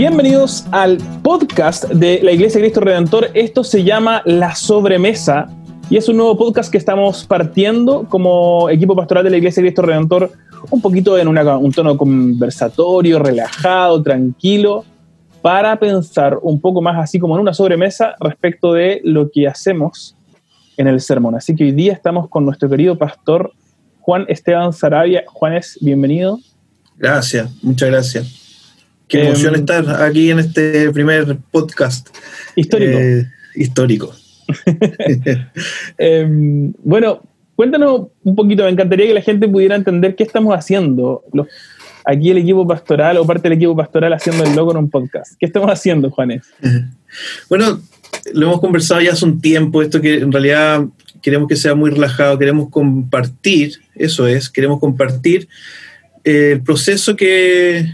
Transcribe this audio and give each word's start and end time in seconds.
Bienvenidos 0.00 0.64
al 0.70 0.96
podcast 1.22 1.84
de 1.84 2.20
la 2.22 2.32
Iglesia 2.32 2.58
Cristo 2.58 2.80
Redentor. 2.80 3.28
Esto 3.34 3.62
se 3.62 3.84
llama 3.84 4.22
La 4.24 4.54
Sobremesa 4.54 5.54
y 5.90 5.98
es 5.98 6.08
un 6.08 6.16
nuevo 6.16 6.38
podcast 6.38 6.72
que 6.72 6.78
estamos 6.78 7.26
partiendo 7.26 8.06
como 8.08 8.70
equipo 8.70 8.96
pastoral 8.96 9.24
de 9.24 9.28
la 9.28 9.36
Iglesia 9.36 9.62
Cristo 9.62 9.82
Redentor, 9.82 10.32
un 10.70 10.80
poquito 10.80 11.18
en 11.18 11.28
un 11.28 11.72
tono 11.72 11.98
conversatorio, 11.98 13.18
relajado, 13.18 14.02
tranquilo, 14.02 14.86
para 15.42 15.78
pensar 15.78 16.38
un 16.40 16.62
poco 16.62 16.80
más 16.80 16.98
así 16.98 17.18
como 17.18 17.34
en 17.34 17.42
una 17.42 17.52
sobremesa 17.52 18.14
respecto 18.20 18.72
de 18.72 19.02
lo 19.04 19.30
que 19.30 19.46
hacemos 19.48 20.16
en 20.78 20.88
el 20.88 21.02
sermón. 21.02 21.34
Así 21.34 21.54
que 21.54 21.64
hoy 21.64 21.72
día 21.72 21.92
estamos 21.92 22.30
con 22.30 22.46
nuestro 22.46 22.70
querido 22.70 22.96
pastor 22.96 23.52
Juan 24.00 24.24
Esteban 24.28 24.72
Sarabia. 24.72 25.24
Juanes, 25.26 25.76
bienvenido. 25.82 26.38
Gracias, 26.96 27.50
muchas 27.62 27.90
gracias. 27.90 28.39
Qué 29.10 29.26
emoción 29.26 29.56
em, 29.56 29.60
estar 29.60 30.02
aquí 30.02 30.30
en 30.30 30.38
este 30.38 30.88
primer 30.92 31.36
podcast. 31.50 32.08
Histórico. 32.54 32.98
Eh, 32.98 33.26
histórico. 33.56 34.14
Em, 35.98 36.72
bueno, 36.82 37.22
cuéntanos 37.56 38.08
un 38.22 38.36
poquito, 38.36 38.64
me 38.64 38.70
encantaría 38.70 39.06
que 39.06 39.14
la 39.14 39.22
gente 39.22 39.48
pudiera 39.48 39.74
entender 39.74 40.14
qué 40.14 40.22
estamos 40.22 40.54
haciendo. 40.54 41.24
aquí 42.04 42.30
el 42.30 42.38
equipo 42.38 42.66
pastoral 42.66 43.18
o 43.18 43.26
parte 43.26 43.48
del 43.48 43.58
equipo 43.58 43.76
pastoral 43.76 44.12
haciendo 44.12 44.44
el 44.44 44.54
logo 44.54 44.70
en 44.70 44.78
un 44.78 44.90
podcast. 44.90 45.34
¿Qué 45.38 45.46
estamos 45.46 45.70
haciendo, 45.70 46.10
Juanes? 46.10 46.44
Bueno, 47.48 47.80
lo 48.32 48.46
hemos 48.46 48.60
conversado 48.60 49.00
ya 49.00 49.10
hace 49.12 49.24
un 49.24 49.40
tiempo, 49.40 49.82
esto 49.82 50.00
que 50.00 50.18
en 50.18 50.30
realidad 50.30 50.84
queremos 51.20 51.48
que 51.48 51.56
sea 51.56 51.74
muy 51.74 51.90
relajado, 51.90 52.38
queremos 52.38 52.68
compartir, 52.70 53.80
eso 53.96 54.28
es, 54.28 54.48
queremos 54.48 54.78
compartir 54.78 55.48
el 56.22 56.62
proceso 56.62 57.16
que, 57.16 57.84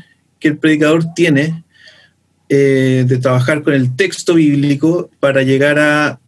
el 0.46 0.58
predicador 0.58 1.04
tiene 1.14 1.64
eh, 2.48 3.04
de 3.06 3.18
trabajar 3.18 3.62
con 3.62 3.74
el 3.74 3.96
texto 3.96 4.34
bíblico 4.34 5.10
para 5.18 5.42
llegar 5.42 5.78
a, 5.78 6.20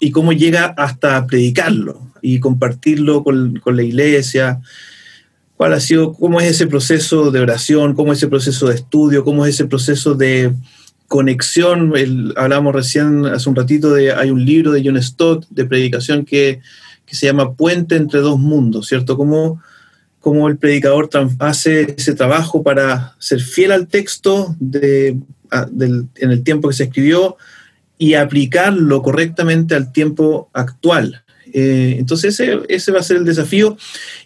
y 0.00 0.12
cómo 0.12 0.32
llega 0.32 0.66
hasta 0.66 1.26
predicarlo 1.26 2.00
y 2.22 2.38
compartirlo 2.38 3.24
con, 3.24 3.60
la 3.64 3.82
iglesia, 3.82 4.60
cuál 5.56 5.72
ha 5.72 5.80
sido, 5.80 6.12
cómo 6.12 6.40
es 6.40 6.48
ese 6.48 6.68
proceso 6.68 7.32
de 7.32 7.40
oración, 7.40 7.94
cómo 7.94 8.12
es 8.12 8.18
ese 8.18 8.28
proceso 8.28 8.68
de 8.68 8.76
estudio, 8.76 9.24
cómo 9.24 9.44
es 9.44 9.54
ese 9.54 9.66
proceso 9.66 10.14
de 10.14 10.52
conexión. 11.08 11.92
hablamos 12.36 12.72
recién 12.74 13.26
hace 13.26 13.48
un 13.48 13.56
ratito 13.56 13.92
de, 13.92 14.12
hay 14.12 14.30
un 14.30 14.44
libro 14.44 14.70
de 14.70 14.82
John 14.84 15.02
Stott 15.02 15.46
de 15.50 15.64
predicación 15.64 16.24
que, 16.24 16.60
que 17.04 17.16
se 17.16 17.26
llama 17.26 17.54
Puente 17.54 17.96
entre 17.96 18.20
dos 18.20 18.38
mundos, 18.38 18.86
¿cierto? 18.86 19.16
Cómo 19.16 19.60
cómo 20.20 20.48
el 20.48 20.56
predicador 20.56 21.08
hace 21.38 21.94
ese 21.96 22.14
trabajo 22.14 22.62
para 22.62 23.14
ser 23.18 23.40
fiel 23.40 23.72
al 23.72 23.88
texto 23.88 24.56
de, 24.58 25.16
en 25.50 26.30
el 26.30 26.42
tiempo 26.42 26.68
que 26.68 26.74
se 26.74 26.84
escribió 26.84 27.36
y 27.98 28.14
aplicarlo 28.14 29.02
correctamente 29.02 29.74
al 29.74 29.92
tiempo 29.92 30.50
actual. 30.52 31.22
Eh, 31.52 31.96
entonces 31.98 32.38
ese, 32.38 32.60
ese, 32.68 32.92
va 32.92 33.00
a 33.00 33.02
ser 33.02 33.16
el 33.16 33.24
desafío. 33.24 33.76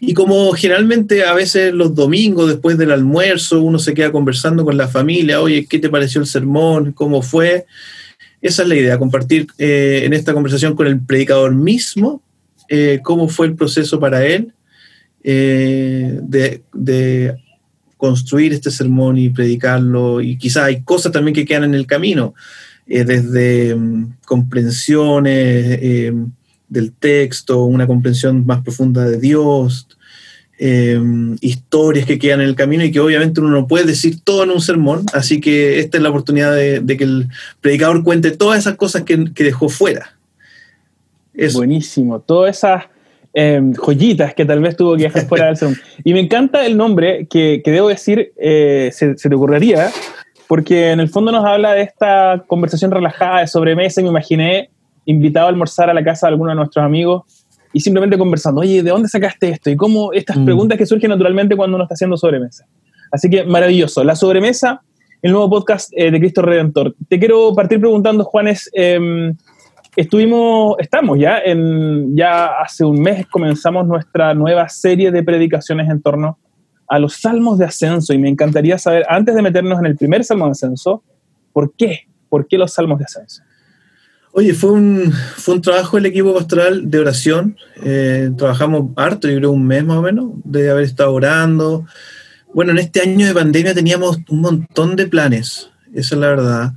Y 0.00 0.14
como 0.14 0.52
generalmente 0.52 1.24
a 1.24 1.34
veces 1.34 1.72
los 1.72 1.94
domingos 1.94 2.48
después 2.48 2.76
del 2.76 2.90
almuerzo 2.90 3.62
uno 3.62 3.78
se 3.78 3.94
queda 3.94 4.12
conversando 4.12 4.64
con 4.64 4.76
la 4.76 4.88
familia, 4.88 5.40
oye, 5.40 5.66
¿qué 5.66 5.78
te 5.78 5.88
pareció 5.88 6.20
el 6.20 6.26
sermón? 6.26 6.92
¿Cómo 6.92 7.22
fue? 7.22 7.66
Esa 8.40 8.62
es 8.62 8.68
la 8.68 8.74
idea, 8.74 8.98
compartir 8.98 9.46
eh, 9.58 10.02
en 10.04 10.12
esta 10.14 10.34
conversación 10.34 10.74
con 10.74 10.88
el 10.88 11.00
predicador 11.00 11.54
mismo 11.54 12.22
eh, 12.68 13.00
cómo 13.02 13.28
fue 13.28 13.46
el 13.46 13.54
proceso 13.54 14.00
para 14.00 14.26
él 14.26 14.52
eh, 15.24 16.18
de, 16.22 17.36
construir 17.96 18.52
este 18.52 18.72
sermón 18.72 19.16
y 19.16 19.30
predicarlo, 19.30 20.20
y 20.20 20.36
quizás 20.36 20.64
hay 20.64 20.82
cosas 20.82 21.12
también 21.12 21.36
que 21.36 21.44
quedan 21.44 21.62
en 21.62 21.74
el 21.74 21.86
camino, 21.86 22.34
eh, 22.88 23.04
desde 23.04 23.76
mm, 23.76 24.16
comprensiones 24.24 25.78
eh, 25.80 26.12
del 26.68 26.92
texto, 26.92 27.64
una 27.64 27.86
comprensión 27.86 28.44
más 28.44 28.62
profunda 28.62 29.04
de 29.04 29.18
Dios, 29.18 29.86
historias 31.40 32.06
que 32.06 32.20
quedan 32.20 32.40
en 32.40 32.46
el 32.46 32.54
camino 32.54 32.84
y 32.84 32.92
que 32.92 33.00
obviamente 33.00 33.40
uno 33.40 33.50
no 33.50 33.66
puede 33.66 33.84
decir 33.84 34.20
todo 34.22 34.44
en 34.44 34.50
un 34.50 34.60
sermón, 34.60 35.04
así 35.12 35.40
que 35.40 35.80
esta 35.80 35.96
es 35.96 36.02
la 36.04 36.10
oportunidad 36.10 36.54
de, 36.54 36.96
que 36.96 37.02
el 37.02 37.28
predicador 37.60 38.04
cuente 38.04 38.30
todas 38.30 38.60
esas 38.60 38.76
cosas 38.76 39.02
que, 39.02 39.16
dejó 39.16 39.68
fuera. 39.68 40.16
Buenísimo, 41.52 42.20
todas 42.20 42.58
esas 42.58 42.84
Em, 43.34 43.72
joyitas 43.72 44.34
que 44.34 44.44
tal 44.44 44.60
vez 44.60 44.76
tuvo 44.76 44.94
que 44.94 45.04
dejar 45.04 45.22
fuera 45.26 45.46
del 45.46 45.56
Zoom. 45.56 45.74
Y 46.04 46.12
me 46.12 46.20
encanta 46.20 46.66
el 46.66 46.76
nombre 46.76 47.26
que, 47.28 47.62
que 47.64 47.70
debo 47.70 47.88
decir, 47.88 48.32
eh, 48.36 48.90
se, 48.92 49.14
te 49.14 49.34
ocurriría, 49.34 49.90
porque 50.48 50.90
en 50.90 51.00
el 51.00 51.08
fondo 51.08 51.32
nos 51.32 51.42
habla 51.42 51.72
de 51.72 51.80
esta 51.80 52.44
conversación 52.46 52.90
relajada 52.90 53.40
de 53.40 53.46
sobremesa. 53.46 54.02
Me 54.02 54.08
imaginé 54.08 54.70
invitado 55.06 55.46
a 55.46 55.48
almorzar 55.48 55.88
a 55.88 55.94
la 55.94 56.04
casa 56.04 56.26
de 56.26 56.32
alguno 56.32 56.50
de 56.50 56.56
nuestros 56.56 56.84
amigos 56.84 57.22
y 57.72 57.80
simplemente 57.80 58.18
conversando, 58.18 58.60
oye, 58.60 58.82
¿de 58.82 58.90
dónde 58.90 59.08
sacaste 59.08 59.48
esto? 59.48 59.70
Y 59.70 59.76
cómo 59.76 60.12
estas 60.12 60.36
mm. 60.36 60.44
preguntas 60.44 60.76
que 60.76 60.84
surgen 60.84 61.08
naturalmente 61.08 61.56
cuando 61.56 61.76
uno 61.76 61.84
está 61.84 61.94
haciendo 61.94 62.18
sobremesa. 62.18 62.66
Así 63.10 63.30
que 63.30 63.44
maravilloso. 63.44 64.04
La 64.04 64.14
sobremesa, 64.14 64.82
el 65.22 65.32
nuevo 65.32 65.48
podcast 65.48 65.90
eh, 65.96 66.10
de 66.10 66.18
Cristo 66.18 66.42
Redentor. 66.42 66.94
Te 67.08 67.18
quiero 67.18 67.54
partir 67.54 67.80
preguntando, 67.80 68.24
Juanes, 68.24 68.70
eh, 68.74 69.32
Estuvimos, 69.94 70.76
estamos 70.78 71.18
ya 71.18 71.38
en, 71.38 72.16
ya 72.16 72.46
hace 72.46 72.82
un 72.82 73.00
mes 73.00 73.26
comenzamos 73.26 73.86
nuestra 73.86 74.32
nueva 74.32 74.66
serie 74.70 75.10
de 75.10 75.22
predicaciones 75.22 75.90
en 75.90 76.00
torno 76.00 76.38
a 76.88 76.98
los 76.98 77.14
salmos 77.14 77.58
de 77.58 77.66
ascenso 77.66 78.14
y 78.14 78.18
me 78.18 78.30
encantaría 78.30 78.78
saber, 78.78 79.04
antes 79.08 79.34
de 79.34 79.42
meternos 79.42 79.78
en 79.78 79.86
el 79.86 79.96
primer 79.96 80.24
salmo 80.24 80.46
de 80.46 80.52
ascenso, 80.52 81.02
¿por 81.52 81.74
qué? 81.76 82.06
¿Por 82.30 82.46
qué 82.46 82.56
los 82.56 82.72
salmos 82.72 82.98
de 83.00 83.04
ascenso? 83.04 83.42
Oye, 84.32 84.54
fue 84.54 84.72
un, 84.72 85.12
fue 85.36 85.56
un 85.56 85.60
trabajo 85.60 85.98
del 85.98 86.06
equipo 86.06 86.32
pastoral 86.32 86.90
de 86.90 86.98
oración. 86.98 87.58
Eh, 87.82 88.30
trabajamos 88.38 88.92
harto, 88.96 89.28
yo 89.28 89.36
creo 89.36 89.52
un 89.52 89.66
mes 89.66 89.84
más 89.84 89.98
o 89.98 90.02
menos, 90.02 90.30
de 90.44 90.70
haber 90.70 90.84
estado 90.84 91.12
orando. 91.12 91.84
Bueno, 92.54 92.72
en 92.72 92.78
este 92.78 93.02
año 93.02 93.26
de 93.26 93.34
pandemia 93.34 93.74
teníamos 93.74 94.18
un 94.30 94.40
montón 94.40 94.96
de 94.96 95.06
planes, 95.06 95.70
esa 95.92 96.14
es 96.14 96.20
la 96.20 96.28
verdad. 96.28 96.72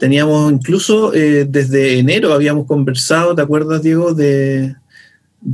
Teníamos 0.00 0.50
incluso 0.50 1.12
eh, 1.12 1.46
desde 1.46 1.98
enero 1.98 2.32
habíamos 2.32 2.66
conversado, 2.66 3.34
¿te 3.34 3.42
acuerdas, 3.42 3.82
Diego, 3.82 4.14
de, 4.14 4.74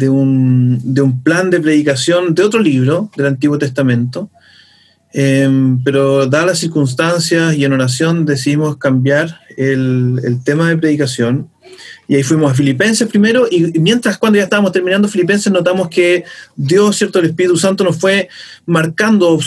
un, 0.09 1.21
plan 1.25 1.51
de 1.51 1.59
predicación 1.59 2.33
de 2.33 2.45
otro 2.45 2.61
libro 2.61 3.11
del 3.17 3.27
Antiguo 3.27 3.59
Testamento? 3.59 4.31
Em, 5.13 5.83
pero 5.83 6.27
dadas 6.27 6.47
las 6.47 6.59
circunstancias 6.61 7.57
y 7.57 7.65
en 7.65 7.73
oración 7.73 8.25
decidimos 8.25 8.77
cambiar 8.77 9.41
el, 9.57 10.39
tema 10.45 10.69
de 10.69 10.77
predicación. 10.77 11.51
Y 12.07 12.15
ahí 12.15 12.23
fuimos 12.23 12.53
a 12.53 12.55
Filipenses 12.55 13.09
primero, 13.09 13.49
y 13.51 13.81
mientras 13.81 14.17
cuando 14.17 14.37
ya 14.37 14.45
estábamos 14.45 14.71
terminando 14.71 15.09
Filipenses 15.09 15.53
notamos 15.53 15.89
que 15.89 16.23
Dios, 16.55 16.97
¿cierto? 16.97 17.19
El 17.19 17.27
Espíritu 17.27 17.57
Santo 17.57 17.83
nos 17.83 17.97
fue 17.97 18.29
marcando, 18.65 19.41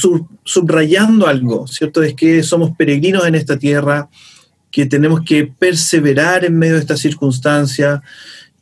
subrayando 0.44 1.26
algo, 1.26 1.68
¿cierto? 1.68 2.04
Es 2.04 2.16
que 2.16 2.44
somos 2.44 2.76
peregrinos 2.76 3.26
en 3.26 3.36
esta 3.36 3.58
tierra, 3.58 4.09
que 4.72 4.85
tenemos 4.85 5.22
que 5.22 5.46
perseverar 5.46 6.46
en 6.46 6.57
medio 6.57 6.75
de 6.75 6.81
esta 6.81 6.97
circunstancia. 6.97 8.02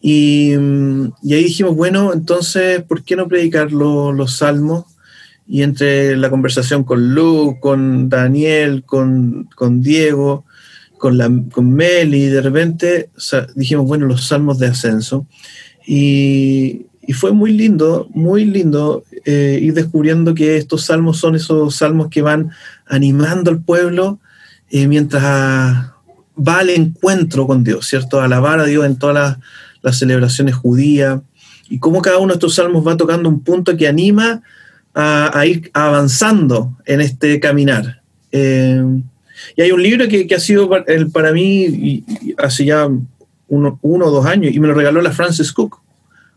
Y, 0.01 0.53
ahí 0.53 1.43
dijimos, 1.43 1.75
bueno, 1.75 2.13
entonces, 2.13 2.83
¿por 2.83 3.03
qué 3.03 3.15
no 3.15 3.27
predicar 3.27 3.71
los 3.71 4.37
salmos? 4.37 4.85
Y 5.47 5.63
entre 5.63 6.17
la 6.17 6.29
conversación 6.29 6.83
con 6.83 7.13
Lu, 7.13 7.59
con 7.59 8.09
Daniel, 8.09 8.83
con, 8.85 9.47
Diego, 9.81 10.45
con, 10.97 11.17
la, 11.17 11.31
con 11.51 11.71
Meli, 11.73 12.25
de 12.27 12.41
repente 12.41 13.09
dijimos, 13.55 13.87
bueno, 13.87 14.05
los 14.05 14.27
salmos 14.27 14.59
de 14.59 14.67
ascenso. 14.67 15.25
Y, 15.85 16.85
fue 17.13 17.31
muy 17.31 17.53
lindo, 17.53 18.09
muy 18.13 18.43
lindo 18.43 19.05
eh, 19.23 19.59
ir 19.61 19.73
descubriendo 19.73 20.35
que 20.35 20.57
estos 20.57 20.83
salmos 20.83 21.17
son 21.17 21.35
esos 21.37 21.73
salmos 21.73 22.09
que 22.09 22.21
van 22.21 22.51
animando 22.85 23.49
al 23.49 23.61
pueblo 23.61 24.19
eh, 24.69 24.87
mientras 24.87 25.91
va 26.37 26.59
al 26.59 26.69
encuentro 26.69 27.47
con 27.47 27.63
Dios, 27.63 27.87
¿cierto? 27.87 28.21
Alabar 28.21 28.59
a 28.59 28.65
Dios 28.65 28.85
en 28.85 28.97
todas 28.97 29.37
las, 29.81 29.97
celebraciones 29.97 30.53
judías 30.53 31.21
y 31.69 31.79
cómo 31.79 32.01
cada 32.01 32.17
uno 32.17 32.33
de 32.33 32.33
estos 32.33 32.55
salmos 32.55 32.85
va 32.85 32.97
tocando 32.97 33.29
un 33.29 33.41
punto 33.41 33.77
que 33.77 33.87
anima 33.87 34.41
a, 34.93 35.45
ir 35.45 35.71
avanzando 35.73 36.75
en 36.85 36.99
este 36.99 37.39
caminar. 37.39 38.01
Eh, 38.33 38.83
y 39.55 39.61
hay 39.61 39.71
un 39.71 39.81
libro 39.81 40.09
que, 40.09 40.27
ha 40.35 40.39
sido 40.39 40.69
para 41.13 41.31
mí 41.31 42.03
hace 42.37 42.65
ya 42.65 42.89
uno, 43.47 43.79
o 43.81 44.11
dos 44.11 44.25
años 44.25 44.53
y 44.53 44.59
me 44.59 44.67
lo 44.67 44.73
regaló 44.73 45.01
la 45.01 45.11
Francis 45.11 45.53
Cook. 45.53 45.79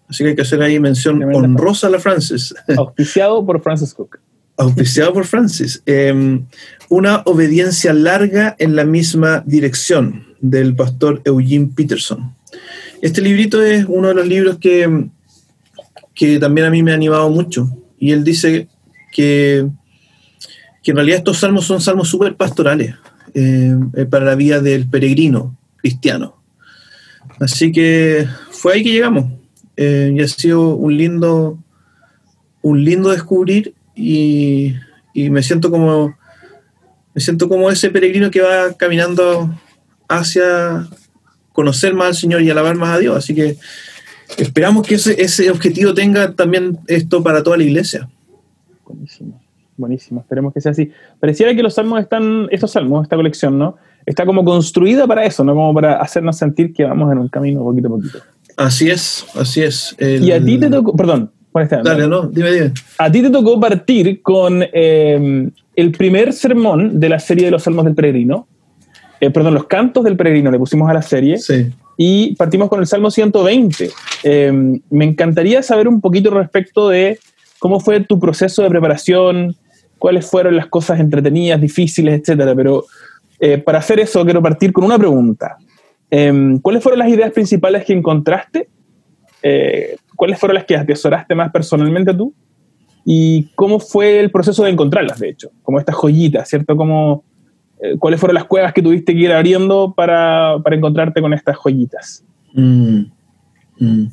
Así 0.08 0.22
que 0.22 0.30
hay 0.30 0.36
que 0.36 0.42
hacer 0.42 0.62
ahí 0.62 0.78
mención 0.78 1.22
honrosa 1.34 1.88
a 1.88 1.90
la 1.90 1.98
Francis. 1.98 2.54
Auspiciado 2.76 3.44
por 3.44 3.60
Francis 3.62 3.94
Cook 3.94 4.18
auspiciado 4.60 5.12
por 5.12 5.24
Francis, 5.24 5.82
em, 5.86 6.44
una 6.90 7.22
obediencia 7.24 7.94
larga 7.94 8.56
en 8.58 8.76
la 8.76 8.84
misma 8.84 9.42
dirección 9.46 10.26
del 10.40 10.74
pastor 10.74 11.22
Eugene 11.24 11.70
Peterson. 11.74 12.34
Este 13.00 13.22
librito 13.22 13.62
es 13.62 13.86
uno 13.88 14.08
de 14.08 14.14
los 14.14 14.26
libros 14.26 14.58
que, 14.58 15.08
que 16.14 16.38
también 16.38 16.66
a 16.66 16.70
mí 16.70 16.82
me 16.82 16.92
ha 16.92 16.94
animado 16.94 17.30
mucho. 17.30 17.70
Y 17.98 18.12
él 18.12 18.22
dice 18.22 18.68
que, 19.12 19.66
que 20.82 20.90
en 20.90 20.96
realidad 20.96 21.18
estos 21.18 21.38
salmos 21.38 21.64
son 21.64 21.80
salmos 21.80 22.08
súper 22.08 22.36
pastorales. 22.36 22.94
eh, 23.32 23.76
para 24.10 24.24
la 24.24 24.34
vida 24.34 24.60
del 24.60 24.88
peregrino 24.88 25.56
cristiano. 25.76 26.36
Así 27.38 27.70
que 27.70 28.26
fue 28.50 28.74
ahí 28.74 28.82
que 28.82 28.92
llegamos. 28.92 29.26
Eh, 29.76 30.12
y 30.14 30.20
ha 30.20 30.26
sido 30.26 30.74
un 30.74 30.96
lindo, 30.96 31.58
un 32.60 32.84
lindo 32.84 33.10
descubrir 33.10 33.74
y, 34.00 34.76
y, 35.14 35.30
me 35.30 35.42
siento 35.42 35.70
como 35.70 36.14
me 37.14 37.20
siento 37.20 37.48
como 37.48 37.70
ese 37.70 37.90
peregrino 37.90 38.30
que 38.30 38.40
va 38.40 38.72
caminando 38.74 39.50
hacia 40.08 40.88
conocer 41.52 41.94
más 41.94 42.08
al 42.08 42.14
Señor 42.14 42.42
y 42.42 42.50
alabar 42.50 42.76
más 42.76 42.96
a 42.96 42.98
Dios. 42.98 43.16
Así 43.16 43.34
que 43.34 43.56
esperamos 44.36 44.86
que 44.86 44.94
ese, 44.94 45.20
ese 45.20 45.50
objetivo 45.50 45.94
tenga 45.94 46.32
también 46.32 46.78
esto 46.86 47.22
para 47.22 47.42
toda 47.42 47.56
la 47.56 47.64
iglesia. 47.64 48.08
Buenísimo, 48.86 49.40
buenísimo. 49.76 50.20
Esperemos 50.20 50.54
que 50.54 50.60
sea 50.60 50.72
así. 50.72 50.90
Pareciera 51.18 51.54
que 51.54 51.62
los 51.62 51.74
salmos 51.74 52.00
están, 52.00 52.48
estos 52.50 52.72
salmos, 52.72 53.04
esta 53.04 53.16
colección, 53.16 53.58
¿no? 53.58 53.76
Está 54.06 54.24
como 54.24 54.44
construida 54.44 55.06
para 55.06 55.24
eso, 55.24 55.44
¿no? 55.44 55.54
Como 55.54 55.74
para 55.74 55.96
hacernos 55.96 56.36
sentir 56.38 56.72
que 56.72 56.84
vamos 56.84 57.12
en 57.12 57.18
un 57.18 57.28
camino 57.28 57.62
poquito 57.62 57.88
a 57.88 57.90
poquito. 57.90 58.18
Así 58.56 58.90
es, 58.90 59.26
así 59.34 59.62
es. 59.62 59.96
Y 59.98 60.32
a 60.32 60.42
ti 60.42 60.58
te 60.58 60.70
tocó, 60.70 60.96
perdón, 60.96 61.30
Dale, 61.52 62.06
no, 62.06 62.28
dime, 62.28 62.52
dime. 62.52 62.72
A 62.98 63.10
ti 63.10 63.22
te 63.22 63.30
tocó 63.30 63.58
partir 63.58 64.22
con 64.22 64.62
eh, 64.72 65.50
el 65.74 65.92
primer 65.92 66.32
sermón 66.32 67.00
de 67.00 67.08
la 67.08 67.18
serie 67.18 67.46
de 67.46 67.50
los 67.50 67.64
Salmos 67.64 67.84
del 67.84 67.94
Peregrino. 67.94 68.46
Eh, 69.20 69.30
perdón, 69.30 69.54
los 69.54 69.66
cantos 69.66 70.04
del 70.04 70.16
Peregrino 70.16 70.50
le 70.50 70.58
pusimos 70.58 70.88
a 70.88 70.94
la 70.94 71.02
serie. 71.02 71.38
Sí. 71.38 71.70
Y 71.96 72.34
partimos 72.36 72.68
con 72.68 72.80
el 72.80 72.86
Salmo 72.86 73.10
120. 73.10 73.90
Eh, 74.22 74.80
me 74.90 75.04
encantaría 75.04 75.62
saber 75.62 75.88
un 75.88 76.00
poquito 76.00 76.30
respecto 76.30 76.88
de 76.88 77.18
cómo 77.58 77.80
fue 77.80 78.00
tu 78.00 78.18
proceso 78.20 78.62
de 78.62 78.70
preparación, 78.70 79.56
cuáles 79.98 80.30
fueron 80.30 80.56
las 80.56 80.68
cosas 80.68 81.00
entretenidas, 81.00 81.60
difíciles, 81.60 82.20
etcétera. 82.20 82.54
Pero 82.54 82.86
para 83.64 83.78
hacer 83.78 83.98
eso, 84.00 84.22
quiero 84.24 84.42
partir 84.42 84.72
con 84.72 84.84
una 84.84 84.98
pregunta. 84.98 85.56
¿Cuáles 86.62 86.82
fueron 86.82 86.98
las 86.98 87.08
ideas 87.08 87.32
principales 87.32 87.84
que 87.84 87.94
encontraste 87.94 88.68
eh, 89.42 89.96
¿cuáles 90.16 90.38
fueron 90.38 90.54
las 90.54 90.64
que 90.64 90.76
atesoraste 90.76 91.34
más 91.34 91.50
personalmente 91.50 92.14
tú? 92.14 92.34
¿Y 93.04 93.48
cómo 93.54 93.80
fue 93.80 94.20
el 94.20 94.30
proceso 94.30 94.64
de 94.64 94.70
encontrarlas, 94.70 95.18
de 95.18 95.30
hecho? 95.30 95.50
Como 95.62 95.78
estas 95.78 95.96
joyitas, 95.96 96.48
¿cierto? 96.48 96.76
Como, 96.76 97.24
eh, 97.82 97.96
¿Cuáles 97.98 98.20
fueron 98.20 98.34
las 98.34 98.44
cuevas 98.44 98.72
que 98.72 98.82
tuviste 98.82 99.14
que 99.14 99.20
ir 99.20 99.32
abriendo 99.32 99.94
para, 99.96 100.58
para 100.62 100.76
encontrarte 100.76 101.20
con 101.20 101.32
estas 101.32 101.56
joyitas? 101.56 102.24
Mm, 102.52 103.02
mm. 103.78 104.10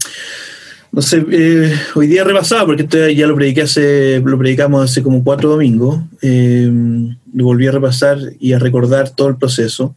No 0.94 1.02
sé, 1.02 1.26
eh, 1.32 1.74
hoy 1.96 2.08
día 2.08 2.24
repasaba, 2.24 2.66
porque 2.66 2.84
esto 2.84 3.10
ya 3.10 3.28
lo 3.28 3.36
prediqué 3.36 3.64
hace, 3.64 4.22
lo 4.24 4.38
predicamos 4.38 4.90
hace 4.90 5.04
como 5.04 5.24
cuatro 5.24 5.50
domingos, 5.50 6.00
lo 6.22 7.44
volví 7.44 7.68
a 7.68 7.72
repasar 7.72 8.18
y 8.40 8.54
a 8.54 8.60
recordar 8.60 9.10
todo 9.10 9.28
el 9.28 9.36
proceso. 9.36 9.96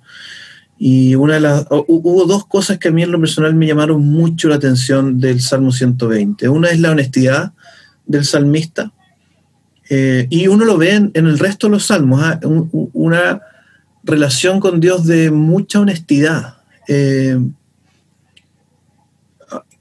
Y 0.82 1.14
una 1.14 1.34
de 1.34 1.40
las, 1.40 1.66
hubo 1.68 2.24
dos 2.24 2.46
cosas 2.46 2.78
que 2.78 2.88
a 2.88 2.90
mí 2.90 3.02
en 3.02 3.12
lo 3.12 3.20
personal 3.20 3.54
me 3.54 3.66
llamaron 3.66 4.00
mucho 4.02 4.48
la 4.48 4.54
atención 4.54 5.20
del 5.20 5.42
Salmo 5.42 5.72
120. 5.72 6.48
Una 6.48 6.70
es 6.70 6.80
la 6.80 6.92
honestidad 6.92 7.52
del 8.06 8.24
salmista, 8.24 8.90
eh, 9.90 10.26
y 10.30 10.46
uno 10.46 10.64
lo 10.64 10.78
ve 10.78 10.92
en, 10.92 11.12
el 11.14 11.38
resto 11.38 11.66
de 11.66 11.72
los 11.72 11.86
salmos, 11.86 12.22
¿ah? 12.22 12.40
una 12.92 13.42
relación 14.04 14.60
con 14.60 14.80
Dios 14.80 15.04
de 15.04 15.30
mucha 15.30 15.80
honestidad. 15.80 16.54
Eh, 16.88 17.38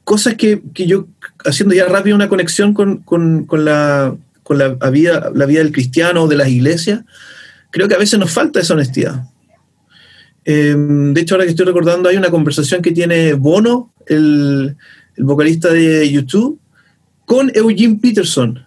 cosas 0.04 0.34
que, 0.34 0.62
que, 0.74 0.86
yo, 0.86 1.08
haciendo 1.46 1.76
ya 1.76 1.86
rápido 1.86 2.16
una 2.16 2.28
conexión 2.28 2.74
con, 2.74 2.98
con, 3.04 3.46
con, 3.46 3.64
la, 3.64 4.16
con 4.44 4.58
la, 4.58 4.70
vida, 4.90 5.32
la 5.34 5.46
vida 5.46 5.60
del 5.60 5.72
cristiano 5.72 6.24
o 6.24 6.28
de 6.28 6.36
las 6.36 6.50
iglesias, 6.50 7.06
creo 7.70 7.88
que 7.88 7.96
a 7.96 8.00
veces 8.00 8.20
nos 8.20 8.32
falta 8.32 8.60
esa 8.60 8.74
honestidad. 8.74 9.30
Em, 10.52 11.14
de 11.14 11.22
hecho, 11.22 11.36
ahora 11.36 11.46
que 11.46 11.52
estoy 11.52 11.68
recordando, 11.68 12.10
hay 12.10 12.18
una 12.18 12.32
conversación 12.32 12.82
que 12.82 12.92
tiene 12.92 13.34
Bono, 13.34 13.94
el, 14.08 14.76
vocalista 15.16 15.72
de 15.72 16.10
YouTube, 16.10 16.60
con 17.28 17.52
Eugene 17.54 18.00
Peterson. 18.02 18.66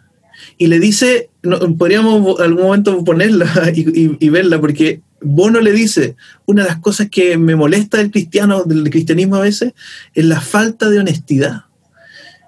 Y 0.58 0.68
le 0.68 0.78
dice, 0.78 1.30
podríamos 1.76 2.38
algún 2.38 2.62
momento 2.62 3.02
ponerla 3.02 3.72
y, 3.74 4.28
verla, 4.28 4.60
porque 4.60 5.00
Bono 5.22 5.60
le 5.60 5.72
dice, 5.72 6.14
una 6.46 6.62
de 6.62 6.68
las 6.68 6.78
cosas 6.78 7.08
que 7.10 7.36
me 7.36 7.56
molesta 7.56 7.98
del 7.98 8.12
cristiano, 8.12 8.62
del 8.62 8.88
cristianismo 8.88 9.34
a 9.34 9.40
veces, 9.40 9.72
es 10.14 10.24
la 10.24 10.40
falta 10.40 10.88
de 10.88 11.00
honestidad. 11.00 11.64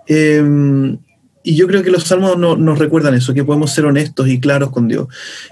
Em, 0.07 0.97
y 1.43 1.57
yo 1.57 1.67
creo 1.67 1.83
que 1.83 1.91
los 1.91 2.05
salmos 2.05 2.39
nos 2.39 2.79
recuerdan 2.79 3.15
eso, 3.15 3.35
que 3.35 3.43
podemos 3.43 3.73
ser 3.73 3.85
honestos 3.85 4.29
y 4.29 4.39
claros 4.39 4.71
con 4.71 4.87
Dios. 4.87 5.09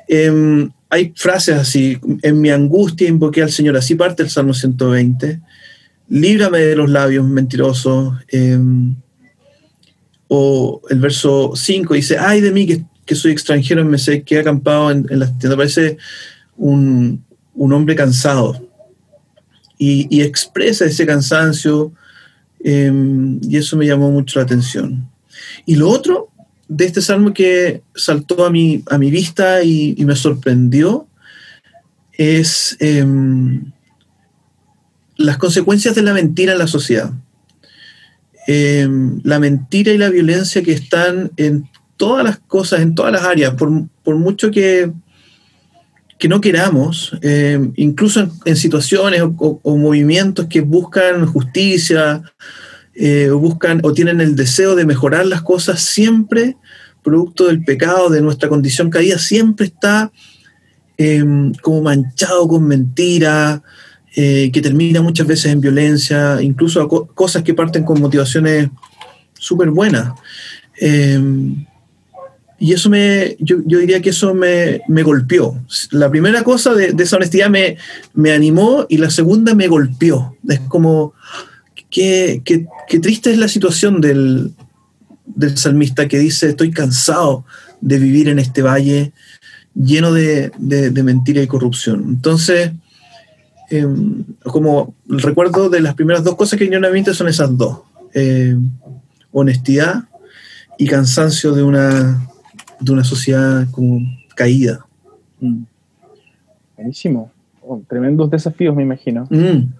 Em, 0.07 0.71
hay 0.93 1.11
frases 1.17 1.57
así, 1.57 1.99
en 2.21 2.39
mi 2.39 2.51
angustia 2.51 3.09
invoqué 3.09 3.43
al 3.43 3.51
Señor, 3.51 3.79
así 3.79 3.95
parte 3.95 4.23
el 4.23 4.29
Salmo 4.29 4.53
120, 4.53 5.41
líbrame 6.11 6.59
de 6.59 6.77
los 6.77 6.91
labios 6.91 7.27
mentirosos, 7.27 8.13
em, 8.29 8.95
o 10.29 10.83
el 10.91 10.99
verso 10.99 11.53
5 11.57 11.95
dice, 11.95 12.19
ay 12.19 12.43
de 12.43 12.53
mí 12.53 12.67
que, 12.67 13.15
soy 13.15 13.33
extranjero, 13.33 13.83
me 13.87 13.97
sé 13.97 14.23
que 14.23 14.35
he 14.35 14.41
acampado 14.41 14.91
en, 14.91 15.07
en 15.09 15.19
las 15.19 15.39
tiendas, 15.39 15.57
parece 15.57 15.97
un, 16.59 17.25
hombre 17.57 17.95
cansado, 17.95 18.69
y, 19.79 20.21
expresa 20.21 20.85
ese 20.85 21.07
cansancio, 21.07 21.95
em, 22.63 23.41
y 23.43 23.57
eso 23.57 23.79
me 23.79 23.87
llamó 23.87 24.11
mucho 24.11 24.41
la 24.41 24.45
atención. 24.45 25.09
Y 25.65 25.77
lo 25.77 25.89
otro 25.89 26.32
de 26.69 26.85
este 26.85 27.03
salmo 27.03 27.35
que 27.35 27.83
saltó 27.95 28.45
a 28.45 28.51
mi, 28.51 28.83
a 28.91 28.99
mi 28.99 29.11
vista 29.11 29.63
y, 29.63 29.95
me 30.05 30.17
sorprendió 30.17 31.07
es 32.13 32.77
em, 32.81 33.73
las 35.17 35.39
consecuencias 35.39 35.95
de 35.95 36.03
la 36.03 36.15
mentira 36.15 36.53
en 36.53 36.59
la 36.59 36.67
sociedad. 36.67 37.13
Em, 38.47 39.21
la 39.23 39.39
mentira 39.39 39.93
y 39.93 39.99
la 39.99 40.11
violencia 40.11 40.63
que 40.63 40.73
están 40.73 41.31
en 41.37 41.69
todas 41.97 42.25
las 42.25 42.39
cosas, 42.39 42.81
en 42.81 42.95
todas 42.95 43.13
las 43.13 43.23
áreas, 43.23 43.55
por, 43.55 44.17
mucho 44.17 44.51
que, 44.51 44.91
que 46.19 46.29
no 46.29 46.41
queramos, 46.41 47.17
em, 47.23 47.73
incluso 47.77 48.29
en, 48.45 48.57
situaciones 48.57 49.23
o, 49.23 49.77
movimientos 49.77 50.47
que 50.47 50.61
buscan 50.61 51.27
justicia, 51.27 52.23
eh, 52.95 53.31
buscan 53.31 53.81
o 53.83 53.93
tienen 53.93 54.21
el 54.21 54.37
deseo 54.37 54.75
de 54.75 54.85
mejorar 54.85 55.27
las 55.27 55.43
cosas, 55.43 55.81
siempre 55.81 56.57
producto 57.03 57.47
del 57.47 57.65
pecado, 57.65 58.11
de 58.11 58.23
nuestra 58.23 58.49
condición 58.49 58.91
caída, 58.91 59.19
siempre 59.19 59.67
está 59.67 60.13
em, 60.97 61.53
como 61.55 61.83
manchado 61.83 62.47
con 62.47 62.65
mentira, 62.65 63.63
eh, 64.15 64.51
que 64.53 64.63
termina 64.63 65.03
muchas 65.03 65.27
veces 65.27 65.47
en 65.53 65.61
violencia, 65.61 66.41
incluso 66.43 66.87
cosas 66.89 67.43
que 67.43 67.55
parten 67.55 67.85
con 67.85 68.01
motivaciones 68.01 68.69
súper 69.33 69.71
buenas. 69.71 70.13
Em, 70.79 71.67
y 72.59 72.73
eso 72.73 72.89
me, 72.89 73.37
yo, 73.41 73.57
diría 73.59 74.01
que 74.01 74.11
eso 74.11 74.35
me, 74.35 74.83
golpeó. 75.03 75.61
La 75.91 76.09
primera 76.09 76.45
cosa 76.45 76.75
de, 76.75 76.95
esa 76.97 77.17
honestidad 77.17 77.51
me, 77.51 77.77
me, 78.15 78.31
animó 78.31 78.87
y 78.89 78.99
la 78.99 79.11
segunda 79.11 79.55
me 79.55 79.67
golpeó. 79.67 80.37
Es 80.49 80.61
como, 80.61 81.15
qué, 81.93 82.43
qué 82.89 82.99
triste 82.99 83.31
es 83.31 83.39
la 83.39 83.49
situación 83.49 84.01
del, 84.01 84.53
del 85.25 85.57
salmista 85.57 86.09
que 86.09 86.19
dice, 86.19 86.51
estoy 86.51 86.71
cansado 86.71 87.45
de 87.81 87.99
vivir 87.99 88.29
en 88.29 88.39
este 88.39 88.63
valle 88.63 89.13
lleno 89.75 90.13
de, 90.13 90.53
mentira 91.03 91.43
y 91.43 91.47
corrupción. 91.47 92.05
Entonces, 92.09 92.73
em, 93.71 94.25
como 94.43 94.95
el 95.09 95.21
recuerdo 95.21 95.71
de 95.71 95.81
las 95.81 95.95
primeras 95.95 96.25
dos 96.25 96.37
cosas 96.37 96.59
que 96.59 96.65
vinieron 96.65 96.85
a 96.85 96.89
mi 96.89 96.95
mente 96.95 97.15
son 97.15 97.29
esas 97.29 97.57
dos. 97.57 97.81
Eh, 98.15 98.57
honestidad 99.33 100.05
y 100.77 100.87
cansancio 100.87 101.53
de 101.53 101.63
una, 101.63 102.29
de 102.81 102.93
una 102.93 103.05
sociedad 103.05 103.67
como 103.71 104.01
caída. 104.35 104.85
Mm. 105.41 105.63
Buenísimo. 106.77 107.31
Oh, 107.63 107.81
tremendos 107.89 108.31
desafíos, 108.31 108.75
me 108.75 108.83
imagino. 108.83 109.27
Mm. 109.31 109.73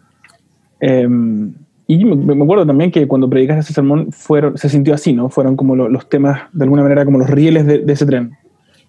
Em, 0.81 1.55
y 1.87 2.05
me, 2.05 2.43
acuerdo 2.45 2.67
también 2.67 2.91
que 2.91 3.07
cuando 3.07 3.29
predicaste 3.29 3.61
ese 3.61 3.73
sermón 3.73 4.13
fueron, 4.13 4.57
se 4.57 4.69
sintió 4.69 4.95
así, 4.95 5.13
¿no? 5.13 5.29
Fueron 5.29 5.57
como 5.57 5.75
los 5.77 6.09
temas, 6.09 6.43
de 6.53 6.65
alguna 6.65 6.83
manera, 6.83 7.05
como 7.05 7.19
los 7.19 7.29
rieles 7.29 7.67
de, 7.67 7.85
ese 7.87 8.07
tren. 8.07 8.33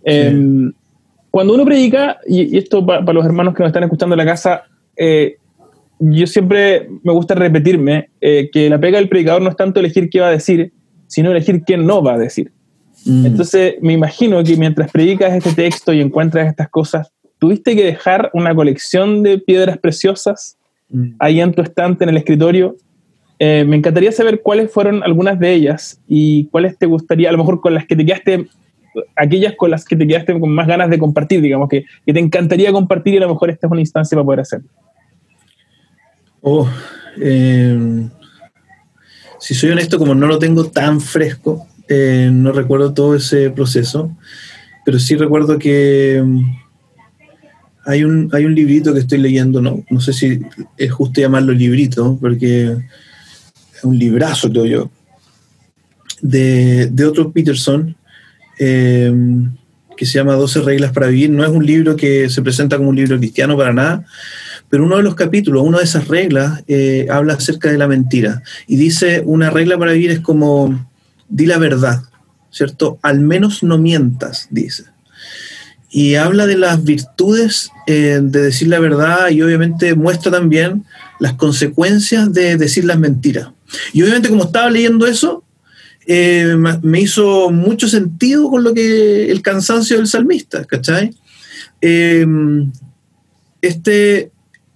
Em, 0.03 0.71
cuando 1.31 1.55
uno 1.55 1.65
predica, 1.65 2.19
y, 2.27 2.57
esto 2.57 2.85
para 2.85 3.13
los 3.13 3.25
hermanos 3.25 3.55
que 3.55 3.63
nos 3.63 3.69
están 3.69 3.83
escuchando 3.83 4.13
en 4.13 4.19
la 4.19 4.25
casa, 4.25 4.63
eh, 4.95 5.37
yo 5.99 6.27
siempre 6.27 6.89
me 7.03 7.13
gusta 7.13 7.35
repetirme 7.35 8.09
eh, 8.21 8.49
que 8.51 8.69
la 8.69 8.79
pega 8.79 8.97
del 8.97 9.09
predicador 9.09 9.41
no 9.41 9.49
es 9.49 9.55
tanto 9.55 9.79
elegir 9.79 10.09
qué 10.09 10.19
va 10.19 10.27
a 10.27 10.31
decir, 10.31 10.73
sino 11.07 11.31
elegir 11.31 11.63
qué 11.65 11.77
no 11.77 12.03
va 12.03 12.15
a 12.15 12.17
decir. 12.17 12.51
Mm. 13.05 13.25
Entonces, 13.25 13.75
me 13.81 13.93
imagino 13.93 14.43
que 14.43 14.55
mientras 14.57 14.91
predicas 14.91 15.33
este 15.33 15.53
texto 15.53 15.93
y 15.93 16.01
encuentras 16.01 16.47
estas 16.47 16.69
cosas, 16.69 17.11
tuviste 17.39 17.75
que 17.75 17.83
dejar 17.83 18.29
una 18.33 18.53
colección 18.55 19.23
de 19.23 19.37
piedras 19.37 19.77
preciosas. 19.77 20.57
Ahí 21.19 21.41
en 21.41 21.53
tu 21.53 21.61
estante, 21.61 22.03
en 22.03 22.09
el 22.09 22.17
escritorio, 22.17 22.75
eh, 23.39 23.65
me 23.67 23.75
encantaría 23.75 24.11
saber 24.11 24.41
cuáles 24.41 24.71
fueron 24.71 25.03
algunas 25.03 25.39
de 25.39 25.53
ellas 25.53 26.01
y 26.07 26.45
cuáles 26.45 26.77
te 26.77 26.85
gustaría, 26.85 27.29
a 27.29 27.31
lo 27.31 27.39
mejor 27.39 27.61
con 27.61 27.73
las 27.73 27.85
que 27.85 27.95
te 27.95 28.05
quedaste 28.05 28.47
aquellas 29.15 29.55
con 29.55 29.71
las 29.71 29.85
que 29.85 29.95
te 29.95 30.07
quedaste 30.07 30.39
con 30.39 30.53
más 30.53 30.67
ganas 30.67 30.89
de 30.89 30.99
compartir, 30.99 31.41
digamos, 31.41 31.69
que, 31.69 31.85
que 32.05 32.13
te 32.13 32.19
encantaría 32.19 32.71
compartir 32.71 33.15
y 33.15 33.17
a 33.17 33.21
lo 33.21 33.29
mejor 33.29 33.49
esta 33.49 33.67
es 33.67 33.71
una 33.71 33.81
instancia 33.81 34.15
para 34.15 34.25
poder 34.25 34.39
hacerlo. 34.41 34.69
Oh, 36.41 36.67
eh, 37.19 38.09
si 39.39 39.53
soy 39.53 39.71
honesto, 39.71 39.97
como 39.97 40.15
no 40.15 40.27
lo 40.27 40.39
tengo 40.39 40.65
tan 40.65 41.01
fresco, 41.01 41.67
eh, 41.87 42.29
no 42.31 42.51
recuerdo 42.51 42.93
todo 42.93 43.15
ese 43.15 43.49
proceso, 43.49 44.15
pero 44.85 44.99
sí 44.99 45.15
recuerdo 45.15 45.57
que 45.57 46.21
mm, 46.23 46.62
hay 47.85 48.03
un, 48.03 48.29
hay 48.33 48.45
un 48.45 48.55
librito 48.55 48.93
que 48.93 48.99
estoy 48.99 49.19
leyendo, 49.19 49.61
no, 49.61 49.83
no 49.89 49.99
sé 50.01 50.13
si 50.13 50.39
es 50.77 50.91
justo 50.91 51.21
llamarlo 51.21 51.53
librito, 51.53 52.17
porque 52.19 52.77
es 53.75 53.83
un 53.83 53.97
librazo, 53.97 54.49
creo 54.49 54.65
yo, 54.65 54.91
de, 56.21 56.87
de 56.87 57.05
otro 57.05 57.31
Peterson, 57.31 57.95
eh, 58.59 59.11
que 59.95 60.05
se 60.05 60.13
llama 60.13 60.33
12 60.33 60.61
reglas 60.61 60.91
para 60.91 61.07
vivir. 61.07 61.29
No 61.29 61.43
es 61.43 61.49
un 61.49 61.65
libro 61.65 61.95
que 61.95 62.29
se 62.29 62.41
presenta 62.41 62.77
como 62.77 62.89
un 62.89 62.95
libro 62.95 63.17
cristiano 63.17 63.57
para 63.57 63.73
nada, 63.73 64.05
pero 64.69 64.85
uno 64.85 64.97
de 64.97 65.03
los 65.03 65.15
capítulos, 65.15 65.63
una 65.63 65.79
de 65.79 65.83
esas 65.83 66.07
reglas, 66.07 66.63
eh, 66.67 67.07
habla 67.09 67.33
acerca 67.33 67.71
de 67.71 67.77
la 67.77 67.87
mentira. 67.87 68.41
Y 68.67 68.77
dice, 68.77 69.21
una 69.25 69.49
regla 69.49 69.77
para 69.77 69.91
vivir 69.91 70.11
es 70.11 70.19
como, 70.19 70.89
di 71.29 71.45
la 71.45 71.57
verdad, 71.57 72.03
¿cierto? 72.49 72.97
Al 73.01 73.19
menos 73.19 73.63
no 73.63 73.77
mientas, 73.77 74.47
dice. 74.49 74.85
Y 75.95 76.15
habla 76.15 76.47
de 76.47 76.57
las 76.57 76.83
virtudes 76.83 77.69
eh, 77.85 78.19
de 78.21 78.41
decir 78.41 78.67
la 78.67 78.79
verdad 78.79 79.29
y 79.29 79.43
obviamente 79.43 79.93
muestra 79.93 80.31
también 80.31 80.85
las 81.19 81.33
consecuencias 81.33 82.33
de 82.33 82.57
decir 82.57 82.83
las 82.83 82.97
mentiras. 82.97 83.49
Y 83.93 84.01
obviamente 84.01 84.29
como 84.29 84.45
estaba 84.45 84.71
leyendo 84.71 85.05
eso, 85.05 85.43
eh, 86.07 86.57
me 86.81 87.01
hizo 87.01 87.51
mucho 87.51 87.87
sentido 87.87 88.49
con 88.49 88.63
lo 88.63 88.73
que 88.73 89.31
el 89.31 89.41
cansancio 89.43 89.97
del 89.97 90.07
salmista, 90.07 90.65
¿cachai? 90.65 91.15
este, 93.61 94.31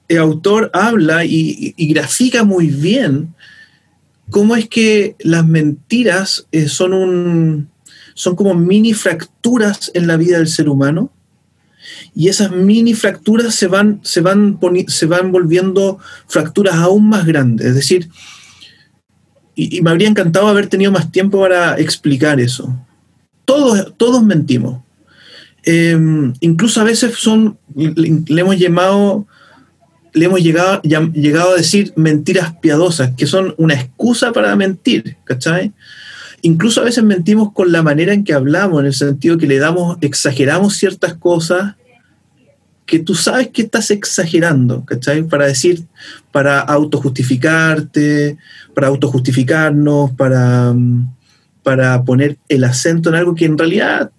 el 0.07 0.17
autor 0.17 0.69
habla 0.73 1.25
y, 1.25 1.73
grafica 1.77 2.43
muy 2.43 2.67
bien 2.67 3.33
cómo 4.29 4.55
es 4.55 4.67
que 4.67 5.15
las 5.19 5.45
mentiras 5.45 6.47
eh, 6.51 6.67
son, 6.67 6.93
un, 6.93 7.69
son 8.17 8.35
como 8.35 8.55
mini 8.55 8.93
fracturas 8.93 9.91
en 9.93 10.07
la 10.07 10.17
vida 10.17 10.39
del 10.39 10.47
ser 10.47 10.69
humano 10.69 11.11
y 12.15 12.29
esas 12.29 12.49
mini 12.49 12.95
fracturas 12.95 13.53
se 13.53 13.67
van, 13.67 13.99
se 14.01 14.21
van, 14.21 14.59
se 14.87 15.05
van 15.05 15.31
volviendo 15.31 15.99
fracturas 16.27 16.73
aún 16.75 17.09
más 17.09 17.27
grandes. 17.27 17.67
Es 17.67 17.75
decir, 17.75 18.09
y, 19.53 19.81
me 19.81 19.91
habría 19.91 20.07
encantado 20.07 20.47
haber 20.47 20.65
tenido 20.65 20.91
más 20.91 21.11
tiempo 21.11 21.39
para 21.39 21.77
explicar 21.79 22.39
eso. 22.39 22.75
Todos, 23.45 23.93
todos 23.97 24.23
mentimos. 24.23 24.81
Em, 25.63 26.33
incluso 26.39 26.81
a 26.81 26.85
veces 26.85 27.13
son, 27.19 27.59
le 27.75 28.41
hemos 28.41 28.57
llamado 28.57 29.27
le 30.13 30.25
hemos 30.25 30.41
llegado, 30.41 30.81
llegado 30.81 31.51
a 31.51 31.57
decir 31.57 31.93
mentiras 31.95 32.55
piadosas, 32.59 33.11
que 33.15 33.27
son 33.27 33.53
una 33.57 33.75
excusa 33.75 34.31
para 34.31 34.55
mentir, 34.55 35.17
¿cachai? 35.23 35.73
Incluso 36.47 36.81
a 36.81 36.85
veces 36.85 37.03
mentimos 37.03 37.51
con 37.51 37.71
la 37.71 37.83
manera 37.83 38.13
en 38.13 38.23
que 38.23 38.33
hablamos, 38.33 38.79
en 38.79 38.87
el 38.87 38.93
sentido 38.93 39.37
que 39.37 39.47
le 39.47 39.59
damos, 39.59 39.97
exageramos 40.01 40.75
ciertas 40.75 41.13
cosas 41.15 41.75
que 42.85 42.99
tú 42.99 43.15
sabes 43.15 43.49
que 43.49 43.63
estás 43.63 43.91
exagerando, 43.91 44.85
¿cachai? 44.85 45.23
Para 45.23 45.45
decir, 45.45 45.83
para 46.31 46.59
autojustificarte, 46.61 48.37
para 48.73 48.87
autojustificarnos, 48.87 50.11
para, 50.11 50.73
para 51.63 52.03
poner 52.03 52.37
el 52.47 52.63
acento 52.63 53.09
en 53.09 53.15
algo 53.15 53.35
que 53.35 53.45
en 53.45 53.57
realidad 53.57 54.11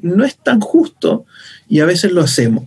no 0.00 0.24
es 0.24 0.36
tan 0.36 0.60
justo 0.60 1.24
y 1.68 1.80
a 1.80 1.86
veces 1.86 2.12
lo 2.12 2.22
hacemos 2.22 2.64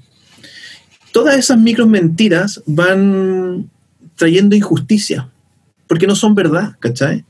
todas 1.16 1.38
esas 1.38 1.58
micro 1.58 1.88
mentiras 1.88 2.62
van 2.66 3.70
trayendo 4.18 4.54
injusticia, 4.54 5.30
porque 5.88 6.08
no 6.08 6.14
son 6.14 6.36
verdad, 6.36 6.76
¿cachai? 6.82 7.24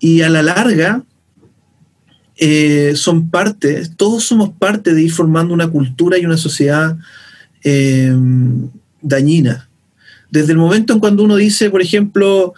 Y 0.00 0.22
a 0.22 0.28
la 0.28 0.42
larga 0.42 1.04
eh, 2.42 2.94
son 2.96 3.28
parte, 3.28 3.82
todos 3.96 4.24
somos 4.24 4.48
parte 4.48 4.94
de 4.94 5.02
ir 5.02 5.12
formando 5.12 5.52
una 5.52 5.68
cultura 5.68 6.16
y 6.16 6.24
una 6.24 6.38
sociedad 6.38 6.96
eh, 7.62 8.16
dañina. 9.02 9.68
Desde 10.30 10.52
el 10.52 10.58
momento 10.58 10.94
en 10.94 11.00
cuando 11.00 11.22
uno 11.22 11.36
dice, 11.36 11.68
por 11.68 11.82
ejemplo, 11.82 12.54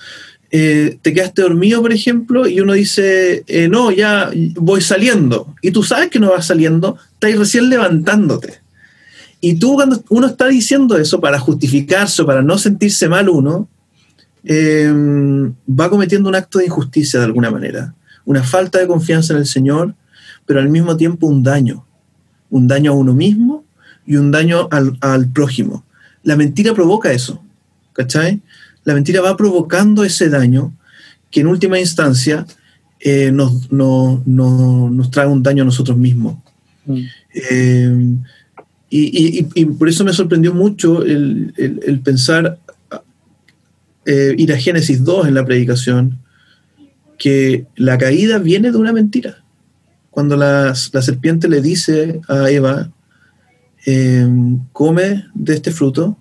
eh, 0.52 0.99
te 1.02 1.12
quedaste 1.12 1.42
dormido, 1.42 1.82
por 1.82 1.92
ejemplo, 1.92 2.46
y 2.46 2.61
uno 2.61 2.75
dice, 2.75 3.44
no, 3.68 3.90
ya 3.90 4.30
voy 4.54 4.80
saliendo, 4.82 5.52
y 5.62 5.72
tú 5.72 5.82
sabes 5.82 6.11
que 6.11 6.20
no 6.20 6.30
vas 6.30 6.46
saliendo, 6.46 6.96
estás 7.14 7.37
recién 7.37 7.68
levantándote. 7.68 8.61
Y 9.40 9.54
tú 9.54 9.75
cuando 9.75 10.00
uno 10.11 10.28
está 10.28 10.46
diciendo 10.46 10.96
eso 10.96 11.20
para 11.20 11.40
justificarse 11.40 12.22
para 12.22 12.42
no 12.42 12.56
sentirse 12.56 13.08
mal 13.08 13.28
uno, 13.28 13.68
em, 14.44 15.52
va 15.68 15.90
cometiendo 15.90 16.28
un 16.28 16.34
acto 16.34 16.58
de 16.58 16.66
injusticia 16.66 17.20
de 17.20 17.26
alguna 17.26 17.50
manera, 17.50 17.94
una 18.25 18.42
falta 18.42 18.78
de 18.78 18.87
confianza 18.87 19.32
en 19.32 19.40
el 19.40 19.46
Señor, 19.46 19.94
pero 20.46 20.61
al 20.61 20.68
mismo 20.68 20.96
tiempo 20.96 21.26
un 21.26 21.42
daño, 21.42 21.84
un 22.50 22.68
daño 22.68 22.92
a 22.92 22.94
uno 22.94 23.14
mismo 23.14 23.64
y 24.06 24.16
un 24.16 24.30
daño 24.30 24.68
al, 24.70 25.28
prójimo. 25.28 25.84
La 26.22 26.37
mentira 26.37 26.75
provoca 26.75 27.12
eso, 27.12 27.42
¿cachai? 27.92 28.40
La 28.84 28.94
mentira 28.94 29.20
va 29.20 29.37
provocando 29.37 30.04
ese 30.04 30.28
daño 30.28 30.72
que 31.30 31.40
en 31.40 31.46
última 31.46 31.78
instancia 31.78 32.46
eh, 33.00 33.32
nos, 33.32 33.70
nos, 33.70 35.11
trae 35.11 35.26
un 35.26 35.42
daño 35.42 35.62
a 35.62 35.66
nosotros 35.66 35.96
mismos. 35.96 36.37
Mm. 36.84 37.00
Em, 37.50 38.22
y, 38.94 39.64
por 39.78 39.88
eso 39.88 40.04
me 40.04 40.12
sorprendió 40.12 40.52
mucho 40.52 41.02
el, 41.02 42.00
pensar, 42.04 42.58
eh, 44.06 44.35
ir 44.37 44.52
a 44.52 44.59
Génesis 44.59 45.04
2 45.04 45.28
en 45.28 45.35
la 45.35 45.44
predicación, 45.44 46.18
que 47.18 47.66
la 47.76 47.99
caída 47.99 48.38
viene 48.38 48.73
de 48.73 48.78
una 48.78 48.92
mentira. 48.92 49.44
Cuando 50.11 50.37
la, 50.37 50.75
serpiente 50.75 51.49
le 51.49 51.61
dice 51.61 52.21
a 52.28 52.50
Eva, 52.50 52.90
em, 53.87 54.61
come 54.73 55.26
de 55.35 55.54
este 55.54 55.71
fruto, 55.71 56.18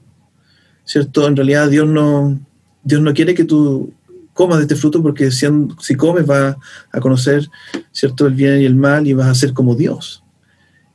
¿cierto? 0.86 1.28
En 1.28 1.36
realidad 1.36 1.70
Dios 1.70 1.88
no, 1.88 2.40
Dios 2.84 3.02
no 3.02 3.14
quiere 3.14 3.34
que 3.34 3.44
tú 3.44 3.94
comas 4.34 4.60
de 4.60 4.64
este 4.64 4.76
fruto 4.76 5.02
porque 5.02 5.32
si, 5.32 5.46
si 5.80 5.96
comes 5.96 6.26
vas 6.26 6.56
a 6.92 7.00
conocer, 7.00 7.50
¿cierto? 7.92 8.28
El 8.28 8.34
bien 8.34 8.62
y 8.62 8.66
el 8.66 8.76
mal 8.76 9.08
y 9.08 9.14
vas 9.14 9.28
a 9.28 9.36
ser 9.36 9.54
como 9.54 9.76
Dios. 9.76 10.24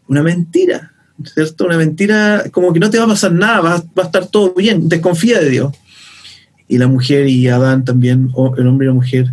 Una 0.08 0.22
mentira. 0.22 0.92
¿cierto? 1.24 1.64
Una 1.64 1.76
mentira, 1.76 2.44
como 2.50 2.72
que 2.72 2.80
no 2.80 2.90
te 2.90 2.98
va 2.98 3.04
a 3.04 3.08
pasar 3.08 3.32
nada, 3.32 3.60
va, 3.60 3.74
a 3.74 4.02
estar 4.02 4.26
todo 4.26 4.54
bien, 4.54 4.88
desconfía 4.88 5.40
de 5.40 5.50
Dios. 5.50 5.72
Y 6.68 6.78
la 6.78 6.88
mujer 6.88 7.28
y 7.28 7.48
Adán 7.48 7.84
también, 7.84 8.30
o 8.34 8.54
el 8.56 8.66
hombre 8.66 8.86
y 8.86 8.88
la 8.88 8.94
mujer, 8.94 9.32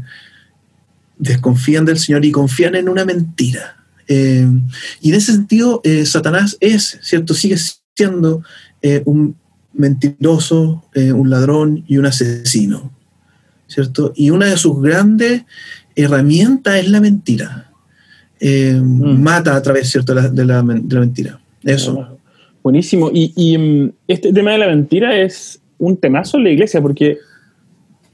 desconfían 1.17 1.85
del 1.85 1.97
Señor 1.97 2.25
y 2.25 2.31
confían 2.31 2.75
en 2.75 2.89
una 2.89 3.05
mentira. 3.05 3.77
Eh, 4.07 4.47
y 5.01 5.09
en 5.09 5.15
ese 5.15 5.31
sentido, 5.31 5.81
eh, 5.83 6.05
Satanás 6.05 6.57
es, 6.59 6.99
¿cierto? 7.01 7.33
Sigue 7.33 7.55
siendo 7.95 8.43
eh, 8.81 9.01
un 9.05 9.35
mentiroso, 9.73 10.83
un 10.95 11.31
ladrón 11.31 11.83
y 11.87 11.97
un 11.97 12.05
asesino, 12.05 12.91
¿cierto? 13.65 14.13
Y 14.15 14.29
una 14.29 14.45
de 14.45 14.57
sus 14.57 14.79
grandes 14.81 15.43
herramientas 15.95 16.75
es 16.75 16.89
la 16.89 17.01
mentira. 17.01 17.71
Mm. 18.39 19.23
Mata 19.23 19.55
a 19.55 19.61
través, 19.63 19.89
¿cierto?, 19.89 20.13
de 20.13 20.45
la 20.45 20.61
mentira. 20.61 21.39
Eso. 21.63 22.19
Buenísimo. 22.61 23.09
Y, 23.13 23.57
mm, 23.57 23.91
este 24.07 24.31
tema 24.31 24.51
de 24.51 24.57
la 24.59 24.67
mentira 24.67 25.17
es 25.17 25.59
un 25.85 25.97
temazo 25.97 26.37
en 26.37 26.43
la 26.43 26.49
iglesia, 26.51 26.81
porque 26.81 27.17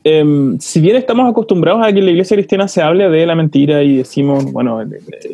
em, 0.04 0.58
si 0.60 0.82
bien 0.82 0.96
estamos 0.96 1.30
acostumbrados 1.30 1.86
a 1.86 1.92
que 1.92 2.00
en 2.00 2.06
la 2.06 2.12
iglesia 2.12 2.36
cristiana 2.36 2.68
se 2.68 2.82
hable 2.82 3.10
de 3.10 3.26
la 3.26 3.36
mentira 3.36 3.84
y 3.84 3.98
decimos, 3.98 4.52
bueno, 4.52 4.82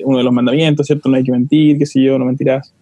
uno 0.03 0.17
de 0.17 0.23
los 0.23 0.33
mandamientos, 0.33 0.87
¿cierto? 0.87 1.09
No 1.09 1.17
hay 1.17 1.23
que 1.23 1.31
mentir, 1.31 1.77
qué 1.77 1.85
sé 1.85 2.01
yo, 2.01 2.17
no 2.17 2.25
mentirás, 2.25 2.73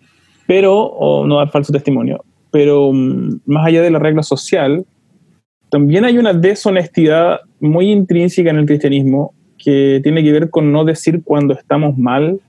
pero, 0.48 0.76
o 0.76 1.26
no 1.28 1.38
dar 1.38 1.50
falso 1.50 1.72
testimonio. 1.72 2.24
Pero 2.52 2.92
mm, 2.94 3.42
más 3.46 3.68
allá 3.68 3.82
de 3.82 3.92
la 3.92 4.00
regla 4.00 4.24
social, 4.24 4.86
también 5.70 6.06
hay 6.06 6.18
una 6.18 6.34
deshonestidad 6.34 7.40
muy 7.60 7.92
intrínseca 7.92 8.50
en 8.50 8.58
el 8.58 8.66
cristianismo 8.66 9.34
que 9.58 10.00
tiene 10.04 10.24
que 10.24 10.32
ver 10.32 10.50
con 10.50 10.72
no 10.72 10.84
decir 10.84 11.22
cuando 11.24 11.54
estamos 11.54 11.98
mal 11.98 12.40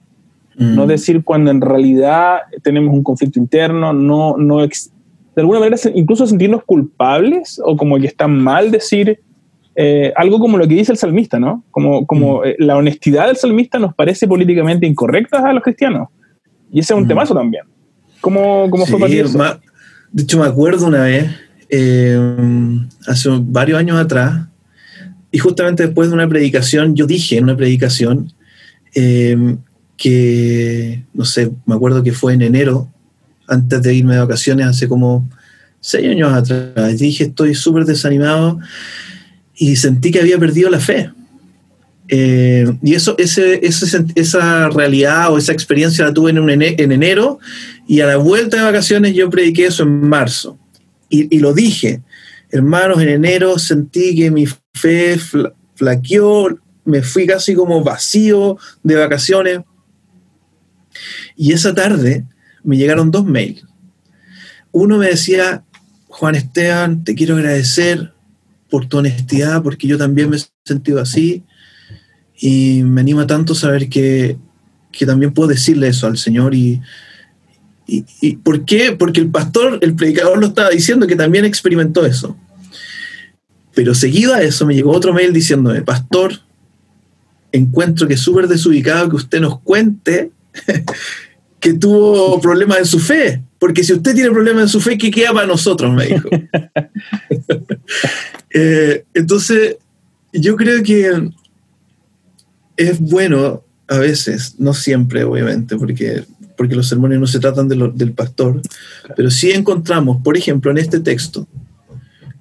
no 0.57 0.85
mm. 0.85 0.89
decir 0.89 1.25
cuando 1.25 1.51
en 1.51 1.61
realidad 1.61 2.39
tenemos 2.63 2.95
un 2.95 3.03
conflicto 3.03 3.39
interno, 3.39 3.93
no, 3.93 4.37
no 4.37 4.63
de 5.35 5.43
alguna 5.43 5.61
manera 5.61 5.77
incluso 5.95 6.27
sentirnos 6.27 6.65
culpables 6.65 7.61
o 7.65 7.77
como 7.77 7.99
que 7.99 8.07
está 8.07 8.29
mal 8.29 8.71
decir 8.71 9.21
eh, 9.77 10.13
algo 10.15 10.39
como 10.39 10.57
lo 10.57 10.69
que 10.69 10.75
dice 10.75 10.93
el 10.93 10.99
salmista, 10.99 11.41
¿no? 11.41 11.65
Como, 11.71 12.07
como 12.07 12.45
eh, 12.45 12.55
la 12.61 12.77
honestidad 12.77 13.27
del 13.27 13.37
salmista 13.37 13.79
nos 13.79 13.95
parece 13.95 14.29
políticamente 14.29 14.87
incorrecta 14.87 15.39
a 15.39 15.53
los 15.53 15.63
cristianos. 15.63 16.09
Y 16.71 16.81
ese 16.81 16.93
es 16.93 16.99
un 16.99 17.05
mm. 17.05 17.09
temazo 17.09 17.35
también. 17.35 17.65
¿Cómo, 18.21 18.71
cómo 18.71 18.87
fue 18.87 19.01
para 19.01 19.11
ti 19.11 19.21
De 20.13 20.23
hecho, 20.23 20.39
me 20.39 20.47
acuerdo 20.47 20.87
una 20.87 21.03
vez, 21.03 21.27
eh, 21.69 22.17
hace 23.09 23.29
varios 23.43 23.79
años 23.79 23.99
atrás, 23.99 24.47
y 25.33 25.39
justamente 25.39 25.85
después 25.85 26.09
de 26.09 26.15
una 26.15 26.29
predicación, 26.29 26.95
yo 26.95 27.07
dije 27.07 27.37
en 27.37 27.45
una 27.45 27.57
predicación, 27.57 28.33
que, 29.97 31.05
no 31.13 31.25
sé, 31.25 31.51
me 31.67 31.75
acuerdo 31.75 32.05
que 32.05 32.13
fue 32.13 32.35
en 32.35 32.43
enero, 32.43 32.89
antes 33.47 33.83
de 33.83 33.95
irme 33.95 34.15
de 34.15 34.21
vacaciones, 34.21 34.67
hace 34.67 34.89
como 34.89 35.29
seis 35.81 36.09
años 36.09 36.33
atrás. 36.33 36.99
Dije, 36.99 37.25
estoy 37.25 37.55
súper 37.55 37.85
desanimado 37.85 38.59
y 39.57 39.77
sentí 39.77 40.11
que 40.11 40.21
había 40.21 40.39
perdido 40.39 40.71
la 40.71 40.81
fe. 40.81 41.11
Eh, 42.09 42.67
y 42.83 42.95
eso, 42.95 43.15
ese, 43.19 43.61
esa 44.15 44.69
realidad 44.69 45.33
o 45.33 45.39
esa 45.39 45.53
experiencia 45.53 46.05
la 46.05 46.13
tuve 46.13 46.31
en, 46.31 46.39
en, 46.39 46.93
enero 46.93 47.39
y 47.89 48.01
a 48.01 48.07
la 48.07 48.17
vuelta 48.17 48.59
de 48.59 48.63
vacaciones 48.63 49.15
yo 49.15 49.31
prediqué 49.31 49.67
eso 49.67 49.83
en 49.85 50.09
marzo. 50.09 50.59
Y, 51.09 51.35
y 51.35 51.41
lo 51.41 51.55
dije, 51.55 52.03
hermanos, 52.51 53.01
en 53.01 53.09
enero 53.09 53.59
sentí 53.59 54.17
que 54.17 54.31
mi 54.31 54.47
fe 54.75 55.19
flaqueó, 55.77 56.59
me 56.85 57.03
fui 57.03 57.27
casi 57.27 57.55
como 57.55 57.83
vacío 57.83 58.59
de 58.83 58.97
vacaciones. 58.97 59.61
Y 61.37 61.53
esa 61.53 61.75
tarde 61.75 62.25
me 62.65 62.77
llegaron 62.77 63.11
dos 63.11 63.25
mails. 63.25 63.65
Uno 64.73 64.99
me 64.99 65.09
decía, 65.09 65.63
Juan 66.09 66.35
Esteban, 66.35 67.05
te 67.05 67.15
quiero 67.15 67.37
agradecer 67.37 68.13
por 68.71 68.87
tu 68.87 68.99
honestidad, 68.99 69.63
porque 69.63 69.87
yo 69.87 69.99
también 69.99 70.31
me 70.31 70.37
he 70.37 70.41
sentido 70.65 71.01
así. 71.01 71.45
Y 72.37 72.83
me 72.83 73.03
anima 73.03 73.27
tanto 73.27 73.55
saber 73.55 73.89
que, 73.89 74.37
también 75.07 75.33
puedo 75.33 75.49
decirle 75.49 75.89
eso 75.89 76.07
al 76.07 76.19
Señor. 76.19 76.55
Y, 76.55 76.81
y, 77.87 78.37
¿Por 78.37 78.65
qué? 78.65 78.93
Porque 78.93 79.21
el 79.21 79.31
pastor, 79.31 79.79
el 79.83 79.95
predicador 79.95 80.39
lo 80.39 80.49
estaba 80.49 80.71
diciendo 80.71 81.07
que 81.07 81.15
también 81.15 81.45
experimentó 81.45 82.05
eso. 82.05 82.37
Pero 83.75 83.95
seguido 83.95 84.35
a 84.35 84.43
eso 84.43 84.67
me 84.67 84.75
llegó 84.75 84.93
otro 84.93 85.13
mail 85.13 85.33
diciéndome, 85.33 85.83
pastor, 85.83 86.41
encuentro 87.53 88.09
que 88.09 88.15
es 88.15 88.21
súper 88.21 88.49
desubicado 88.49 89.09
que 89.09 89.17
usted 89.17 89.41
nos 89.41 89.61
cuente 89.61 90.33
que 91.65 91.73
tuvo 91.73 92.39
problemas 92.43 92.77
en 92.81 92.85
su 92.85 92.99
fe. 93.01 93.43
Porque 93.59 93.83
si 93.83 93.95
usted 93.95 94.15
tiene 94.15 94.31
problemas 94.31 94.65
en 94.65 94.69
su 94.69 94.83
fe, 94.83 94.99
¿qué 94.99 95.11
queda 95.11 95.33
para 95.33 95.47
nosotros? 95.47 95.93
Me 95.93 96.07
dijo. 96.07 96.29
Eh, 98.57 99.05
entonces, 99.15 99.79
yo 100.33 100.55
creo 100.55 100.81
que 100.85 101.11
es 102.77 103.01
bueno 103.01 103.65
a 103.89 103.99
veces, 103.99 104.55
no 104.59 104.73
siempre, 104.73 105.25
obviamente, 105.25 105.77
porque, 105.77 106.23
porque 106.57 106.77
los 106.77 106.87
sermones 106.87 107.19
no 107.19 107.27
se 107.27 107.41
tratan 107.41 107.67
del 107.67 108.13
pastor, 108.13 108.63
pero 109.17 109.29
sí 109.33 109.51
encontramos, 109.51 110.23
por 110.23 110.37
ejemplo, 110.37 110.71
en 110.71 110.79
este 110.79 111.01
texto, 111.01 111.49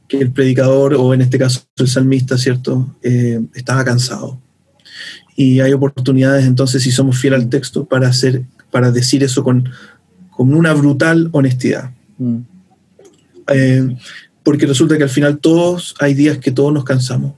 que 0.08 0.20
el 0.20 0.32
predicador, 0.32 0.94
o 0.94 1.16
en 1.16 1.22
este 1.22 1.40
caso 1.40 1.64
el 1.78 1.88
salmista, 1.88 2.38
¿cierto?, 2.38 2.96
eh, 3.02 3.42
estaba 3.56 3.84
cansado. 3.84 4.40
Y 5.36 5.62
hay 5.62 5.74
oportunidades, 5.74 6.46
entonces, 6.46 6.84
si 6.84 6.92
somos 6.92 7.18
fieles 7.18 7.40
al 7.40 7.50
texto, 7.50 7.86
para, 7.86 8.08
hacer, 8.08 8.44
para 8.74 8.92
decir 8.92 9.24
eso 9.24 9.44
con, 9.44 9.70
con 10.32 10.54
una 10.54 10.74
brutal 10.74 11.30
honestidad. 11.32 11.92
Mm. 12.18 12.38
Eh, 13.54 13.96
porque 14.42 14.66
resulta 14.66 14.98
que 14.98 15.04
al 15.04 15.10
final 15.10 15.38
todos, 15.38 15.96
hay 16.00 16.16
días 16.16 16.40
que 16.40 16.52
todos 16.52 16.74
nos 16.74 16.84
cansamos. 16.84 17.34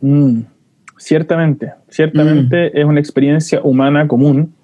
Mm. 0.00 0.42
Ciertamente, 0.98 1.72
ciertamente 1.88 2.70
mm. 2.70 2.78
es 2.78 2.84
una 2.84 3.00
experiencia 3.00 3.60
humana 3.62 4.06
común 4.06 4.54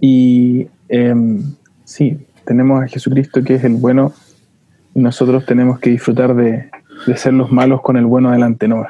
y 0.00 0.66
em, 0.88 1.42
sí, 1.84 2.18
tenemos 2.44 2.82
a 2.82 2.88
Jesucristo 2.88 3.42
que 3.44 3.54
es 3.54 3.64
el 3.64 3.74
bueno 3.74 4.12
y 4.94 5.00
nosotros 5.00 5.44
tenemos 5.46 5.78
que 5.78 5.90
disfrutar 5.90 6.34
de, 6.34 6.70
ser 7.16 7.34
los 7.34 7.52
malos 7.52 7.80
con 7.82 7.96
el 7.96 8.06
bueno 8.06 8.32
delante, 8.32 8.66
¿no? 8.66 8.86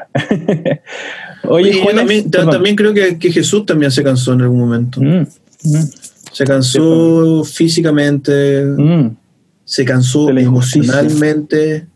Oye, 1.44 1.82
también, 2.30 2.76
creo 2.76 2.94
que, 2.94 3.32
Jesús 3.32 3.66
también 3.66 3.90
se 3.90 4.02
cansó 4.02 4.32
en 4.32 4.42
algún 4.42 4.60
momento. 4.60 5.00
Se 6.38 6.44
cansó 6.44 7.42
físicamente, 7.42 8.64
mm. 8.64 9.16
se 9.64 9.84
cansó 9.84 10.30
emocionalmente 10.30 11.88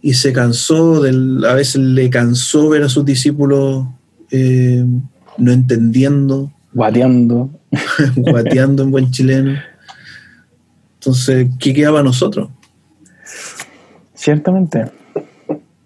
y 0.00 0.14
se 0.14 0.32
cansó, 0.32 1.00
del, 1.00 1.44
a 1.44 1.54
veces 1.54 1.80
le 1.80 2.10
cansó 2.10 2.70
ver 2.70 2.82
a 2.82 2.88
sus 2.88 3.04
discípulos 3.04 3.86
eh, 4.32 4.84
no 5.38 5.52
entendiendo. 5.52 6.50
Guateando. 6.72 7.50
guateando 8.16 8.82
en 8.82 8.90
buen 8.90 9.12
chileno. 9.12 9.56
Entonces, 10.94 11.46
¿qué 11.60 11.72
quedaba 11.72 12.00
a 12.00 12.02
nosotros? 12.02 12.50
Ciertamente. 14.12 14.90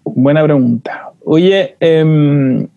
Buena 0.03 0.43
pregunta. 0.43 1.11
Oye, 1.23 1.75
eh, 1.79 2.67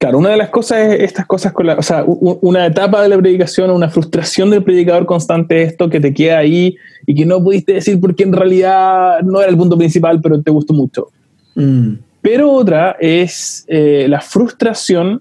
Claro, 0.00 0.16
una 0.16 0.30
de 0.30 0.38
las 0.38 0.48
cosas 0.48 0.78
es 0.78 1.02
estas 1.02 1.26
cosas 1.26 1.52
con 1.52 1.66
la, 1.66 1.74
o 1.74 1.82
sea, 1.82 2.04
una 2.06 2.64
etapa 2.64 3.02
de 3.02 3.10
la 3.10 3.18
predicación, 3.18 3.70
una 3.70 3.90
frustración 3.90 4.48
del 4.48 4.64
predicador 4.64 5.04
constante, 5.04 5.62
esto 5.62 5.90
que 5.90 6.00
te 6.00 6.14
queda 6.14 6.38
ahí 6.38 6.74
y 7.06 7.14
que 7.14 7.26
no 7.26 7.44
pudiste 7.44 7.74
decir 7.74 8.00
porque 8.00 8.22
en 8.22 8.32
realidad 8.32 9.20
no 9.20 9.42
era 9.42 9.50
el 9.50 9.58
punto 9.58 9.76
principal, 9.76 10.18
pero 10.22 10.40
te 10.40 10.50
gustó 10.50 10.72
mucho. 10.72 11.08
Mm. 11.54 11.96
Pero 12.22 12.50
otra 12.50 12.96
es 12.98 13.66
eh, 13.68 14.06
la 14.08 14.22
frustración 14.22 15.20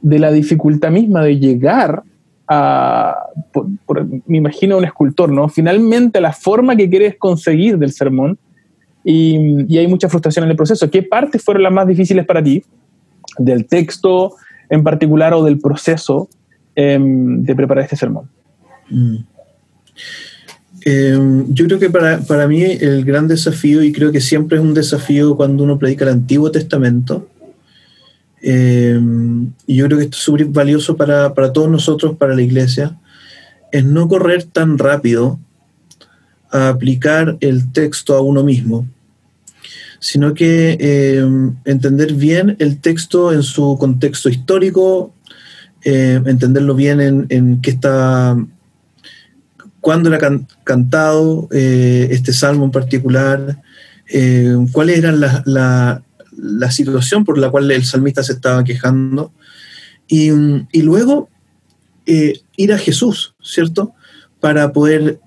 de 0.00 0.18
la 0.18 0.32
dificultad 0.32 0.90
misma 0.90 1.22
de 1.22 1.38
llegar 1.38 2.02
a, 2.48 3.14
me 4.26 4.38
imagino 4.38 4.78
un 4.78 4.84
escultor, 4.84 5.30
¿no? 5.30 5.48
Finalmente 5.48 6.20
la 6.20 6.32
forma 6.32 6.74
que 6.74 6.90
quieres 6.90 7.14
conseguir 7.18 7.78
del 7.78 7.92
sermón 7.92 8.36
y, 9.04 9.64
y 9.72 9.78
hay 9.78 9.86
mucha 9.86 10.08
frustración 10.08 10.44
en 10.44 10.50
el 10.50 10.56
proceso. 10.56 10.90
¿Qué 10.90 11.04
partes 11.04 11.40
fueron 11.40 11.62
las 11.62 11.72
más 11.72 11.86
difíciles 11.86 12.26
para 12.26 12.42
ti? 12.42 12.64
Del 13.38 13.66
texto 13.66 14.34
en 14.68 14.82
particular 14.82 15.34
o 15.34 15.44
del 15.44 15.58
proceso 15.58 16.28
em, 16.74 17.42
de 17.42 17.54
preparar 17.54 17.84
este 17.84 17.96
sermón? 17.96 18.28
Mm. 18.90 19.16
Em, 20.84 21.54
yo 21.54 21.66
creo 21.66 21.78
que 21.78 21.90
para, 21.90 22.48
mí 22.48 22.62
el 22.62 23.04
gran 23.04 23.28
desafío, 23.28 23.82
y 23.82 23.92
creo 23.92 24.12
que 24.12 24.20
siempre 24.20 24.58
es 24.58 24.64
un 24.64 24.74
desafío 24.74 25.36
cuando 25.36 25.64
uno 25.64 25.78
predica 25.78 26.04
el 26.04 26.12
Antiguo 26.12 26.50
Testamento, 26.50 27.28
em, 28.40 29.50
y 29.66 29.76
yo 29.76 29.86
creo 29.86 29.98
que 29.98 30.04
esto 30.04 30.16
es 30.16 30.22
súper 30.22 30.46
valioso 30.46 30.96
para, 30.96 31.34
para 31.34 31.52
todos 31.52 31.68
nosotros, 31.68 32.16
para 32.16 32.34
la 32.34 32.42
iglesia, 32.42 32.96
es 33.72 33.84
no 33.84 34.08
correr 34.08 34.44
tan 34.44 34.78
rápido 34.78 35.38
a 36.50 36.68
aplicar 36.68 37.36
el 37.40 37.70
texto 37.72 38.14
a 38.14 38.22
uno 38.22 38.42
mismo 38.42 38.86
sino 40.00 40.34
que 40.34 40.76
eh, 40.80 41.26
entender 41.64 42.14
bien 42.14 42.56
el 42.58 42.80
texto 42.80 43.32
en 43.32 43.42
su 43.42 43.76
contexto 43.78 44.28
histórico, 44.28 45.14
eh, 45.84 46.20
entenderlo 46.24 46.74
bien 46.74 47.26
en, 47.28 47.60
qué 47.60 47.70
está, 47.70 48.36
cuándo 49.80 50.12
era 50.12 50.18
cantado 50.64 51.48
eh, 51.50 52.08
este 52.10 52.32
salmo 52.32 52.64
en 52.64 52.70
particular, 52.70 53.60
cuál 54.72 54.90
era 54.90 55.12
la, 55.12 56.02
situación 56.70 57.24
por 57.24 57.38
la 57.38 57.50
cual 57.50 57.70
el 57.70 57.84
salmista 57.84 58.22
se 58.22 58.32
estaba 58.32 58.64
quejando, 58.64 59.32
y, 60.06 60.30
y 60.72 60.82
luego 60.82 61.28
ir 62.06 62.72
a 62.72 62.78
Jesús, 62.78 63.34
¿cierto? 63.42 63.92
Para 64.40 64.72
poder 64.72 65.20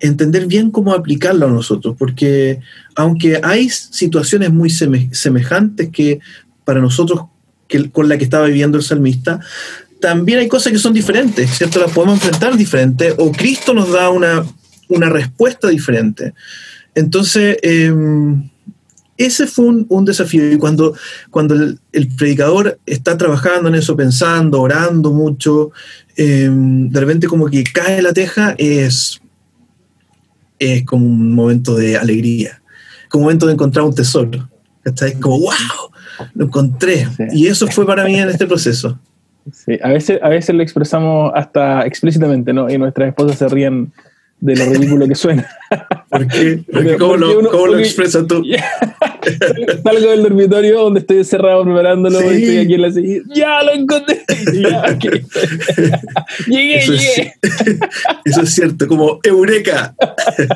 entender 0.00 0.46
bien 0.46 0.70
cómo 0.70 0.92
aplicarlo 0.92 1.46
a 1.46 1.50
nosotros, 1.50 1.94
porque 1.98 2.60
aunque 2.96 3.40
hay 3.42 3.68
situaciones 3.68 4.50
muy 4.52 4.70
semejantes 4.70 5.90
que 5.90 6.20
para 6.64 6.80
nosotros 6.80 7.22
que, 7.68 7.90
con 7.90 8.08
la 8.08 8.18
que 8.18 8.24
estaba 8.24 8.46
viviendo 8.46 8.78
el 8.78 8.84
salmista, 8.84 9.40
también 10.00 10.38
hay 10.38 10.48
cosas 10.48 10.72
que 10.72 10.78
son 10.78 10.94
diferentes, 10.94 11.50
¿cierto? 11.50 11.78
Las 11.78 11.92
podemos 11.92 12.16
enfrentar 12.16 12.56
diferente 12.56 13.14
o 13.18 13.30
Cristo 13.30 13.74
nos 13.74 13.92
da 13.92 14.10
una, 14.10 14.44
una 14.88 15.08
respuesta 15.08 15.68
diferente. 15.68 16.34
Entonces, 16.94 17.58
em, 17.62 18.50
ese 19.16 19.46
fue 19.46 19.66
un, 19.86 20.04
desafío 20.06 20.50
y 20.50 20.56
cuando, 20.56 20.96
cuando 21.30 21.54
el, 21.54 22.08
predicador 22.16 22.80
está 22.86 23.18
trabajando 23.18 23.68
en 23.68 23.74
eso, 23.74 23.94
pensando, 23.94 24.62
orando 24.62 25.12
mucho, 25.12 25.72
em, 26.16 26.88
de 26.88 27.00
repente 27.00 27.26
como 27.26 27.46
que 27.50 27.62
cae 27.64 28.00
la 28.00 28.14
teja, 28.14 28.54
es 28.56 29.19
es 30.60 30.84
como 30.84 31.06
un 31.06 31.34
momento 31.34 31.74
de 31.74 31.96
alegría, 31.96 32.62
como 33.08 33.22
un 33.22 33.26
momento 33.26 33.46
de 33.46 33.54
encontrar 33.54 33.84
un 33.84 33.94
tesoro. 33.94 34.48
¿Está? 34.84 35.12
Como, 35.18 35.40
wow, 35.40 35.90
lo 36.34 36.44
encontré. 36.44 37.08
Y 37.32 37.48
eso 37.48 37.66
fue 37.66 37.84
para 37.84 38.04
mí 38.04 38.14
en 38.14 38.28
este 38.28 38.46
proceso. 38.46 38.98
Sí, 39.52 39.78
a 39.82 39.88
veces, 39.88 40.20
a 40.22 40.28
veces 40.28 40.54
lo 40.54 40.62
expresamos 40.62 41.32
hasta 41.34 41.84
explícitamente, 41.86 42.52
¿no? 42.52 42.70
Y 42.70 42.78
nuestras 42.78 43.08
esposas 43.08 43.38
se 43.38 43.48
ríen 43.48 43.92
de 44.40 44.56
lo 44.56 44.64
ridículo 44.64 45.06
que 45.06 45.14
suena. 45.14 45.46
¿Por 46.08 46.26
qué? 46.26 46.64
¿Cómo, 46.98 47.16
lo, 47.16 47.78
expresas 47.78 48.26
tú? 48.26 48.42
Salgo 49.84 50.10
del 50.10 50.22
dormitorio 50.22 50.80
donde 50.80 51.00
estoy 51.00 51.18
encerrado 51.18 51.62
preparándolo 51.64 52.20
y 52.32 52.42
estoy 52.42 52.58
aquí 52.58 52.74
en 52.74 52.82
la 52.82 52.90
silla. 52.90 53.20
¡Ya 53.34 53.62
lo 53.62 53.72
encontré! 53.72 54.20
llegué, 56.48 56.78
eso 56.78 56.92
llegué. 56.92 57.34
Es, 57.42 57.78
eso 58.24 58.42
es 58.42 58.54
cierto, 58.54 58.88
como 58.88 59.20
Eureka. 59.22 59.94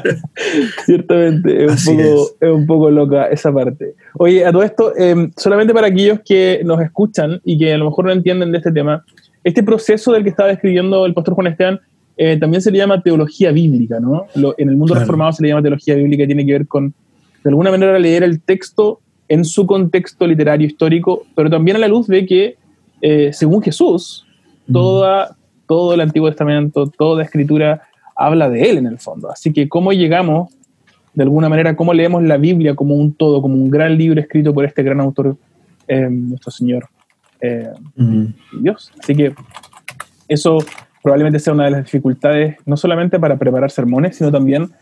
Ciertamente, 0.87 1.67
es 1.67 1.87
un, 1.87 1.97
poco, 1.97 2.37
es. 2.41 2.51
un, 2.51 2.67
poco, 2.67 2.91
loca 2.91 3.27
esa 3.27 3.53
parte. 3.53 3.95
Oye, 4.15 4.45
a 4.45 4.53
todo 4.53 4.63
esto, 4.63 4.97
em, 4.97 5.31
solamente 5.37 5.75
para 5.75 5.89
aquellos 5.89 6.21
que 6.25 6.63
nos 6.65 6.81
escuchan 6.81 7.41
y 7.45 7.59
que 7.59 7.75
a 7.75 7.79
lo 7.79 7.85
mejor 7.87 8.07
no 8.07 8.13
entienden 8.13 8.51
de 8.51 8.59
este 8.59 8.73
tema, 8.73 9.05
este 9.45 9.63
proceso 9.63 10.13
del 10.13 10.25
que 10.25 10.31
estaba 10.31 10.49
describiendo 10.49 11.05
el 11.07 11.15
pastor 11.15 11.35
Juan 11.35 11.49
Esteban 11.49 11.81
eh, 12.17 12.37
también 12.39 12.63
se 12.63 12.71
le 12.71 12.79
llama 12.79 13.03
teología 13.03 13.51
bíblica, 13.51 13.99
¿no? 13.99 14.27
en 14.57 14.69
el 14.69 14.77
mundo 14.77 14.95
reformado 14.95 15.33
se 15.33 15.43
le 15.43 15.49
llama 15.49 15.63
teología 15.63 15.97
bíblica 15.97 16.27
tiene 16.27 16.47
que 16.47 16.53
ver 16.53 16.69
con, 16.69 16.95
de 17.43 17.51
alguna 17.51 17.71
manera, 17.73 17.99
leer 17.99 18.23
el 18.23 18.41
texto 18.41 19.01
en 19.29 19.45
su 19.45 19.67
contexto 19.67 20.27
literario 20.27 20.67
histórico, 20.67 21.25
pero 21.35 21.51
también 21.51 21.77
a 21.77 21.81
la 21.81 21.89
luz 21.89 22.07
de 22.07 22.25
que, 22.25 22.57
eh, 23.01 23.33
según 23.33 23.63
Jesús, 23.63 24.27
toda, 24.73 25.37
todo 25.67 25.95
el 25.95 26.01
Antiguo 26.01 26.29
Testamento, 26.29 26.87
toda 26.87 27.25
escritura 27.25 27.83
habla 28.15 28.49
de 28.49 28.63
Él 28.63 28.79
en 28.79 28.87
el 28.87 28.99
fondo. 28.99 29.31
Así 29.31 29.53
que, 29.53 29.69
¿cómo 29.69 29.93
llegamos, 29.93 30.55
de 31.15 31.25
alguna 31.25 31.49
manera, 31.49 31.75
cómo 31.75 31.93
leemos 31.93 32.23
la 32.23 32.37
Biblia 32.37 32.77
como 32.77 32.95
un 32.95 33.13
todo, 33.13 33.43
como 33.43 33.57
un 33.57 33.71
gran 33.71 33.99
libro 33.99 34.21
escrito 34.21 34.55
por 34.55 34.65
este 34.65 34.85
gran 34.85 35.01
autor, 35.01 35.37
eh, 35.89 36.09
nuestro 36.09 36.53
Señor 36.53 36.87
Dios? 38.53 38.93
Así 39.01 39.15
que 39.17 39.35
eso 40.29 40.59
probablemente 41.05 41.39
sea 41.39 41.53
una 41.53 41.67
de 41.67 41.71
las 41.73 41.85
dificultades, 41.85 42.57
no 42.65 42.79
solamente 42.79 43.21
para 43.21 43.37
preparar 43.37 43.71
sermones, 43.71 44.17
sino 44.17 44.33
también 44.33 44.73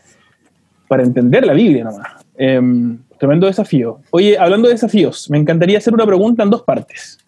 para 0.87 1.03
entender 1.03 1.45
la 1.45 1.51
Biblia 1.51 1.83
nomás. 1.83 2.07
Em, 2.37 2.97
tremendo 3.19 3.45
desafío. 3.45 3.99
Oye, 4.09 4.37
hablando 4.39 4.69
de 4.69 4.75
desafíos, 4.75 5.29
me 5.29 5.37
encantaría 5.37 5.79
hacer 5.79 5.93
una 5.93 6.05
pregunta 6.05 6.41
en 6.43 6.49
dos 6.49 6.63
partes. 6.63 7.19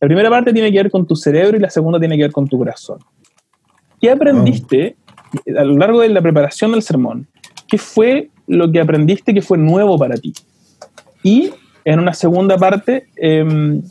La 0.00 0.06
primera 0.06 0.30
parte 0.30 0.52
tiene 0.52 0.70
que 0.70 0.76
ver 0.76 0.90
con 0.92 1.04
tu 1.04 1.16
cerebro 1.16 1.56
y 1.56 1.60
la 1.60 1.68
segunda 1.68 1.98
tiene 1.98 2.16
que 2.16 2.22
ver 2.22 2.30
con 2.30 2.46
tu 2.46 2.56
corazón. 2.56 3.00
¿Qué 4.00 4.08
aprendiste 4.08 4.94
a 5.58 5.64
lo 5.64 5.76
largo 5.76 6.02
de 6.02 6.10
la 6.10 6.22
preparación 6.22 6.70
del 6.70 6.82
sermón? 6.82 7.26
¿Qué 7.66 7.76
fue 7.76 8.30
lo 8.46 8.70
que 8.70 8.80
aprendiste 8.80 9.34
que 9.34 9.42
fue 9.42 9.58
nuevo 9.58 9.98
para 9.98 10.14
ti? 10.16 10.32
Y 11.24 11.50
en 11.84 11.98
una 11.98 12.14
segunda 12.14 12.56
parte, 12.56 13.08
em, 13.16 13.82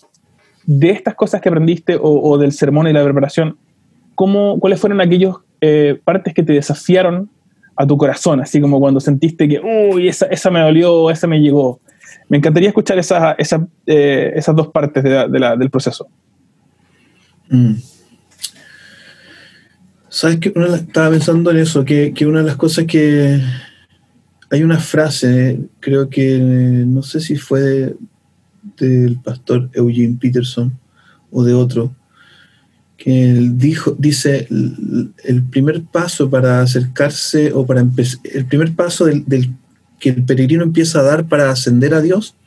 de 0.65 0.89
estas 0.89 1.15
cosas 1.15 1.41
que 1.41 1.49
aprendiste 1.49 1.97
o, 1.97 2.01
o, 2.03 2.37
del 2.37 2.53
sermón 2.53 2.87
y 2.87 2.93
la 2.93 3.03
preparación, 3.03 3.57
¿cómo, 4.15 4.59
¿cuáles 4.59 4.79
fueron 4.79 5.01
aquellas 5.01 5.35
eh, 5.61 5.99
partes 6.03 6.33
que 6.33 6.43
te 6.43 6.53
desafiaron 6.53 7.29
a 7.75 7.87
tu 7.87 7.97
corazón? 7.97 8.41
Así 8.41 8.59
como 8.61 8.79
cuando 8.79 8.99
sentiste 8.99 9.47
que, 9.47 9.59
uy, 9.59 10.07
esa, 10.07 10.25
esa 10.27 10.49
me 10.51 10.61
dolió, 10.61 11.09
esa 11.09 11.27
me 11.27 11.39
llegó. 11.39 11.79
Me 12.29 12.37
encantaría 12.37 12.69
escuchar 12.69 12.97
esa, 12.99 13.33
esa, 13.33 13.67
eh, 13.85 14.31
esas 14.35 14.55
dos 14.55 14.69
partes 14.69 15.03
de 15.03 15.55
del 15.57 15.69
proceso. 15.69 16.07
Mm. 17.49 17.73
¿Sabes 20.09 20.37
qué? 20.37 20.53
Estaba 20.75 21.09
pensando 21.09 21.49
en 21.51 21.57
eso, 21.57 21.83
que, 21.83 22.13
que, 22.13 22.27
una 22.27 22.39
de 22.39 22.45
las 22.45 22.55
cosas 22.55 22.85
que... 22.85 23.41
Hay 24.51 24.61
una 24.61 24.77
frase, 24.77 25.61
creo 25.79 26.09
que, 26.09 26.37
no 26.37 27.01
sé 27.01 27.19
si 27.19 27.35
fue 27.37 27.95
del 28.77 29.17
pastor 29.17 29.69
Eugene 29.73 30.17
Peterson 30.21 30.77
o 31.31 31.43
de 31.43 31.55
otro, 31.55 31.95
que 33.03 33.49
dijo, 33.51 33.97
dice, 33.99 34.47
el 34.49 35.43
primer 35.49 35.83
paso 35.83 36.29
para 36.29 36.61
acercarse 36.61 37.51
o 37.51 37.65
para 37.65 37.81
empezar, 37.81 38.21
el 38.23 38.45
primer 38.45 38.73
paso 38.73 39.03
del, 39.03 39.53
que 39.99 40.11
el 40.11 40.23
peregrino 40.23 40.63
empieza 40.63 41.01
a 41.01 41.03
dar 41.03 41.27
para 41.27 41.51
ascender 41.51 41.93
a 41.93 41.99
Dios 41.99 42.37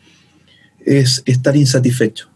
es 0.83 1.23
estar 1.27 1.55
insatisfecho. 1.59 2.31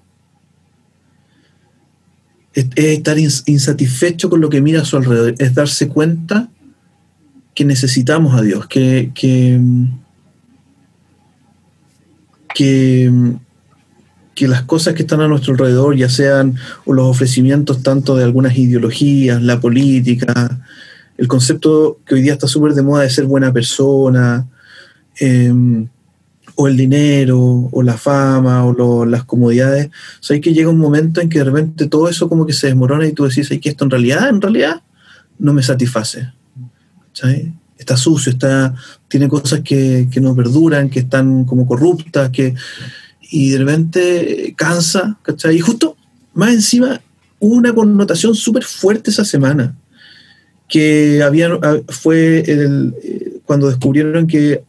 Es, 2.53 2.67
estar 2.77 3.17
insatisfecho 3.19 4.29
con 4.29 4.43
lo 4.43 4.51
que 4.51 4.61
mira 4.61 4.83
a 4.83 4.85
su 4.85 4.99
alrededor, 4.99 5.35
es 5.39 5.55
darse 5.55 5.89
cuenta 5.89 6.51
que 7.55 7.65
necesitamos 7.65 8.39
a 8.39 8.43
Dios, 8.43 8.67
que, 8.67 9.13
que 9.15 9.59
que 14.35 14.49
las 14.49 14.63
cosas 14.63 14.95
que 14.95 15.03
están 15.03 15.21
a 15.21 15.29
nuestro 15.29 15.53
alrededor, 15.53 15.97
ya 15.97 16.09
sean 16.09 16.57
los 16.87 17.07
ofrecimientos 17.07 17.83
tanto 17.83 18.17
de 18.17 18.25
algunas 18.25 18.57
ideologías, 18.57 19.43
la 19.43 19.61
política, 19.61 20.61
el 21.17 21.29
concepto 21.29 21.99
que 22.07 22.15
hoy 22.15 22.23
día 22.23 22.33
está 22.33 22.47
súper 22.47 22.73
de 22.73 22.83
moda 22.83 23.03
de 23.03 23.11
ser 23.11 23.27
buena 23.27 23.53
persona, 23.53 24.49
em, 25.19 25.89
o 26.55 26.69
el 26.69 26.77
dinero, 26.77 27.69
o 27.71 27.83
la 27.83 27.97
fama, 27.97 28.65
o 28.65 29.05
las 29.05 29.25
comodidades, 29.25 29.89
o 29.89 30.23
sea, 30.23 30.35
hay 30.35 30.41
que 30.41 30.53
llega 30.53 30.69
un 30.69 30.79
momento 30.79 31.21
en 31.21 31.29
que 31.29 31.39
de 31.39 31.45
repente 31.45 31.87
todo 31.87 32.09
eso 32.09 32.29
como 32.29 32.47
que 32.47 32.53
se 32.53 32.67
desmorona 32.69 33.07
y 33.07 33.13
tú 33.13 33.25
decís, 33.25 33.49
que 33.49 33.69
esto 33.69 33.85
en 33.85 33.91
realidad, 33.91 34.29
en 34.29 34.41
realidad, 34.41 34.83
no 35.39 35.53
me 35.53 35.63
satisface. 35.63 36.33
Está 37.79 37.97
sucio, 37.97 38.33
está, 38.33 38.75
tiene 39.09 39.29
cosas 39.29 39.61
que, 39.61 40.09
que 40.11 40.21
no 40.21 40.35
perduran, 40.35 40.91
que 40.91 41.01
están 41.01 41.45
como 41.45 41.67
corruptas, 41.67 42.31
que 42.31 42.55
y 43.31 43.51
de 43.51 43.59
repente 43.59 44.55
cansa, 44.57 45.19
¿cachai? 45.23 45.57
Y 45.57 45.61
justo 45.61 45.97
más 46.35 46.53
encima 46.53 47.01
hubo 47.39 47.55
una 47.55 47.75
connotación 47.75 48.35
súper 48.35 48.65
fuerte 48.65 49.11
esa 49.11 49.25
semana, 49.25 49.77
que 50.69 51.23
había, 51.23 51.49
ah, 51.63 51.79
fue 51.89 52.41
el, 52.41 52.95
eh, 53.03 53.41
cuando 53.45 53.69
descubrieron 53.69 54.27
que 54.27 54.63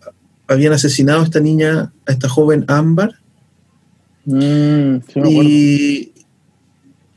habían 0.47 0.73
asesinado 0.73 1.21
a 1.21 1.23
esta 1.25 1.39
niña, 1.39 1.91
a 2.05 2.11
esta 2.11 2.29
joven 2.29 2.65
Ámbar. 2.67 3.19
Mm, 4.25 4.97
y, 5.25 6.11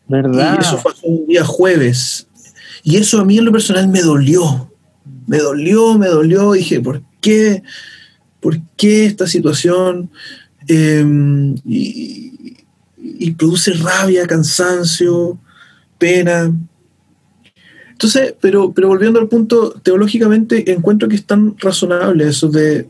¿verdad? 0.08 0.56
y 0.58 0.60
eso 0.60 0.78
fue 0.78 0.92
un 1.02 1.26
día 1.26 1.44
jueves. 1.44 2.26
Y 2.82 2.96
eso 2.96 3.20
a 3.20 3.24
mí 3.24 3.38
en 3.38 3.46
lo 3.46 3.52
personal 3.52 3.88
me 3.88 4.02
dolió. 4.02 4.70
Me 5.26 5.38
dolió, 5.38 5.98
me 5.98 6.08
dolió. 6.08 6.52
Dije, 6.52 6.80
¿por 6.80 7.02
qué? 7.20 7.62
¿Por 8.40 8.60
qué 8.76 9.06
esta 9.06 9.26
situación? 9.26 10.10
Em, 10.68 11.54
y, 11.64 13.32
produce 13.36 13.72
rabia, 13.72 14.26
cansancio, 14.26 15.38
pena. 15.98 16.52
Entonces, 17.90 18.34
pero, 18.40 18.72
pero 18.72 18.88
volviendo 18.88 19.18
al 19.18 19.28
punto, 19.28 19.70
teológicamente 19.82 20.72
encuentro 20.72 21.08
que 21.08 21.16
es 21.16 21.24
tan 21.24 21.56
razonable 21.58 22.28
eso 22.28 22.48
de, 22.48 22.88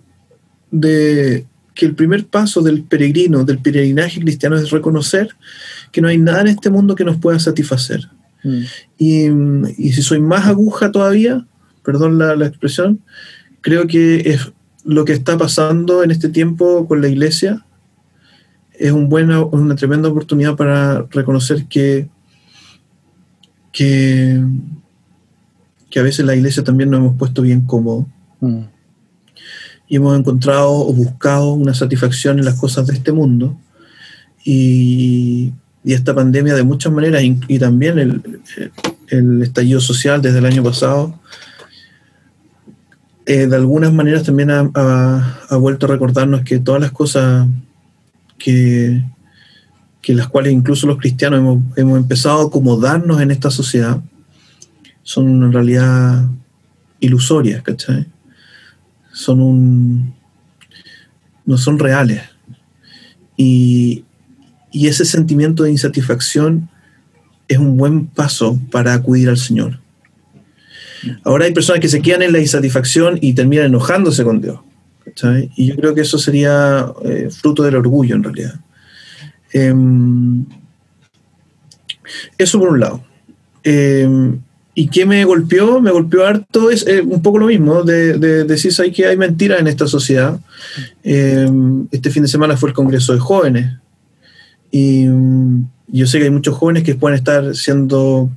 de 0.71 1.47
que 1.75 1.87
el 1.87 1.95
primer 1.95 2.27
paso 2.27 2.63
del 2.63 2.85
peregrino, 2.85 3.45
del 3.45 3.59
peregrinaje 3.59 4.21
cristiano 4.21 4.57
es 4.57 4.71
reconocer 4.71 5.31
que 5.93 6.01
no 6.01 6.09
hay 6.09 6.19
nada 6.19 6.43
en 6.43 6.49
este 6.49 6.71
mundo 6.71 6.95
que 6.95 7.05
nos 7.05 7.17
pueda 7.19 7.39
satisfacer. 7.39 8.09
Mm. 8.43 8.63
Y, 8.99 9.27
y, 9.79 9.93
si 9.93 10.03
soy 10.03 10.21
más 10.21 10.47
aguja 10.47 10.93
todavía, 10.93 11.47
perdón 11.83 12.19
la, 12.19 12.37
la, 12.37 12.47
expresión, 12.47 13.01
creo 13.61 13.87
que 13.87 14.31
es 14.31 14.53
lo 14.85 15.05
que 15.05 15.13
está 15.13 15.37
pasando 15.39 16.03
en 16.03 16.11
este 16.11 16.29
tiempo 16.29 16.87
con 16.87 17.01
la 17.01 17.09
iglesia 17.09 17.65
es 18.79 18.93
un 18.93 19.13
una 19.53 19.77
tremenda 19.77 20.09
oportunidad 20.09 20.57
para 20.57 21.07
reconocer 21.11 21.67
que, 21.67 22.09
que, 23.73 24.43
que, 25.91 26.01
a 26.01 26.03
veces 26.03 26.27
la 26.27 26.35
iglesia 26.35 26.65
también 26.65 26.91
nos 26.91 27.01
hemos 27.01 27.17
puesto 27.17 27.43
bien 27.43 27.63
cómodo. 27.63 28.07
Mm. 28.41 28.63
Y 29.87 29.97
hemos 29.97 30.19
encontrado 30.19 30.73
o 30.73 30.93
buscado 30.93 31.53
una 31.53 31.73
satisfacción 31.73 32.39
en 32.39 32.47
las 32.47 32.59
cosas 32.59 32.87
de 32.87 32.95
este 32.95 33.13
mundo. 33.13 33.57
Y, 34.45 35.53
y 35.85 35.93
esta 35.93 36.15
pandemia 36.15 36.55
de 36.55 36.65
muchas 36.65 36.93
maneras, 36.93 37.23
y, 37.23 37.59
también 37.59 37.99
el, 37.99 38.41
el, 39.09 39.43
estallido 39.43 39.81
social 39.81 40.21
desde 40.21 40.39
el 40.39 40.47
año 40.47 40.65
pasado, 40.65 41.21
eh, 43.27 43.47
de 43.47 43.57
algunas 43.57 43.93
maneras 43.93 44.23
también 44.23 44.51
ha, 44.51 44.71
ha, 45.49 45.57
vuelto 45.57 45.87
a 45.87 45.89
recordarnos 45.89 46.43
que 46.43 46.59
todas 46.59 46.81
las 46.81 46.93
cosas 46.93 47.49
que, 48.39 49.03
que 50.03 50.15
las 50.15 50.29
cuales 50.29 50.53
incluso 50.53 50.87
los 50.87 50.99
cristianos 50.99 51.39
hemos, 51.39 51.63
hemos, 51.77 51.99
empezado 51.99 52.43
a 52.43 52.47
acomodarnos 52.47 53.23
en 53.23 53.31
esta 53.31 53.51
sociedad, 53.51 54.03
son 55.03 55.43
en 55.43 55.53
realidad 55.53 56.29
ilusorias, 57.01 57.63
¿cachai? 57.63 58.07
Son 59.13 59.41
un... 59.41 60.15
no 61.47 61.57
son 61.57 61.79
reales. 61.79 62.23
Y, 63.37 64.05
y 64.71 64.89
ese 64.89 65.05
sentimiento 65.07 65.63
de 65.63 65.71
insatisfacción 65.71 66.69
es 67.49 67.59
un 67.59 67.77
buen 67.77 68.07
paso 68.07 68.59
para 68.71 68.93
acudir 68.93 69.29
al 69.31 69.39
Señor. 69.39 69.81
Ahora 71.25 71.47
hay 71.47 71.53
personas 71.53 71.81
que 71.81 71.89
se 71.89 72.03
quedan 72.03 72.23
en 72.23 72.33
la 72.33 72.41
insatisfacción 72.41 73.19
y 73.21 73.35
terminan 73.35 73.67
enojándose 73.67 74.25
con 74.25 74.41
Dios. 74.41 74.61
Y 75.57 75.67
yo 75.67 75.77
creo 75.77 75.95
que 75.95 76.01
eso 76.01 76.19
sería 76.19 76.87
eh, 77.05 77.29
fruto 77.31 77.63
del 77.63 77.77
orgullo 77.77 78.17
en 78.17 78.23
realidad. 78.23 78.55
Em, 79.53 80.45
eso 82.39 82.59
por 82.59 82.71
un 82.71 82.81
lado. 82.81 83.05
Em, 83.63 84.41
¿Y 84.77 84.89
qué 84.89 85.07
me 85.07 85.25
golpeó? 85.25 85.81
Me 85.81 85.93
golpeó 85.93 86.27
harto, 86.27 86.69
es 86.69 86.85
eh, 86.89 87.01
un 87.01 87.23
poco 87.23 87.39
lo 87.39 87.47
mismo, 87.47 87.85
de, 87.85 88.19
decir 88.45 88.73
que 88.93 89.07
hay 89.07 89.17
mentiras 89.17 89.61
en 89.61 89.69
esta 89.69 89.87
sociedad. 89.87 90.41
Em, 91.05 91.87
este 91.93 92.11
fin 92.11 92.23
de 92.23 92.29
semana 92.29 92.57
fue 92.57 92.71
el 92.71 92.75
Congreso 92.75 93.13
de 93.13 93.21
Jóvenes. 93.21 93.77
Y 94.73 95.07
yo 95.87 96.07
sé 96.09 96.19
que 96.19 96.25
hay 96.25 96.31
muchos 96.31 96.57
jóvenes 96.57 96.83
que 96.83 96.97
pueden 96.97 97.17
estar 97.17 97.55
siendo 97.55 98.31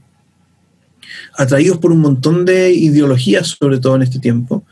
atraídos 1.37 1.77
por 1.77 1.91
un 1.91 1.99
montón 1.99 2.45
de 2.45 2.73
ideologías, 2.73 3.55
sobre 3.59 3.79
todo 3.79 3.95
en 3.95 4.01
este 4.01 4.19
tiempo. 4.19 4.65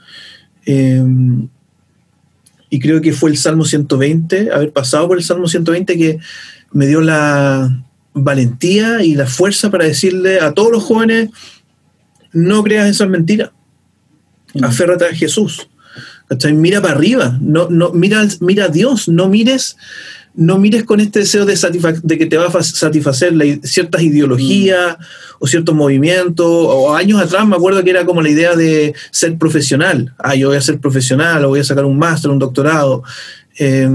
Y 2.69 2.79
creo 2.79 2.99
que 3.01 3.13
fue 3.13 3.29
el 3.29 3.37
Salmo 3.37 3.63
120, 3.63 4.51
haber 4.51 4.73
pasado 4.73 5.07
por 5.07 5.17
el 5.17 5.23
Salmo 5.23 5.47
120 5.47 5.97
que 5.97 6.19
me 6.71 6.87
dio 6.87 6.99
la, 6.99 7.85
valentía 8.15 9.03
y 9.03 9.13
la 9.13 9.27
fuerza 9.27 9.69
para 9.69 9.85
decirle 9.85 10.39
a 10.39 10.53
todos 10.53 10.71
los 10.71 10.83
jóvenes, 10.83 11.29
no 12.31 12.63
creas 12.63 12.89
esas 12.89 13.09
mentiras, 13.09 13.51
mm. 14.53 14.63
aférrate 14.63 15.05
a 15.05 15.13
Jesús. 15.13 15.69
Mira 16.53 16.81
para 16.81 16.95
arriba, 16.95 17.37
no, 17.39 17.69
no, 17.69 17.91
mira, 17.91 18.25
mira 18.39 18.65
a 18.65 18.69
Dios, 18.69 19.07
no 19.07 19.29
mires, 19.29 19.77
no 20.37 20.57
mires 20.57 20.83
con 20.83 20.99
este 20.99 21.19
deseo 21.19 21.45
de, 21.45 21.57
de 22.03 22.17
que 22.17 22.25
te 22.25 22.37
va 22.37 22.47
a 22.47 22.63
satisfacer 22.63 23.33
ciertas 23.63 24.01
ideologías 24.01 24.97
mm. 24.97 25.03
o 25.39 25.47
ciertos 25.47 25.75
movimientos. 25.75 26.45
O 26.47 26.93
años 26.93 27.21
atrás 27.21 27.47
me 27.47 27.55
acuerdo 27.55 27.83
que 27.83 27.91
era 27.91 28.05
como 28.05 28.21
la 28.21 28.29
idea 28.29 28.55
de 28.55 28.93
ser 29.11 29.37
profesional. 29.37 30.13
Ah, 30.17 30.35
yo 30.35 30.49
voy 30.49 30.57
a 30.57 30.61
ser 30.61 30.79
profesional 30.79 31.45
o 31.45 31.49
voy 31.49 31.61
a 31.61 31.63
sacar 31.63 31.85
un 31.85 31.97
máster, 31.97 32.31
un 32.31 32.39
doctorado. 32.39 33.03
Eh, 33.57 33.89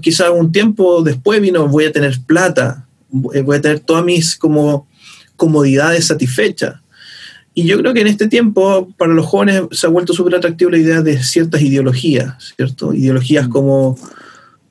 quizá 0.00 0.30
un 0.30 0.50
tiempo 0.50 1.02
después 1.02 1.40
vino, 1.40 1.68
voy 1.68 1.84
a 1.84 1.92
tener 1.92 2.18
plata, 2.26 2.86
voy 3.10 3.56
a 3.56 3.60
tener 3.60 3.80
todas 3.80 4.04
mis 4.04 4.36
como 4.36 4.88
comodidades 5.36 6.06
satisfechas. 6.06 6.76
Y 7.52 7.64
yo 7.64 7.78
creo 7.78 7.94
que 7.94 8.02
en 8.02 8.06
este 8.06 8.28
tiempo, 8.28 8.92
para 8.98 9.14
los 9.14 9.24
jóvenes, 9.24 9.62
se 9.70 9.86
ha 9.86 9.90
vuelto 9.90 10.12
súper 10.12 10.34
atractivo 10.34 10.70
la 10.70 10.78
idea 10.78 11.00
de 11.00 11.22
ciertas 11.22 11.62
ideologías, 11.62 12.52
¿cierto? 12.54 12.92
Ideologías 12.92 13.48
mm. 13.48 13.50
como 13.50 13.98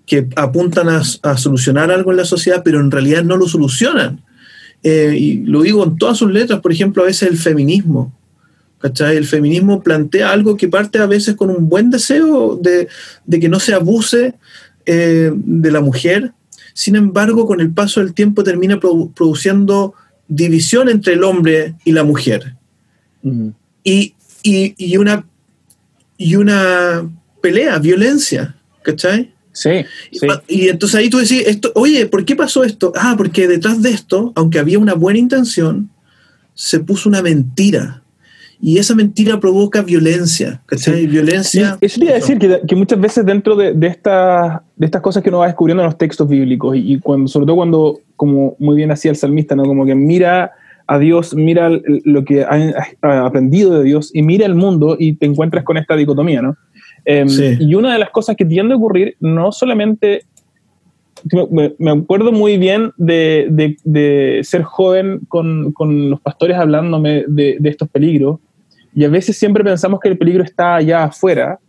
que 0.05 0.27
apuntan 0.35 0.89
a, 0.89 1.03
solucionar 1.37 1.91
algo 1.91 2.11
en 2.11 2.17
la 2.17 2.25
sociedad, 2.25 2.61
pero 2.63 2.79
en 2.79 2.91
realidad 2.91 3.23
no 3.23 3.37
lo 3.37 3.47
solucionan. 3.47 4.21
Eh, 4.83 5.15
y 5.17 5.37
lo 5.45 5.63
digo 5.63 5.83
en 5.83 5.97
todas 5.97 6.17
sus 6.17 6.31
letras, 6.31 6.59
por 6.59 6.71
ejemplo, 6.71 7.03
a 7.03 7.07
veces 7.07 7.29
el 7.29 7.37
feminismo. 7.37 8.13
¿cachai? 8.79 9.17
El 9.17 9.25
feminismo 9.25 9.81
plantea 9.81 10.31
algo 10.31 10.57
que 10.57 10.67
parte 10.67 10.99
a 10.99 11.07
veces 11.07 11.35
con 11.35 11.49
un 11.49 11.67
buen 11.69 11.89
deseo 11.89 12.55
de, 12.61 12.87
que 13.39 13.49
no 13.49 13.59
se 13.59 13.73
abuse 13.73 14.35
eh, 14.85 15.31
de 15.33 15.71
la 15.71 15.81
mujer, 15.81 16.33
sin 16.73 16.95
embargo, 16.95 17.47
con 17.47 17.61
el 17.61 17.71
paso 17.71 18.01
del 18.01 18.13
tiempo 18.13 18.43
termina 18.43 18.79
produciendo 18.79 19.93
división 20.27 20.89
entre 20.89 21.13
el 21.13 21.23
hombre 21.23 21.75
y 21.85 21.93
la 21.93 22.03
mujer 22.03 22.55
y, 23.83 24.97
una, 24.97 25.25
y 26.17 26.35
una 26.35 27.09
pelea, 27.41 27.79
violencia, 27.79 28.55
¿cachai? 28.83 29.33
Sí, 29.55 29.85
Y 30.49 30.67
entonces 30.67 30.99
ahí 30.99 31.09
tú 31.09 31.17
decís, 31.17 31.43
esto, 31.47 31.71
oye, 31.75 32.05
¿por 32.07 32.25
qué 32.25 32.35
pasó 32.35 32.65
esto? 32.65 32.91
Ah, 32.95 33.15
porque 33.17 33.47
detrás 33.47 33.81
de 33.81 33.89
esto, 33.89 34.33
aunque 34.35 34.59
había 34.59 34.77
una 34.77 34.93
buena 34.93 35.17
intención, 35.17 35.89
se 36.53 36.81
puso 36.81 37.07
una 37.07 37.21
mentira. 37.21 38.03
Y 38.61 38.79
esa 38.79 38.95
mentira 38.95 39.39
provoca 39.39 39.81
violencia, 39.81 40.61
¿cachai? 40.65 41.07
Violencia. 41.07 41.77
eso 41.79 41.99
quería 41.99 42.15
decir 42.15 42.37
que, 42.37 42.75
muchas 42.75 42.99
veces 42.99 43.25
dentro 43.25 43.55
de, 43.55 43.73
de, 43.73 43.97
de 43.97 44.85
estas 44.85 45.01
cosas 45.01 45.23
que 45.23 45.29
uno 45.29 45.39
va 45.39 45.47
descubriendo 45.47 45.83
en 45.83 45.87
los 45.87 45.97
textos 45.97 46.27
bíblicos, 46.27 46.75
y, 46.77 46.99
cuando, 46.99 47.27
sobre 47.29 47.45
todo 47.45 47.55
cuando, 47.55 47.99
como 48.17 48.55
muy 48.59 48.75
bien 48.75 48.91
hacía 48.91 49.11
el 49.11 49.17
salmista, 49.17 49.55
¿no? 49.55 49.63
Como 49.63 49.85
que 49.85 49.95
mira 49.95 50.51
a 50.87 50.99
Dios, 50.99 51.33
mira 51.33 51.69
lo 51.69 52.25
que 52.25 52.43
ha 52.43 53.25
aprendido 53.25 53.77
de 53.77 53.83
Dios 53.83 54.11
y 54.13 54.21
mira 54.21 54.45
el 54.45 54.55
mundo 54.55 54.97
y 54.99 55.13
te 55.13 55.25
encuentras 55.25 55.63
con 55.63 55.77
esta 55.77 55.95
dicotomía, 55.95 56.41
¿no? 56.41 56.57
Em, 57.05 57.27
y 57.59 57.75
una 57.75 57.93
de 57.93 57.99
las 57.99 58.09
cosas 58.09 58.35
que 58.35 58.45
tiende 58.45 58.73
a 58.73 58.77
ocurrir, 58.77 59.15
no 59.19 59.51
solamente, 59.51 60.23
me, 61.51 61.91
acuerdo 61.91 62.31
muy 62.31 62.57
bien 62.57 62.91
de, 62.97 63.77
de, 63.83 64.41
ser 64.43 64.63
joven 64.63 65.21
con, 65.27 65.71
con, 65.71 66.09
los 66.09 66.19
pastores 66.19 66.57
hablándome 66.57 67.25
de, 67.27 67.57
de, 67.59 67.69
estos 67.69 67.89
peligros, 67.89 68.39
y 68.93 69.03
a 69.03 69.09
veces 69.09 69.37
siempre 69.37 69.63
pensamos 69.63 69.99
que 69.99 70.09
el 70.09 70.17
peligro 70.17 70.43
está 70.43 70.75
allá 70.75 71.03
afuera, 71.03 71.59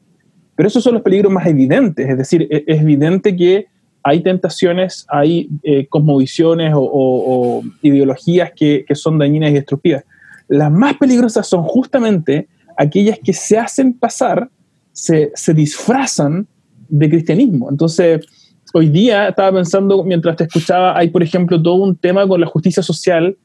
pero 0.54 0.68
esos 0.68 0.82
son 0.82 0.94
los 0.94 1.02
peligros 1.02 1.30
más 1.32 1.46
evidentes, 1.46 2.08
es 2.08 2.16
decir, 2.16 2.48
e, 2.50 2.64
es 2.66 2.80
evidente 2.80 3.36
que 3.36 3.66
hay 4.06 4.20
tentaciones, 4.20 5.04
hay 5.08 5.48
eh, 5.64 5.88
cosmovisiones 5.88 6.72
o, 6.76 7.64
ideologías 7.82 8.52
que, 8.54 8.84
son 8.94 9.18
dañinas 9.18 9.50
y 9.50 9.54
destructivas. 9.54 10.04
Las 10.46 10.70
más 10.70 10.96
peligrosas 10.96 11.48
son 11.48 11.64
justamente 11.64 12.46
aquellas 12.76 13.18
que 13.18 13.32
se 13.32 13.58
hacen 13.58 13.92
pasar, 13.92 14.48
se, 14.96 15.54
disfrazan 15.54 16.46
de 16.88 17.10
cristianismo. 17.10 17.68
Entonces, 17.70 18.26
hoy 18.72 18.88
día 18.88 19.28
estaba 19.28 19.52
pensando, 19.52 20.02
mientras 20.04 20.36
te 20.36 20.44
escuchaba, 20.44 20.96
hay, 20.96 21.10
por 21.10 21.22
ejemplo, 21.22 21.62
todo 21.62 21.74
un 21.76 21.96
tema 21.96 22.26
con 22.26 22.40
la 22.40 22.46
justicia 22.46 22.82
social 22.82 23.36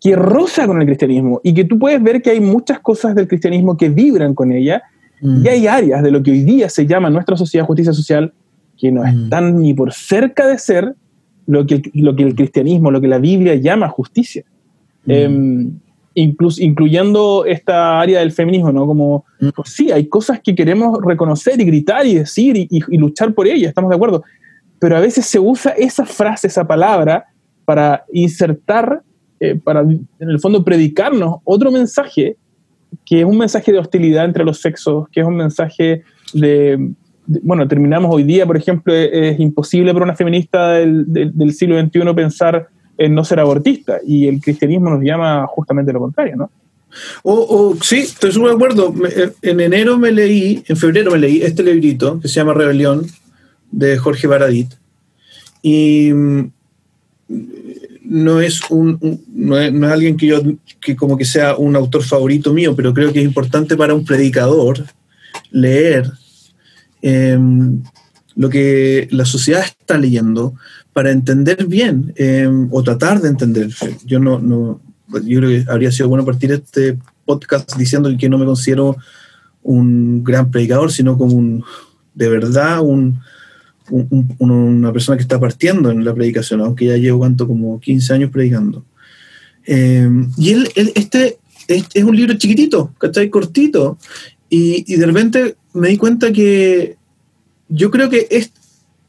que 0.00 0.14
roza 0.14 0.66
con 0.66 0.80
el 0.80 0.86
cristianismo 0.86 1.40
y 1.42 1.52
que 1.54 1.64
tú 1.64 1.78
puedes 1.78 2.02
ver 2.02 2.22
que 2.22 2.30
hay 2.30 2.40
muchas 2.40 2.78
cosas 2.80 3.14
del 3.14 3.26
cristianismo 3.26 3.76
que 3.76 3.88
vibran 3.88 4.34
con 4.34 4.52
ella 4.52 4.82
mm. 5.20 5.44
y 5.44 5.48
hay 5.48 5.66
áreas 5.66 6.02
de 6.02 6.10
lo 6.10 6.22
que 6.22 6.30
hoy 6.30 6.42
día 6.42 6.68
se 6.68 6.86
llama 6.86 7.10
nuestra 7.10 7.36
sociedad 7.36 7.66
justicia 7.66 7.92
social 7.92 8.32
que 8.78 8.92
no 8.92 9.02
mm. 9.02 9.06
están 9.06 9.58
ni 9.58 9.72
por 9.72 9.92
cerca 9.92 10.46
de 10.46 10.58
ser 10.58 10.94
lo 11.46 11.66
que, 11.66 11.82
lo 11.94 12.14
que 12.14 12.22
el 12.22 12.34
cristianismo, 12.34 12.90
lo 12.90 13.00
que 13.00 13.08
la 13.08 13.18
Biblia 13.18 13.54
llama 13.54 13.88
justicia. 13.88 14.44
Mm. 15.06 15.68
Em, 16.16 16.36
incluyendo 16.58 17.44
esta 17.44 18.00
área 18.00 18.20
del 18.20 18.30
feminismo, 18.30 18.70
¿no? 18.70 18.86
Como, 18.86 19.24
mm. 19.40 19.48
pues 19.56 19.70
sí, 19.70 19.90
hay 19.90 20.06
cosas 20.06 20.40
que 20.40 20.54
queremos 20.54 20.96
reconocer 21.04 21.60
y 21.60 21.64
gritar 21.64 22.06
y 22.06 22.14
decir 22.14 22.56
y, 22.56 22.96
luchar 22.96 23.34
por 23.34 23.48
ellas, 23.48 23.70
estamos 23.70 23.90
de 23.90 23.96
acuerdo, 23.96 24.22
pero 24.78 24.96
a 24.96 25.00
veces 25.00 25.26
se 25.26 25.40
usa 25.40 25.72
esa 25.72 26.06
frase, 26.06 26.46
esa 26.46 26.66
palabra, 26.66 27.26
para 27.64 28.04
insertar, 28.12 29.02
eh, 29.40 29.56
para 29.56 29.80
en 29.80 30.06
el 30.20 30.38
fondo 30.38 30.64
predicarnos 30.64 31.38
otro 31.42 31.72
mensaje, 31.72 32.36
que 33.04 33.20
es 33.20 33.26
un 33.26 33.38
mensaje 33.38 33.72
de 33.72 33.78
hostilidad 33.78 34.24
entre 34.24 34.44
los 34.44 34.60
sexos, 34.60 35.08
que 35.10 35.20
es 35.20 35.26
un 35.26 35.36
mensaje 35.36 36.04
de, 36.32 36.92
bueno, 37.42 37.66
terminamos 37.66 38.14
hoy 38.14 38.22
día, 38.22 38.46
por 38.46 38.56
ejemplo, 38.56 38.94
es, 38.94 39.40
imposible 39.40 39.92
para 39.92 40.04
una 40.04 40.14
feminista 40.14 40.74
del, 40.74 41.06
del, 41.08 41.52
siglo 41.52 41.80
XXI 41.80 42.14
pensar 42.14 42.68
en 42.98 43.14
no 43.14 43.24
ser 43.24 43.40
abortista, 43.40 43.98
y 44.06 44.26
el 44.26 44.40
cristianismo 44.40 44.90
nos 44.90 45.02
llama 45.02 45.46
justamente 45.46 45.92
lo 45.92 46.00
contrario, 46.00 46.36
¿no? 46.36 46.50
O, 47.24 47.76
sí, 47.82 48.00
estoy 48.00 48.30
súper 48.30 48.50
de 48.50 48.54
acuerdo. 48.54 48.94
En 49.42 49.58
enero 49.60 49.98
me 49.98 50.12
leí, 50.12 50.62
en 50.68 50.76
febrero 50.76 51.10
me 51.10 51.18
leí 51.18 51.42
este 51.42 51.64
librito 51.64 52.20
que 52.20 52.28
se 52.28 52.34
llama 52.34 52.54
Rebelión, 52.54 53.06
de 53.72 53.98
Jorge 53.98 54.28
Baradit, 54.28 54.72
y 55.60 56.12
mm, 56.12 56.52
no 58.04 58.40
es 58.40 58.60
un, 58.70 59.20
no, 59.34 59.58
es, 59.58 59.72
alguien 59.82 60.16
que 60.16 60.26
yo 60.26 60.40
que 60.80 60.94
como 60.94 61.16
que 61.16 61.24
sea 61.24 61.56
un 61.56 61.74
autor 61.74 62.04
favorito 62.04 62.52
mío, 62.52 62.76
pero 62.76 62.94
creo 62.94 63.12
que 63.12 63.18
es 63.18 63.24
importante 63.24 63.76
para 63.76 63.94
un 63.94 64.04
predicador 64.04 64.84
leer 65.50 66.12
Em, 67.06 67.82
lo 68.34 68.48
que 68.48 69.08
la 69.10 69.26
sociedad 69.26 69.62
está 69.62 69.98
leyendo 69.98 70.54
para 70.94 71.10
entender 71.10 71.66
bien 71.66 72.14
em, 72.16 72.68
o 72.70 72.82
tratar 72.82 73.20
de 73.20 73.28
entender. 73.28 73.70
Yo 74.06 74.18
no, 74.20 74.38
no, 74.38 74.80
yo 75.24 75.40
creo 75.40 75.50
que 75.50 75.70
habría 75.70 75.92
sido 75.92 76.08
bueno 76.08 76.24
partir 76.24 76.52
este 76.52 76.96
podcast 77.26 77.76
diciendo 77.76 78.10
que 78.16 78.28
no 78.28 78.38
me 78.38 78.46
considero 78.46 78.96
un 79.62 80.22
gran 80.22 80.50
predicador, 80.50 80.92
sino 80.92 81.18
como 81.18 81.34
un, 81.34 81.64
de 82.14 82.28
verdad, 82.28 82.80
un, 82.80 83.20
una 84.38 84.92
persona 84.92 85.16
que 85.16 85.22
está 85.22 85.40
partiendo 85.40 85.90
en 85.90 86.04
la 86.04 86.14
predicación, 86.14 86.60
aunque 86.60 86.86
ya 86.86 86.96
llevo 86.96 87.18
cuánto, 87.18 87.46
como 87.46 87.80
15 87.80 88.14
años 88.14 88.30
predicando. 88.30 88.84
Em, 89.66 90.30
y 90.36 90.50
él, 90.50 90.68
este 90.94 91.38
es, 91.66 91.86
es, 91.92 92.04
un 92.04 92.16
libro 92.16 92.34
chiquitito, 92.34 92.94
¿cachai? 92.98 93.30
Cortito. 93.30 93.98
Y, 94.48 94.84
y 94.86 94.96
de 94.96 95.06
repente 95.06 95.56
me 95.72 95.88
di 95.88 95.96
cuenta 95.96 96.32
que 96.32 96.96
yo 97.68 97.90
creo 97.90 98.08
que 98.08 98.28
es, 98.30 98.52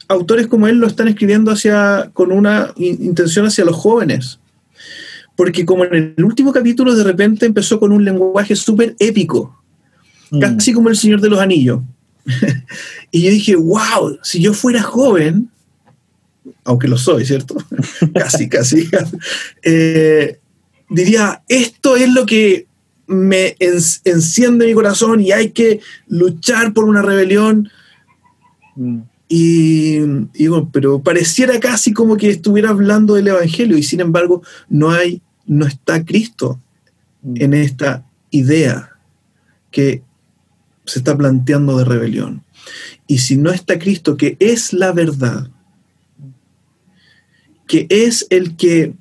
autores 0.07 0.47
como 0.47 0.67
él 0.67 0.77
lo 0.77 0.87
están 0.87 1.07
escribiendo 1.07 1.51
hacia, 1.51 2.09
con 2.13 2.31
una 2.31 2.73
intención 2.77 3.45
hacia 3.45 3.65
los 3.65 3.75
jóvenes. 3.75 4.39
Porque 5.35 5.65
como 5.65 5.83
en 5.85 6.13
el 6.17 6.23
último 6.23 6.53
capítulo 6.53 6.95
de 6.95 7.03
repente 7.03 7.45
empezó 7.45 7.79
con 7.79 7.91
un 7.91 8.05
lenguaje 8.05 8.55
súper 8.55 8.95
épico, 8.99 9.61
mm. 10.31 10.39
casi 10.39 10.73
como 10.73 10.89
el 10.89 10.97
Señor 10.97 11.21
de 11.21 11.29
los 11.29 11.39
Anillos. 11.39 11.81
y 13.11 13.21
yo 13.21 13.31
dije, 13.31 13.55
wow, 13.55 14.17
si 14.23 14.41
yo 14.41 14.53
fuera 14.53 14.81
joven, 14.81 15.49
aunque 16.63 16.87
lo 16.87 16.97
soy, 16.97 17.25
¿cierto? 17.25 17.55
casi, 18.13 18.47
casi, 18.47 18.89
eh, 19.63 20.39
diría, 20.89 21.43
esto 21.47 21.95
es 21.95 22.09
lo 22.11 22.25
que 22.25 22.67
me 23.07 23.55
enciende 23.59 24.65
mi 24.65 24.73
corazón 24.73 25.21
y 25.21 25.31
hay 25.31 25.51
que 25.51 25.79
luchar 26.07 26.73
por 26.73 26.85
una 26.85 27.01
rebelión. 27.01 27.69
Mm. 28.75 29.01
Y, 29.27 29.99
bueno, 30.47 30.69
pero 30.71 31.01
pareciera 31.01 31.59
casi 31.59 31.93
como 31.93 32.15
que 32.15 32.29
estuviera 32.29 32.69
hablando 32.69 33.15
del 33.15 33.29
Evangelio 33.29 33.77
y 33.77 33.83
sin 33.83 33.99
embargo 33.99 34.43
no 34.69 34.91
hay, 34.91 35.21
no 35.47 35.65
está 35.65 36.05
Cristo 36.05 36.61
mm. 37.23 37.41
en 37.41 37.53
esta 37.53 38.05
idea 38.29 38.91
que 39.71 40.03
se 40.85 40.99
está 40.99 41.17
planteando 41.17 41.77
de 41.77 41.85
rebelión. 41.85 42.43
Y 43.07 43.19
si 43.19 43.37
no 43.37 43.51
está 43.51 43.79
Cristo, 43.79 44.15
que 44.17 44.37
es 44.39 44.73
la 44.73 44.91
verdad, 44.91 45.49
que 47.67 47.87
es 47.89 48.27
el 48.29 48.55
que 48.55 48.93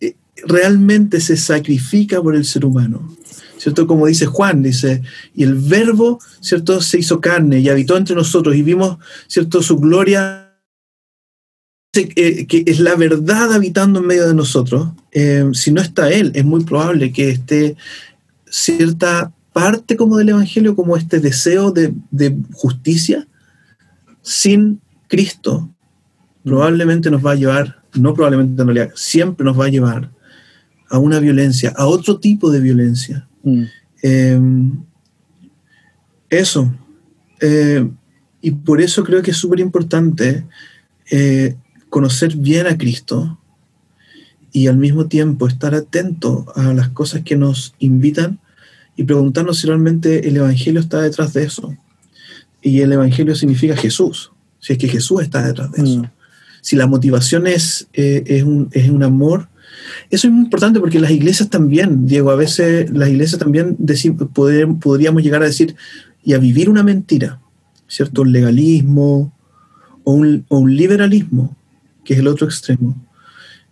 eh, 0.00 0.14
realmente 0.46 1.20
se 1.20 1.36
sacrifica 1.36 2.22
por 2.22 2.36
el 2.36 2.44
ser 2.44 2.64
humano, 2.64 3.16
¿cierto? 3.62 3.86
Como 3.86 4.08
dice 4.08 4.26
Juan, 4.26 4.60
dice, 4.60 5.02
y 5.36 5.44
el 5.44 5.54
verbo, 5.54 6.18
¿cierto? 6.40 6.80
Se 6.80 6.98
hizo 6.98 7.20
carne 7.20 7.60
y 7.60 7.68
habitó 7.68 7.96
entre 7.96 8.16
nosotros 8.16 8.56
y 8.56 8.62
vimos, 8.62 8.98
¿cierto? 9.28 9.62
Su 9.62 9.76
gloria 9.78 10.48
eh, 11.94 12.46
que 12.46 12.64
es 12.66 12.80
la 12.80 12.96
verdad 12.96 13.52
habitando 13.52 14.00
en 14.00 14.06
medio 14.06 14.26
de 14.26 14.34
nosotros, 14.34 14.88
eh, 15.12 15.48
si 15.52 15.70
no 15.70 15.80
está 15.80 16.10
Él, 16.10 16.32
es 16.34 16.44
muy 16.44 16.64
probable 16.64 17.12
que 17.12 17.30
esté 17.30 17.76
cierta 18.50 19.32
parte 19.52 19.96
como 19.96 20.16
del 20.16 20.30
Evangelio, 20.30 20.74
como 20.74 20.96
este 20.96 21.20
deseo 21.20 21.70
de, 21.70 21.94
justicia, 22.54 23.28
sin 24.22 24.80
Cristo, 25.06 25.70
probablemente 26.42 27.12
nos 27.12 27.24
va 27.24 27.32
a 27.32 27.36
llevar, 27.36 27.82
no 27.94 28.12
probablemente 28.12 28.60
en 28.60 28.90
siempre 28.96 29.44
nos 29.44 29.60
va 29.60 29.66
a 29.66 29.70
llevar 29.70 30.10
a 30.88 30.98
una 30.98 31.20
violencia, 31.20 31.72
a 31.76 31.86
otro 31.86 32.18
tipo 32.18 32.50
de 32.50 32.60
violencia. 32.60 33.28
Mm. 33.42 33.62
Em, 34.02 34.84
eso. 36.30 36.72
Eh, 37.40 37.88
y 38.40 38.50
por 38.50 38.80
eso 38.80 39.04
creo 39.04 39.22
que 39.22 39.30
es 39.30 39.36
súper 39.36 39.60
importante 39.60 40.44
conocer 41.90 42.34
bien 42.36 42.66
a 42.66 42.78
Cristo 42.78 43.38
y 44.52 44.66
al 44.66 44.76
mismo 44.76 45.06
tiempo 45.06 45.46
estar 45.46 45.74
atento 45.74 46.46
a 46.54 46.72
las 46.74 46.88
cosas 46.88 47.22
que 47.22 47.36
nos 47.36 47.74
invitan 47.78 48.38
y 48.96 49.04
preguntarnos 49.04 49.58
si 49.58 49.66
realmente 49.66 50.28
el 50.28 50.36
Evangelio 50.36 50.80
está 50.80 51.00
detrás 51.00 51.32
de 51.32 51.44
eso. 51.44 51.76
Y 52.60 52.80
el 52.80 52.92
Evangelio 52.92 53.34
significa 53.34 53.76
Jesús, 53.76 54.30
si 54.60 54.74
es 54.74 54.78
que 54.78 54.88
Jesús 54.88 55.22
está 55.22 55.46
detrás 55.46 55.72
de 55.72 55.82
eso. 55.82 55.98
Mm. 56.00 56.10
Si 56.60 56.76
la 56.76 56.86
motivación 56.86 57.46
es, 57.46 57.88
eh, 57.94 58.22
es, 58.26 58.42
un, 58.42 58.68
es, 58.72 58.88
un, 58.88 59.02
amor, 59.02 59.48
eso 60.10 60.28
es 60.28 60.32
muy 60.32 60.44
importante 60.44 60.80
porque 60.80 61.00
las 61.00 61.10
iglesias 61.10 61.48
también, 61.50 62.06
Diego, 62.06 62.30
a 62.30 62.36
veces 62.36 62.90
las 62.90 63.08
iglesias 63.08 63.38
también 63.38 63.76
podríamos 64.80 65.22
llegar 65.22 65.42
a 65.42 65.46
decir 65.46 65.76
y 66.24 66.34
a 66.34 66.38
vivir 66.38 66.68
una 66.68 66.82
mentira, 66.82 67.40
¿cierto? 67.88 68.22
Un 68.22 68.32
legalismo 68.32 69.32
o 70.04 70.12
un, 70.12 70.44
o 70.48 70.58
un 70.58 70.76
liberalismo 70.76 71.56
que 72.04 72.14
es 72.14 72.20
el 72.20 72.28
otro 72.28 72.46
extremo. 72.46 72.96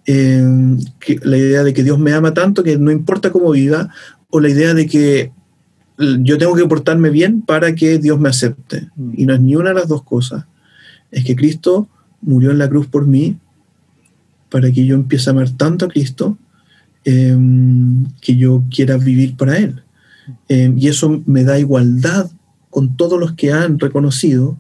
Eh, 0.07 0.43
la 1.23 1.37
idea 1.37 1.63
de 1.63 1.75
que 1.75 1.85
Dios 1.85 1.99
me 1.99 2.13
ama 2.13 2.33
tanto 2.33 2.63
que 2.63 2.77
no 2.77 2.91
importa 2.91 3.31
cómo 3.31 3.51
viva, 3.51 3.91
o 4.31 4.41
la 4.41 4.49
idea 4.49 4.75
de 4.75 4.87
que 4.87 5.33
yo 5.99 6.39
tengo 6.39 6.55
que 6.55 6.67
portarme 6.67 7.11
bien 7.11 7.43
para 7.43 7.75
que 7.75 7.99
Dios 7.99 8.19
me 8.19 8.29
acepte. 8.29 8.89
Mm. 8.97 9.13
Y 9.17 9.27
no 9.27 9.35
es 9.35 9.41
ni 9.41 9.57
una 9.57 9.71
de 9.71 9.75
las 9.75 9.89
dos 9.89 10.03
cosas. 10.03 10.47
Es 11.11 11.25
que 11.25 11.37
Cristo 11.37 11.89
murió 12.23 12.51
en 12.51 12.59
la 12.59 12.69
cruz 12.69 12.87
por 12.87 13.07
mí 13.07 13.39
para 14.51 14.71
que 14.71 14.85
yo 14.85 14.95
empiece 14.95 15.31
a 15.31 15.33
amar 15.33 15.51
tanto 15.51 15.87
a 15.87 15.89
Cristo 15.89 16.37
em, 17.05 18.07
que 18.21 18.37
yo 18.37 18.65
quiera 18.71 18.99
vivir 18.99 19.37
para 19.37 19.57
Él. 19.57 19.83
Em, 20.49 20.77
y 20.79 20.89
eso 20.89 21.23
me 21.27 21.45
da 21.45 21.59
igualdad 21.59 22.31
con 22.69 22.97
todos 22.97 23.19
los 23.19 23.33
que 23.33 23.53
han 23.53 23.79
reconocido 23.79 24.59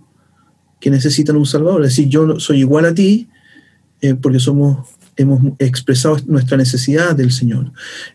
que 0.81 0.91
necesitan 0.91 1.37
un 1.37 1.47
Salvador. 1.47 1.83
Es 1.83 1.91
decir, 1.91 2.09
yo 2.09 2.41
soy 2.41 2.61
igual 2.61 2.87
a 2.87 2.95
ti, 2.95 3.29
eh, 4.01 4.15
porque 4.15 4.41
somos, 4.41 4.89
hemos 5.17 5.41
expresado 5.59 6.17
nuestra 6.27 6.57
necesidad 6.57 7.15
del 7.15 7.31
Señor. 7.31 7.73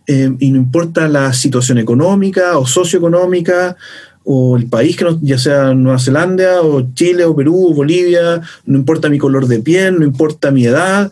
Eh, 0.07 0.35
y 0.39 0.51
no 0.51 0.57
importa 0.57 1.07
la 1.07 1.31
situación 1.33 1.77
económica 1.77 2.57
o 2.57 2.65
socioeconómica 2.65 3.77
o 4.23 4.57
el 4.57 4.65
país, 4.65 4.97
que 4.97 5.05
ya 5.21 5.37
sea 5.37 5.75
Nueva 5.75 5.99
Zelanda 5.99 6.61
o 6.61 6.93
Chile 6.95 7.25
o 7.25 7.35
Perú 7.35 7.67
o 7.69 7.73
Bolivia, 7.75 8.41
no 8.65 8.79
importa 8.79 9.07
mi 9.07 9.19
color 9.19 9.45
de 9.47 9.59
piel, 9.59 9.99
no 9.99 10.05
importa 10.05 10.49
mi 10.49 10.65
edad, 10.65 11.11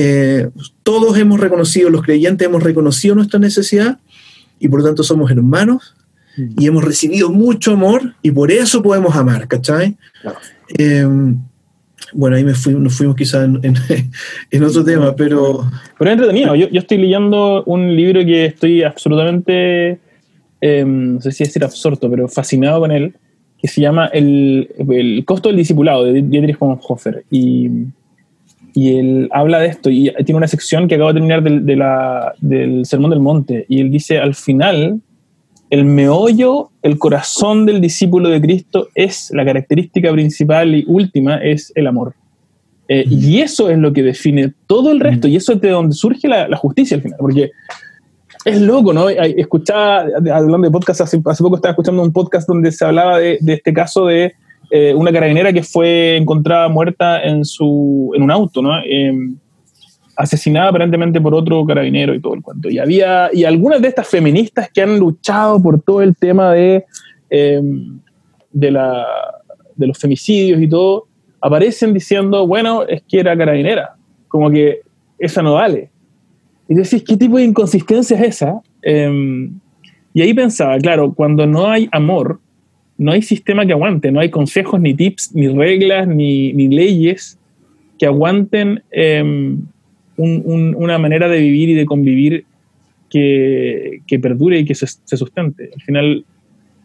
eh, 0.00 0.48
todos 0.84 1.18
hemos 1.18 1.40
reconocido, 1.40 1.90
los 1.90 2.02
creyentes 2.02 2.46
hemos 2.46 2.62
reconocido 2.62 3.16
nuestra 3.16 3.40
necesidad 3.40 3.98
y 4.60 4.68
por 4.68 4.80
lo 4.80 4.86
tanto 4.86 5.02
somos 5.02 5.28
hermanos 5.28 5.96
y 6.56 6.68
hemos 6.68 6.84
recibido 6.84 7.30
mucho 7.30 7.72
amor 7.72 8.14
y 8.22 8.30
por 8.30 8.52
eso 8.52 8.80
podemos 8.80 9.16
amar, 9.16 9.48
¿cachai? 9.48 9.96
Bueno, 12.12 12.36
ahí 12.36 12.44
me 12.44 12.54
fui, 12.54 12.74
nos 12.74 12.96
fuimos 12.96 13.16
quizás 13.16 13.48
en, 14.50 14.62
otro 14.62 14.84
tema, 14.84 15.16
pero... 15.16 15.68
Pero 15.98 16.10
es 16.10 16.14
entretenido. 16.14 16.54
Yo, 16.54 16.68
yo 16.68 16.78
estoy 16.78 16.98
leyendo 16.98 17.64
un 17.64 17.96
libro 17.96 18.24
que 18.24 18.46
estoy 18.46 18.84
absolutamente, 18.84 19.98
em, 20.60 21.14
no 21.14 21.20
sé 21.20 21.32
si 21.32 21.42
decir 21.42 21.64
absorto, 21.64 22.08
pero 22.08 22.28
fascinado 22.28 22.78
con 22.80 22.92
él, 22.92 23.16
que 23.58 23.66
se 23.66 23.80
llama 23.80 24.06
El, 24.06 24.70
el 24.88 25.24
costo 25.24 25.48
del 25.48 25.58
discipulado, 25.58 26.04
de 26.04 26.22
Dietrich 26.22 26.56
Bonhoeffer. 26.56 27.24
Y, 27.30 27.68
y 28.78 28.96
él 28.96 29.28
habla 29.32 29.58
de 29.58 29.66
esto, 29.66 29.90
y 29.90 30.12
tiene 30.24 30.36
una 30.36 30.46
sección 30.46 30.86
que 30.86 30.94
acabo 30.94 31.08
de 31.08 31.14
terminar 31.14 31.42
del, 31.42 31.66
de 31.66 31.74
la, 31.74 32.32
del 32.40 32.86
Sermón 32.86 33.10
del 33.10 33.18
Monte, 33.18 33.66
y 33.68 33.80
él 33.80 33.90
dice, 33.90 34.18
al 34.18 34.36
final, 34.36 35.00
el 35.68 35.84
meollo, 35.84 36.70
el 36.82 36.96
corazón 36.96 37.66
del 37.66 37.80
discípulo 37.80 38.28
de 38.28 38.40
Cristo 38.40 38.86
es 38.94 39.32
la 39.34 39.44
característica 39.44 40.12
principal 40.12 40.76
y 40.76 40.84
última, 40.86 41.38
es 41.38 41.72
el 41.74 41.88
amor. 41.88 42.14
Eh, 42.86 43.04
y 43.10 43.40
eso 43.40 43.68
es 43.68 43.78
lo 43.78 43.92
que 43.92 44.04
define 44.04 44.52
todo 44.68 44.92
el 44.92 45.00
resto, 45.00 45.26
y 45.26 45.34
eso 45.34 45.54
es 45.54 45.60
de 45.60 45.70
donde 45.70 45.96
surge 45.96 46.28
la, 46.28 46.56
justicia 46.56 46.98
al 46.98 47.02
final, 47.02 47.18
porque 47.18 47.50
es 48.44 48.60
loco, 48.60 48.92
¿no? 48.92 49.08
Escuchaba, 49.08 50.06
hablando 50.32 50.68
de 50.68 50.70
podcast, 50.70 51.00
hace, 51.00 51.18
poco 51.18 51.56
estaba 51.56 51.72
escuchando 51.72 52.00
un 52.00 52.12
podcast 52.12 52.46
donde 52.46 52.70
se 52.70 52.84
hablaba 52.84 53.18
de, 53.18 53.40
este 53.44 53.72
caso 53.72 54.06
de 54.06 54.34
eh, 54.70 54.92
una 54.94 55.12
carabinera 55.12 55.52
que 55.52 55.62
fue 55.62 56.16
encontrada 56.16 56.68
muerta 56.68 57.22
en, 57.22 57.44
su, 57.44 58.12
en 58.14 58.22
un 58.22 58.30
auto, 58.30 58.60
¿no? 58.60 58.70
Em, 58.84 59.36
asesinada 60.16 60.68
aparentemente 60.68 61.20
por 61.20 61.34
otro 61.34 61.64
carabinero 61.64 62.14
y 62.14 62.20
todo 62.20 62.34
el 62.34 62.42
cuento. 62.42 62.68
Y 62.68 62.78
había, 62.78 63.30
y 63.32 63.44
algunas 63.44 63.80
de 63.80 63.88
estas 63.88 64.08
feministas 64.08 64.68
que 64.72 64.82
han 64.82 64.98
luchado 64.98 65.62
por 65.62 65.80
todo 65.80 66.02
el 66.02 66.16
tema 66.16 66.52
de, 66.52 66.84
em, 67.30 68.00
de, 68.52 68.70
la, 68.70 69.06
de 69.76 69.86
los 69.86 69.96
femicidios 69.96 70.60
y 70.60 70.68
todo, 70.68 71.06
aparecen 71.40 71.94
diciendo, 71.94 72.46
bueno, 72.46 72.82
es 72.82 73.02
que 73.08 73.20
era 73.20 73.36
carabinera, 73.38 73.94
como 74.26 74.50
que 74.50 74.80
esa 75.18 75.40
no 75.40 75.54
vale. 75.54 75.90
Y 76.68 76.74
decís, 76.74 77.02
¿qué 77.06 77.16
tipo 77.16 77.38
de 77.38 77.44
inconsistencia 77.44 78.18
es 78.18 78.22
esa? 78.24 78.60
Em, 78.82 79.58
y 80.12 80.20
ahí 80.20 80.34
pensaba, 80.34 80.76
claro, 80.78 81.14
cuando 81.14 81.46
no 81.46 81.70
hay 81.70 81.88
amor, 81.92 82.40
no 82.98 83.12
hay 83.12 83.22
sistema 83.22 83.64
que 83.64 83.72
aguante, 83.72 84.12
no 84.12 84.20
hay 84.20 84.28
consejos, 84.28 84.80
ni 84.80 84.92
tips, 84.94 85.34
ni 85.34 85.48
reglas, 85.48 86.06
ni, 86.06 86.52
ni 86.52 86.68
leyes 86.68 87.38
que 87.98 88.06
aguanten 88.06 88.82
em, 88.90 89.66
una 90.16 90.98
manera 90.98 91.28
de 91.28 91.38
vivir 91.38 91.68
y 91.70 91.74
de 91.74 91.86
convivir 91.86 92.44
que, 93.08 94.18
perdure 94.20 94.58
y 94.58 94.64
que 94.64 94.74
se, 94.74 94.86
sustente. 95.16 95.70
Al 95.74 95.82
final 95.82 96.24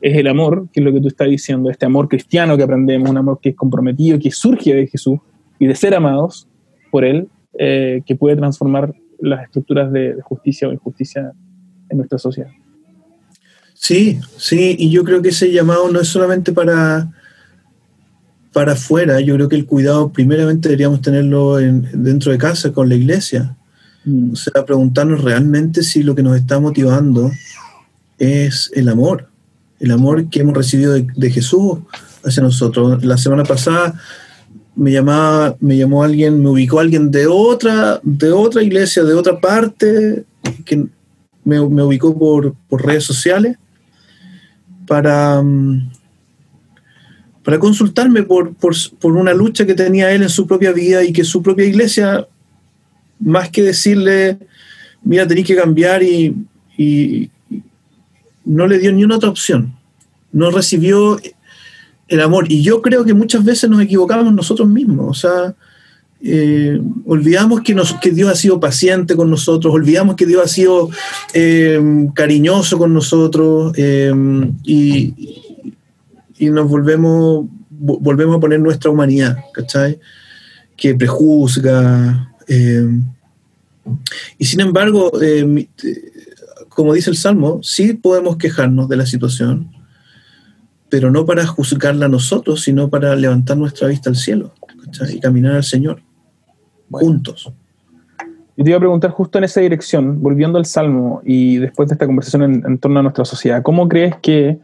es 0.02 0.18
el 0.18 0.28
amor, 0.28 0.68
que 0.72 0.80
es 0.80 0.86
lo 0.86 0.94
que 0.94 1.02
tú 1.02 1.08
estás 1.08 1.30
diciendo, 1.30 1.70
este 1.70 1.86
amor 1.86 2.08
cristiano 2.08 2.58
que 2.58 2.64
aprendemos, 2.64 3.10
un 3.10 3.18
amor 3.18 3.40
que 3.42 3.50
es 3.50 3.56
comprometido, 3.56 4.20
que 4.20 4.32
surge 4.32 4.74
de 4.74 4.88
Jesús 4.88 5.20
y 5.60 5.68
de 5.68 5.76
ser 5.76 5.96
amados 5.96 6.48
por 6.92 7.06
Él, 7.06 7.28
eh, 7.58 8.02
que 8.06 8.16
puede 8.16 8.36
transformar 8.36 8.94
las 9.20 9.46
estructuras 9.46 9.92
de, 9.92 10.16
justicia 10.22 10.68
o 10.68 10.74
injusticia 10.74 11.32
en 11.90 11.98
nuestra 11.98 12.18
sociedad. 12.18 12.52
Sí, 13.84 14.22
sí, 14.38 14.78
y 14.80 14.92
yo 14.92 15.04
creo 15.04 15.22
que 15.22 15.28
ese 15.28 15.52
llamado 15.52 15.92
no 15.92 16.00
es 16.00 16.08
solamente 16.08 16.54
para, 16.54 17.12
para 18.54 18.72
afuera, 18.72 19.20
yo 19.20 19.36
creo 19.36 19.50
que 19.50 19.58
el 19.58 19.66
cuidado 19.66 20.14
primeramente 20.14 20.70
deberíamos 20.70 21.02
tenerlo 21.02 21.58
dentro 21.58 22.32
de 22.32 22.38
casa, 22.38 22.72
con 22.72 22.88
la 22.88 22.96
iglesia. 22.96 23.58
Mm. 24.06 24.32
O 24.32 24.36
sea, 24.38 24.66
preguntarnos 24.66 25.22
realmente 25.22 25.84
si 25.84 26.02
lo 26.02 26.16
que 26.16 26.24
nos 26.24 26.38
está 26.38 26.62
motivando 26.62 27.30
es 28.20 28.72
el 28.74 28.88
amor, 28.88 29.28
el 29.82 29.92
amor 29.92 30.30
que 30.30 30.40
hemos 30.40 30.56
recibido 30.56 30.94
de, 30.94 31.30
Jesús 31.30 31.80
hacia 32.24 32.42
nosotros. 32.42 33.04
La 33.04 33.18
semana 33.18 33.44
pasada 33.44 34.00
me 34.78 34.94
llamaba, 34.94 35.58
me 35.60 35.76
llamó 35.76 36.06
alguien, 36.06 36.42
me 36.42 36.48
ubicó 36.48 36.80
alguien 36.80 37.12
de 37.12 37.28
otra, 37.28 38.00
de 38.02 38.32
otra 38.32 38.64
iglesia, 38.64 39.04
de 39.04 39.14
otra 39.14 39.42
parte, 39.42 40.24
que 40.64 40.88
me, 41.44 41.60
ubicó 41.60 42.18
por, 42.18 42.56
por 42.70 42.86
redes 42.86 43.04
sociales 43.04 43.58
para 44.86 45.42
mm, 45.42 45.90
para 47.44 47.60
consultarme 47.60 48.24
por, 48.24 48.56
una 49.04 49.34
lucha 49.34 49.66
que 49.66 49.74
tenía 49.74 50.12
él 50.12 50.24
en 50.24 50.30
su 50.30 50.48
propia 50.48 50.72
vida 50.72 51.04
y 51.04 51.12
que 51.12 51.26
su 51.26 51.44
propia 51.44 51.66
iglesia, 51.66 52.26
más 53.20 53.50
que 53.50 53.62
decirle, 53.62 54.38
mira, 55.04 55.28
tenéis 55.28 55.48
que 55.48 55.56
cambiar 55.56 56.02
y, 56.02 56.36
no 58.46 58.68
le 58.68 58.78
dio 58.78 58.92
ni 58.92 59.04
una 59.04 59.16
otra 59.16 59.30
opción, 59.30 59.74
no 60.32 60.52
recibió 60.52 61.18
el 62.10 62.22
amor. 62.22 62.52
Y 62.52 62.62
yo 62.62 62.82
creo 62.82 63.06
que 63.06 63.14
muchas 63.14 63.44
veces 63.44 63.70
nos 63.70 63.82
equivocamos 63.82 64.34
nosotros 64.34 64.68
mismos, 64.68 65.10
o 65.10 65.14
sea, 65.14 65.56
eh, 66.26 66.80
olvidamos 67.06 67.62
que, 67.62 68.12
Dios 68.12 68.32
ha 68.32 68.36
sido 68.36 68.58
paciente 68.60 69.14
con 69.16 69.30
nosotros, 69.30 69.74
olvidamos 69.74 70.16
que 70.16 70.26
Dios 70.26 70.42
ha 70.42 70.48
sido 70.48 70.90
eh, 71.34 71.82
cariñoso 72.14 72.78
con 72.78 72.94
nosotros 72.94 73.74
eh, 73.76 74.14
y, 74.64 75.14
nos 76.40 76.70
volvemos, 76.70 77.46
volvemos 77.70 78.38
a 78.38 78.40
poner 78.40 78.60
nuestra 78.60 78.92
humanidad, 78.92 79.38
¿cachai? 79.54 80.00
Que 80.76 80.94
prejuzga. 80.94 82.34
Eh, 82.48 82.86
y 84.38 84.46
sin 84.46 84.60
embargo, 84.60 85.12
como 86.68 86.94
dice 86.94 87.10
el 87.10 87.18
Salmo, 87.18 87.62
sí 87.64 87.94
podemos 87.94 88.36
quejarnos 88.36 88.90
de 88.90 88.98
la 88.98 89.06
situación, 89.06 89.72
pero 90.90 91.12
no 91.12 91.26
para 91.26 91.46
juzgarla 91.46 92.08
a 92.08 92.10
nosotros, 92.10 92.62
sino 92.62 92.90
para 92.90 93.16
levantar 93.16 93.58
nuestra 93.58 93.88
vista 93.88 94.10
al 94.10 94.18
cielo 94.18 94.54
¿cachai? 94.84 95.16
y 95.16 95.20
caminar 95.22 95.56
al 95.56 95.64
Señor. 95.64 96.02
Juntos. 97.00 97.52
Yo 98.56 98.64
te 98.64 98.70
iba 98.70 98.78
a 98.78 98.80
preguntar 98.82 99.12
justo 99.12 99.38
en 99.40 99.46
esa 99.46 99.62
dirección, 99.62 100.22
volviendo 100.22 100.58
al 100.58 100.66
Salmo 100.66 101.22
y 101.26 101.58
después 101.58 101.90
de 101.90 101.96
esta 101.96 102.06
conversación 102.06 102.64
en, 102.66 102.78
torno 102.78 103.00
a 103.00 103.04
nuestra 103.04 103.26
sociedad, 103.26 103.64
¿cómo 103.64 103.88
crees 103.88 104.16
que, 104.22 104.60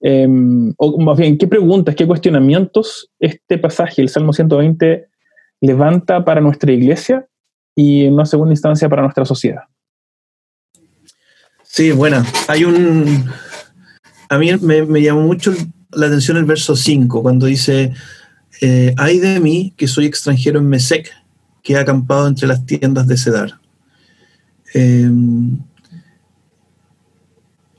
em, 0.00 0.74
o 0.76 1.00
más 1.00 1.16
bien, 1.16 1.38
qué 1.38 1.46
preguntas, 1.46 1.94
qué 1.94 2.06
cuestionamientos 2.06 3.10
este 3.18 3.56
pasaje, 3.56 4.02
el 4.02 4.10
Salmo 4.10 4.32
120, 4.32 5.08
levanta 5.62 6.24
para 6.24 6.40
nuestra 6.40 6.72
iglesia 6.72 7.26
y 7.74 8.04
en 8.04 8.14
una 8.14 8.26
segunda 8.26 8.52
instancia 8.52 8.88
para 8.88 9.02
nuestra 9.02 9.24
sociedad? 9.24 9.62
Sí, 11.62 11.92
bueno, 11.92 12.22
hay 12.48 12.64
un... 12.64 13.24
A 14.28 14.38
mí 14.38 14.50
me, 14.60 14.84
me 14.84 15.02
llamó 15.02 15.22
mucho 15.22 15.52
la 15.92 16.06
atención 16.06 16.36
el 16.36 16.44
verso 16.44 16.76
5, 16.76 17.22
cuando 17.22 17.46
dice, 17.46 17.92
eh, 18.60 18.94
hay 18.96 19.18
de 19.18 19.40
mí 19.40 19.72
que 19.76 19.88
soy 19.88 20.06
extranjero 20.06 20.58
en 20.58 20.68
Mesec, 20.68 21.10
que 21.62 21.74
he 21.74 21.78
acampado 21.78 22.26
entre 22.26 22.48
las 22.48 22.64
tiendas 22.64 23.06
de 23.06 23.16
Cedar. 23.16 23.60
Em, 24.72 25.58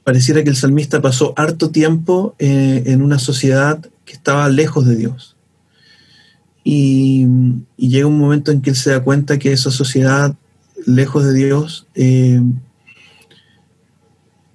pareciera 0.03 0.43
que 0.43 0.49
el 0.49 0.55
salmista 0.55 1.01
pasó 1.01 1.33
harto 1.37 1.71
tiempo 1.71 2.35
eh, 2.39 2.83
en 2.85 3.01
una 3.01 3.19
sociedad 3.19 3.79
que 4.05 4.13
estaba 4.13 4.49
lejos 4.49 4.85
de 4.85 4.95
Dios. 4.95 5.37
Y, 6.63 7.27
llega 7.77 8.07
un 8.07 8.19
momento 8.19 8.51
en 8.51 8.61
que 8.61 8.69
él 8.69 8.75
se 8.75 8.91
da 8.91 9.03
cuenta 9.03 9.39
que 9.39 9.51
esa 9.51 9.71
sociedad 9.71 10.35
lejos 10.85 11.25
de 11.25 11.33
Dios 11.33 11.87
em, 11.95 12.59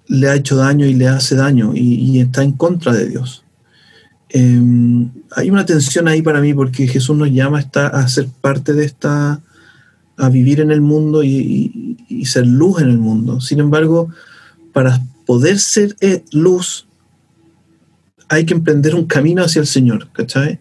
le 0.07 0.29
ha 0.29 0.37
hecho 0.37 0.57
daño 0.57 0.87
y 0.87 0.95
le 0.95 1.09
hace 1.09 1.35
daño 1.35 1.72
y 1.74 2.20
está 2.20 2.43
en 2.43 2.53
contra 2.53 2.93
de 2.93 3.09
Dios. 3.09 3.47
Em, 4.29 5.11
hay 5.37 5.51
una 5.51 5.66
tensión 5.66 6.09
ahí 6.09 6.22
para 6.22 6.41
mí 6.41 6.55
porque 6.55 6.89
Jesús 6.89 7.14
nos 7.14 7.30
llama 7.30 7.62
a 7.74 8.09
ser 8.09 8.26
parte 8.41 8.72
de 8.72 8.87
esta, 8.87 9.43
a 10.16 10.28
vivir 10.30 10.61
en 10.61 10.70
el 10.70 10.80
mundo 10.80 11.22
y, 11.22 11.99
ser 12.24 12.47
luz 12.47 12.80
en 12.80 12.89
el 12.89 12.99
mundo. 12.99 13.41
Sin 13.43 13.61
embargo, 13.61 14.09
para 14.72 15.01
poder 15.26 15.59
ser 15.59 15.95
eh, 16.01 16.24
luz, 16.32 16.87
hay 18.28 18.47
que 18.47 18.55
emprender 18.55 18.95
un 18.95 19.05
camino 19.05 19.45
hacia 19.45 19.61
el 19.61 19.66
Señor, 19.66 20.09
¿cachai? 20.12 20.59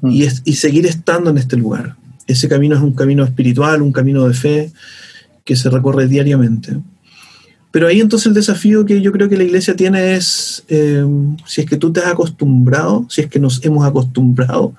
Mm. 0.00 0.10
Y, 0.10 0.28
y 0.44 0.52
seguir 0.54 0.86
estando 0.86 1.30
en 1.30 1.38
este 1.38 1.56
lugar. 1.56 1.96
Ese 2.28 2.48
camino 2.48 2.76
es 2.76 2.82
un 2.82 2.94
camino 2.94 3.24
espiritual, 3.24 3.82
un 3.82 3.92
camino 3.92 4.28
de 4.28 4.34
fe 4.34 4.72
que 5.44 5.56
se 5.56 5.68
recorre 5.68 6.06
diariamente. 6.06 6.78
Pero 7.74 7.88
ahí 7.88 8.00
entonces 8.00 8.28
el 8.28 8.34
desafío 8.34 8.86
que 8.86 9.02
yo 9.02 9.10
creo 9.10 9.28
que 9.28 9.36
la 9.36 9.42
iglesia 9.42 9.74
tiene 9.74 10.14
es, 10.14 10.62
eh, 10.68 11.04
si 11.44 11.62
es 11.62 11.66
que 11.68 11.76
tú 11.76 11.92
te 11.92 11.98
has 11.98 12.06
acostumbrado, 12.06 13.04
si 13.08 13.22
es 13.22 13.26
que 13.26 13.40
nos 13.40 13.64
hemos 13.64 13.84
acostumbrado, 13.84 14.74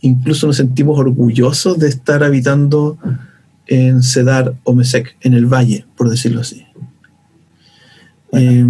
incluso 0.00 0.46
nos 0.46 0.56
sentimos 0.56 0.98
orgullosos 0.98 1.78
de 1.78 1.88
estar 1.90 2.24
habitando 2.24 2.96
en 3.66 4.02
Cedar 4.02 4.54
o 4.64 4.72
Mesec, 4.72 5.14
en 5.20 5.34
el 5.34 5.44
valle, 5.44 5.84
por 5.94 6.08
decirlo 6.08 6.40
así. 6.40 6.64
Eh, 8.32 8.64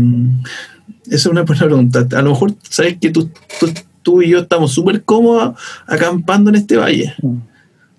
esa 1.07 1.15
es 1.15 1.27
una 1.27 1.43
buena 1.43 1.65
pregunta. 1.65 2.05
A 2.17 2.23
lo 2.23 2.31
mejor 2.31 2.57
sabes 2.69 2.99
que 3.01 3.11
tú, 3.11 3.31
tú, 4.03 4.23
y 4.23 4.31
yo 4.31 4.41
estamos 4.41 4.73
súper 4.73 5.05
cómodos 5.05 5.55
acampando 5.87 6.51
en 6.51 6.57
este 6.57 6.79
valle. 6.79 7.15
Mm. 7.23 7.37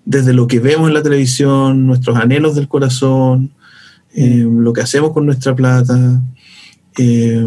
Desde 0.04 0.34
lo 0.34 0.46
que 0.46 0.60
vemos 0.60 0.88
en 0.88 0.94
la 0.94 1.02
televisión, 1.02 1.86
nuestros 1.86 2.18
anhelos 2.18 2.54
del 2.54 2.68
corazón, 2.68 3.54
eh, 4.16 4.46
lo 4.48 4.72
que 4.72 4.80
hacemos 4.80 5.12
con 5.12 5.26
nuestra 5.26 5.56
plata, 5.56 6.22
eh, 6.96 7.44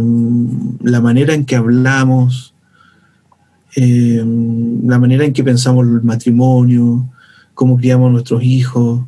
la 0.82 0.99
manera 0.99 1.34
en 1.34 1.45
que 1.45 1.55
hablamos, 1.55 2.53
eh, 3.78 4.22
la 4.84 4.99
manera 4.99 5.24
en 5.24 5.32
que 5.32 5.45
pensamos 5.45 5.88
el 5.88 6.01
matrimonio, 6.03 7.09
cómo 7.53 7.78
criamos 7.78 8.11
nuestros 8.11 8.43
hijos. 8.43 9.01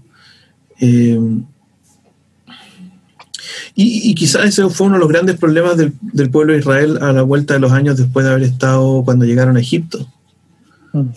Y, 3.76 4.16
quizás 4.16 4.46
ese 4.46 4.70
fue 4.70 4.88
uno 4.88 4.96
de 4.96 5.02
los 5.02 5.10
grandes 5.10 5.38
problemas 5.38 5.76
del, 5.76 5.94
pueblo 6.32 6.54
de 6.54 6.60
Israel 6.60 6.98
a 7.02 7.12
la 7.12 7.24
vuelta 7.24 7.56
de 7.56 7.60
los 7.60 7.74
años 7.74 7.98
después 7.98 8.26
de 8.26 8.32
haber 8.32 8.44
estado 8.44 9.04
cuando 9.04 9.26
llegaron 9.26 9.58
a 9.58 9.60
Egipto. 9.60 10.08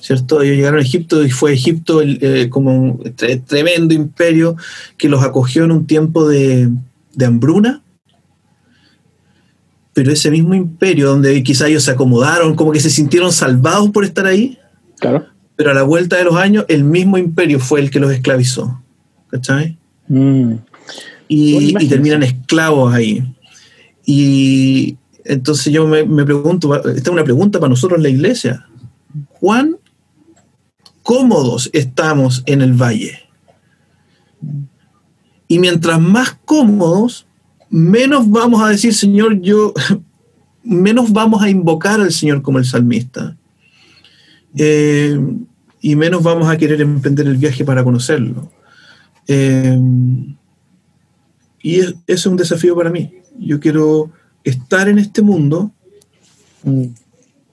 ¿Cierto? 0.00 0.42
Ellos 0.42 0.56
llegaron 0.56 0.80
a 0.80 0.82
Egipto 0.82 1.24
y 1.24 1.30
fue 1.30 1.52
Egipto 1.52 2.02
eh, 2.02 2.48
como 2.50 2.74
un 2.74 3.14
tremendo 3.46 3.94
imperio 3.94 4.56
que 4.96 5.08
los 5.08 5.22
acogió 5.22 5.64
en 5.64 5.72
un 5.72 5.86
tiempo 5.86 6.28
de, 6.28 6.70
hambruna. 7.24 7.82
Pero 9.94 10.10
ese 10.10 10.30
mismo 10.30 10.54
imperio, 10.54 11.08
donde 11.08 11.42
quizá 11.42 11.68
ellos 11.68 11.84
se 11.84 11.90
acomodaron, 11.90 12.54
como 12.54 12.72
que 12.72 12.80
se 12.80 12.90
sintieron 12.90 13.32
salvados 13.32 13.90
por 13.90 14.04
estar 14.04 14.26
ahí. 14.26 14.58
Claro. 14.98 15.26
Pero 15.56 15.70
a 15.70 15.74
la 15.74 15.82
vuelta 15.82 16.16
de 16.16 16.24
los 16.24 16.36
años, 16.36 16.64
el 16.68 16.84
mismo 16.84 17.18
imperio 17.18 17.60
fue 17.60 17.80
el 17.80 17.90
que 17.90 18.00
los 18.00 18.10
esclavizó. 18.10 18.80
¿Cachai? 19.30 19.76
Mm. 20.08 20.54
Y, 21.28 21.88
terminan 21.88 22.22
esclavos 22.22 22.92
ahí. 22.94 23.22
Y 24.04 24.96
entonces 25.24 25.72
yo 25.72 25.86
me, 25.86 26.04
me 26.04 26.24
pregunto, 26.24 26.74
esta 26.74 26.90
es 26.90 27.08
una 27.08 27.24
pregunta 27.24 27.60
para 27.60 27.70
nosotros 27.70 27.98
en 27.98 28.02
la 28.02 28.08
iglesia 28.08 28.66
cuán 29.42 29.76
cómodos 31.02 31.68
estamos 31.72 32.44
en 32.46 32.62
el 32.62 32.74
valle. 32.74 33.18
Y 35.48 35.58
mientras 35.58 36.00
más 36.00 36.38
cómodos, 36.44 37.26
menos 37.68 38.30
vamos 38.30 38.62
a 38.62 38.68
decir, 38.68 38.94
Señor, 38.94 39.40
yo, 39.40 39.74
menos 40.62 41.12
vamos 41.12 41.42
a 41.42 41.50
invocar 41.50 42.00
al 42.00 42.12
Señor 42.12 42.40
como 42.40 42.58
el 42.60 42.64
salmista. 42.64 43.36
Eh, 44.56 45.18
y 45.80 45.96
menos 45.96 46.22
vamos 46.22 46.48
a 46.48 46.56
querer 46.56 46.80
emprender 46.80 47.26
el 47.26 47.36
viaje 47.36 47.64
para 47.64 47.82
conocerlo. 47.82 48.48
Eh, 49.26 49.76
y 51.64 51.80
eso 51.80 51.94
es 52.06 52.26
un 52.26 52.36
desafío 52.36 52.76
para 52.76 52.90
mí. 52.90 53.12
Yo 53.40 53.58
quiero 53.58 54.12
estar 54.44 54.88
en 54.88 55.00
este 55.00 55.20
mundo, 55.20 55.72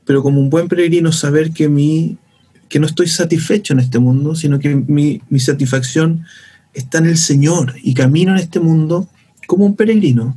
pero 0.10 0.24
como 0.24 0.42
un 0.42 0.50
buen 0.50 0.68
peregrino 0.68 1.12
saber 1.12 1.52
que, 1.52 1.70
mi, 1.70 2.18
que 2.68 2.80
no 2.80 2.88
estoy 2.88 3.06
satisfecho 3.06 3.74
en 3.74 3.80
este 3.80 4.00
mundo, 4.00 4.34
sino 4.34 4.58
que 4.58 4.74
mi, 4.74 5.22
satisfacción 5.38 6.26
está 6.74 6.98
en 6.98 7.06
el 7.06 7.18
Señor 7.18 7.76
y 7.84 7.94
camino 7.94 8.32
en 8.32 8.40
este 8.40 8.60
mundo 8.60 9.08
como 9.46 9.68
un 9.68 9.76
peregrino. 9.76 10.36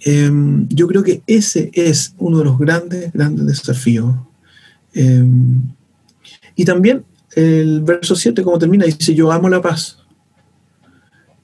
Em, 0.00 0.66
yo 0.70 0.88
creo 0.88 1.04
que 1.04 1.22
ese 1.28 1.70
es 1.72 2.16
uno 2.18 2.38
de 2.38 2.44
los 2.46 2.58
grandes, 2.58 3.12
grandes 3.12 3.46
desafíos. 3.46 4.16
Em, 4.92 5.62
y 6.56 6.64
también 6.64 7.04
el 7.36 7.80
verso 7.82 8.16
7, 8.16 8.42
como 8.42 8.58
termina, 8.58 8.86
dice, 8.86 9.14
yo 9.14 9.30
amo 9.30 9.48
la 9.48 9.62
paz. 9.62 9.98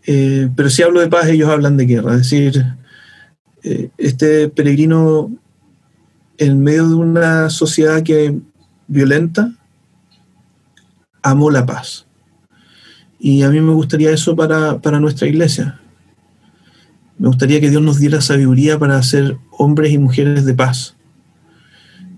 Eh, 0.05 0.49
pero 0.57 0.69
si 0.69 0.83
hablo 0.83 1.01
de 1.01 1.07
paz, 1.07 1.29
ellos 1.29 1.49
hablan 1.49 1.77
de 1.77 1.87
guerra. 1.87 2.15
Es 2.15 2.29
decir, 2.29 2.61
eh, 3.63 3.91
este 3.99 4.49
peregrino 4.49 5.31
en 6.39 6.63
medio 6.63 6.89
de 6.89 6.95
una 6.95 7.51
sociedad 7.51 8.03
que 8.03 8.39
violenta, 8.87 9.53
amo 11.23 11.51
la 11.51 11.65
paz. 11.65 12.07
Y 13.19 13.43
a 13.43 13.51
mí 13.51 13.61
me 13.61 13.73
gustaría 13.73 14.11
eso 14.11 14.37
para, 14.37 15.01
nuestra 15.01 15.29
iglesia. 15.29 15.81
Me 17.19 17.29
gustaría 17.29 17.61
que 17.61 17.71
Dios 17.71 17.83
nos 17.83 17.99
diera 17.99 18.21
sabiduría 18.21 18.79
para 18.79 19.03
ser 19.03 19.39
hombres 19.51 19.93
y 19.93 19.99
mujeres 19.99 20.45
de 20.45 20.55
paz. 20.55 20.97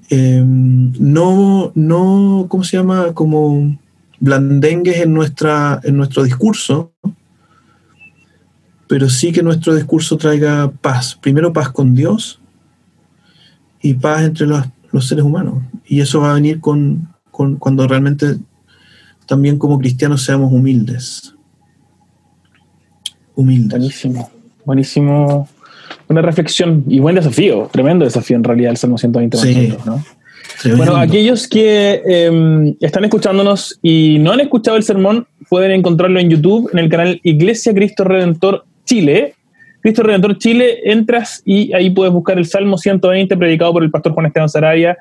Em, 0.09 0.93
no, 0.99 1.73
no, 1.75 2.47
¿cómo 2.49 2.65
se 2.65 2.77
llama? 2.77 3.13
Como 3.13 3.79
blandengues 4.19 4.99
en, 4.99 5.13
nuestra, 5.13 5.81
en 5.85 5.97
nuestro 5.97 6.25
discurso, 6.25 6.93
pero 8.89 9.09
sí 9.11 9.33
que 9.33 9.43
nuestro 9.43 9.75
discurso 9.75 10.17
traiga 10.17 10.73
paz. 10.81 11.17
Primero 11.21 11.53
paz 11.53 11.69
con 11.69 11.95
Dios 11.95 12.41
y 13.89 13.95
paz 13.95 14.23
entre 14.25 14.47
los, 14.47 14.65
seres 15.07 15.25
humanos. 15.25 15.63
Y 15.87 16.01
eso 16.01 16.21
va 16.21 16.31
a 16.31 16.35
venir 16.35 16.61
con, 16.61 17.09
cuando 17.31 17.87
realmente 17.87 18.37
también 19.27 19.59
como 19.59 19.79
cristianos 19.79 20.23
seamos 20.23 20.53
humildes. 20.53 21.35
Humildes. 23.35 23.79
Buenísimo, 23.79 24.31
buenísimo. 24.65 25.49
Una 26.09 26.23
reflexión 26.23 26.85
y 26.89 27.01
buen 27.01 27.17
desafío, 27.17 27.69
tremendo 27.73 28.05
desafío 28.05 28.37
en 28.37 28.45
realidad 28.45 28.71
el 28.71 28.77
Salmo 28.77 28.97
120. 28.97 29.37
Sí. 29.37 29.77
Bueno, 30.77 30.97
aquellos 30.97 31.47
que 31.49 32.03
em, 32.07 32.77
están 32.81 33.05
escuchándonos 33.05 33.79
y 33.83 34.19
no 34.21 34.33
han 34.33 34.41
escuchado 34.41 34.77
el 34.77 34.83
sermón, 34.83 35.27
pueden 35.51 35.73
encontrarlo 35.73 36.19
en 36.19 36.31
YouTube, 36.31 36.71
en 36.73 36.79
el 36.79 36.89
canal 36.89 37.21
Iglesia 37.23 37.75
Cristo 37.75 38.05
Redentor 38.05 38.65
Chile. 38.85 39.35
Cristo 39.87 40.03
Redentor 40.03 40.37
Chile, 40.39 40.81
entras 40.91 41.43
y 41.45 41.73
ahí 41.73 41.91
puedes 41.91 42.13
buscar 42.13 42.37
el 42.39 42.45
Salmo 42.45 42.77
120 42.77 43.37
predicado 43.37 43.73
por 43.73 43.85
el 43.85 43.91
pastor 43.93 44.15
Juan 44.15 44.27
Esteban 44.27 44.49
Sarabia. 44.49 44.99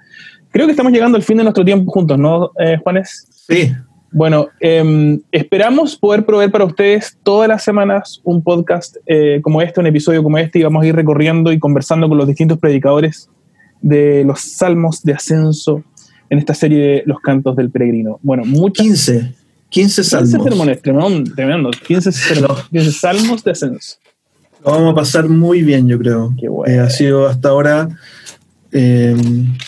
Creo 0.51 0.67
que 0.67 0.73
estamos 0.73 0.91
llegando 0.91 1.15
al 1.15 1.23
fin 1.23 1.37
de 1.37 1.43
nuestro 1.43 1.65
tiempo 1.65 1.91
juntos, 1.91 2.19
¿no, 2.19 2.51
eh, 2.59 2.77
Juanes? 2.83 3.27
Sí. 3.47 3.73
Bueno, 4.11 4.47
em, 4.59 5.19
esperamos 5.31 5.95
poder 5.95 6.23
proveer 6.23 6.51
para 6.51 6.65
ustedes 6.65 7.17
todas 7.23 7.49
las 7.49 7.63
semanas 7.63 8.21
un 8.23 8.43
podcast 8.43 8.97
eh, 9.07 9.39
como 9.41 9.59
este, 9.59 9.79
un 9.79 9.87
episodio 9.87 10.21
como 10.21 10.37
este, 10.37 10.59
y 10.59 10.61
vamos 10.61 10.83
a 10.83 10.85
ir 10.85 10.95
recorriendo 10.95 11.51
y 11.51 11.57
conversando 11.57 12.07
con 12.07 12.19
los 12.19 12.27
distintos 12.27 12.59
predicadores 12.59 13.27
de 13.81 14.23
los 14.23 14.39
salmos 14.41 15.01
de 15.01 15.13
ascenso 15.13 15.83
en 16.29 16.37
esta 16.37 16.53
serie 16.53 16.77
de 16.77 17.03
Los 17.07 17.21
Cantos 17.21 17.55
del 17.55 17.71
Peregrino. 17.71 18.19
Bueno, 18.21 18.43
muchas... 18.45 18.85
15. 18.85 19.33
15 19.67 20.03
salmos. 20.03 20.29
15 20.29 20.49
sermones, 20.49 20.81
tremendo, 21.33 21.71
15, 21.71 22.11
salmos 22.91 23.43
de 23.43 23.49
ascenso. 23.49 23.97
Lo 24.65 24.71
vamos 24.71 24.93
a 24.93 24.95
pasar 24.95 25.29
muy 25.29 25.61
bien, 25.61 25.87
yo 25.87 25.99
creo. 25.99 26.33
Qué 26.39 26.49
bueno. 26.49 26.73
Eh, 26.73 26.79
ha 26.79 26.89
sido 26.89 27.27
hasta 27.27 27.49
ahora 27.49 27.87
eh, 28.71 29.15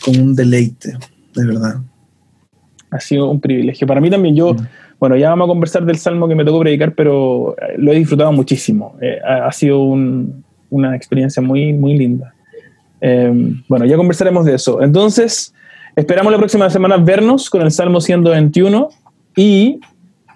como 0.03 0.23
un 0.23 0.35
deleite, 0.35 0.97
de 1.35 1.45
verdad. 1.45 1.75
Ha 2.89 2.99
sido 2.99 3.29
un 3.29 3.39
privilegio. 3.39 3.85
Para 3.85 4.01
mí 4.01 4.09
también, 4.09 4.35
yo, 4.35 4.55
mm. 4.55 4.67
bueno, 4.99 5.15
ya 5.15 5.29
vamos 5.29 5.45
a 5.45 5.49
conversar 5.49 5.85
del 5.85 5.97
salmo 5.97 6.27
que 6.27 6.33
me 6.33 6.43
tocó 6.43 6.61
predicar, 6.61 6.95
pero 6.95 7.55
eh, 7.61 7.75
lo 7.77 7.91
he 7.91 7.95
disfrutado 7.95 8.31
muchísimo. 8.31 8.97
ha, 9.23 9.51
sido 9.51 9.81
una 9.81 10.95
experiencia 10.95 11.43
muy, 11.43 11.73
muy 11.73 11.95
linda. 11.95 12.33
bueno, 13.67 13.85
ya 13.85 13.97
conversaremos 13.97 14.45
de 14.45 14.55
eso. 14.55 14.81
Entonces, 14.81 15.53
esperamos 15.95 16.31
la 16.31 16.39
próxima 16.39 16.71
semana 16.71 16.97
vernos 16.97 17.51
con 17.51 17.61
el 17.61 17.69
Salmo 17.69 18.01
121 18.01 18.89
y 19.35 19.79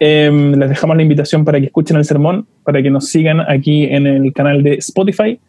em, 0.04 0.54
les 0.56 0.68
dejamos 0.68 0.97
la 0.97 1.04
invitación 1.04 1.45
para 1.45 1.60
que 1.60 1.68
escuchen 1.68 1.95
el 1.95 2.06
sermón, 2.06 2.47
para 2.64 2.82
que 2.82 2.89
nos 2.89 3.10
sigan 3.10 3.39
aquí 3.39 3.84
en 3.84 4.08
el 4.08 4.34
canal 4.34 4.64
de 4.64 4.74
Spotify 4.74 5.39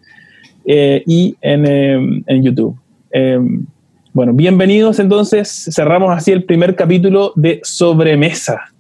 eh, 0.67 1.03
y 1.07 1.35
en, 1.41 1.67
em, 1.67 2.43
YouTube. 2.43 2.77
Em, 3.11 3.65
bueno, 4.13 4.35
bienvenidos 4.35 4.99
entonces. 4.99 5.71
Cerramos 5.75 6.15
así 6.15 6.33
el 6.33 6.45
primer 6.45 6.77
capítulo 6.77 7.33
de 7.35 7.61
Sobremesa, 7.63 8.75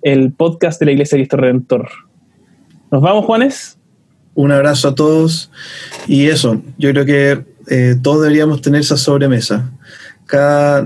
el 0.00 0.30
podcast 0.30 0.78
de 0.78 0.86
la 0.86 0.92
Iglesia 0.92 1.16
de 1.16 1.22
Cristo 1.22 1.38
Redentor. 1.38 1.88
¿Nos 2.92 3.02
vamos, 3.02 3.24
Juanes? 3.24 3.80
Un 4.36 4.52
abrazo 4.52 4.86
a 4.86 4.94
todos. 4.94 5.50
Y 6.06 6.26
eso, 6.26 6.62
yo 6.78 6.92
creo 6.92 7.04
que 7.04 7.44
eh, 7.68 7.96
todos 8.00 8.22
deberíamos 8.22 8.60
tener 8.60 8.82
esa 8.82 8.96
sobremesa. 8.96 9.72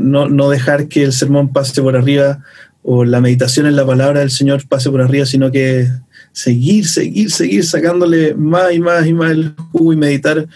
No 0.00 0.48
dejar 0.48 0.88
que 0.88 1.02
el 1.02 1.12
sermón 1.12 1.52
pase 1.52 1.82
por 1.82 1.94
arriba 1.94 2.38
o 2.82 3.04
la 3.04 3.20
meditación 3.20 3.66
en 3.66 3.76
la 3.76 3.84
palabra 3.84 4.20
del 4.20 4.30
Señor 4.30 4.66
pase 4.68 4.90
por 4.90 5.00
arriba, 5.00 5.26
sino 5.26 5.50
que 5.50 5.86
seguir, 6.32 6.86
seguir, 6.86 7.30
seguir 7.30 7.64
sacándole 7.64 8.34
más 8.34 8.72
y 8.72 8.80
más 8.80 9.06
y 9.06 9.12
más 9.12 9.32
el 9.32 9.54
jugo 9.72 9.92
y 9.92 9.96
meditar 9.96 10.46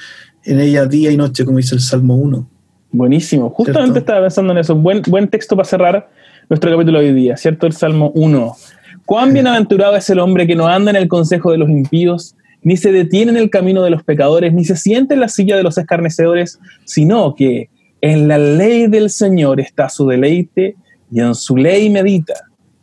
en 0.45 0.61
ella 0.61 0.87
día 0.87 1.11
y 1.11 1.16
noche, 1.16 1.45
como 1.45 1.59
dice 1.59 1.75
el 1.75 1.81
Salmo 1.81 2.16
1. 2.16 2.49
Buenísimo. 2.93 3.51
Justamente 3.51 3.99
estaba 3.99 4.20
pensando 4.20 4.53
en 4.53 4.59
eso. 4.59 4.75
Buen, 4.77 5.03
buen 5.03 5.29
texto 5.29 5.57
para 5.57 5.68
cerrar 5.68 6.11
nuestro 6.49 6.70
capítulo 6.70 7.01
de 7.01 7.07
hoy 7.07 7.14
día, 7.14 7.37
¿cierto? 7.37 7.66
El 7.66 7.72
Salmo 7.72 8.12
1. 8.14 8.57
Cuán 9.05 9.33
bienaventurado 9.33 9.97
es 9.97 10.09
el 10.11 10.18
hombre 10.18 10.47
que 10.47 10.55
no 10.55 10.66
anda 10.66 10.91
en 10.91 10.97
el 10.97 11.09
consejo 11.09 11.51
de 11.51 11.59
los 11.59 11.68
impíos, 11.68 12.37
ni 12.62 12.77
se 12.77 12.93
detiene 12.93 13.33
en 13.33 13.37
el 13.37 13.51
camino 13.51 13.83
de 13.83 13.91
los 13.91 14.03
pecadores, 14.03 14.55
ni 14.55 14.64
se 14.64 14.77
siente 14.77 15.14
en 15.14 15.20
la 15.20 15.29
silla 15.29 15.57
de 15.57 15.62
los 15.62 15.77
escarnecedores, 15.77 16.59
sino 16.85 17.35
que 17.35 17.68
en 18.01 18.29
la 18.29 18.39
ley 18.39 18.87
del 18.87 19.11
Señor 19.11 19.61
está 19.61 19.89
su 19.89 20.07
deleite 20.07 20.77
y 21.14 21.20
en 21.20 21.34
su 21.34 21.56
ley 21.56 21.88
medita 21.88 22.34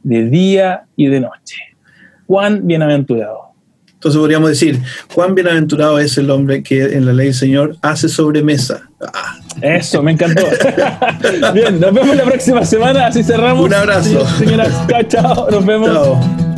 de 0.03 0.23
día 0.23 0.85
y 0.95 1.07
de 1.07 1.19
noche. 1.19 1.57
Cuán 2.25 2.65
bienaventurado. 2.65 3.51
Entonces 3.91 4.17
podríamos 4.17 4.49
decir, 4.49 4.79
cuán 5.13 5.35
bienaventurado 5.35 5.99
es 5.99 6.17
el 6.17 6.31
hombre 6.31 6.63
que 6.63 6.81
en 6.81 7.05
la 7.05 7.11
ley 7.11 7.27
del 7.27 7.35
Señor 7.35 7.75
hace 7.81 8.07
sobremesa. 8.07 8.89
Ah. 9.13 9.37
Eso, 9.61 10.01
me 10.01 10.13
encantó. 10.13 10.43
Bien, 11.53 11.77
nos 11.77 11.93
vemos 11.93 12.15
la 12.15 12.23
próxima 12.23 12.63
semana, 12.63 13.07
así 13.07 13.21
cerramos. 13.21 13.65
Un 13.65 13.73
abrazo. 13.73 14.25
Señoras, 14.37 14.87
chao, 14.87 15.03
chao, 15.03 15.51
nos 15.51 15.65
vemos. 15.65 15.89
Chao. 15.91 16.50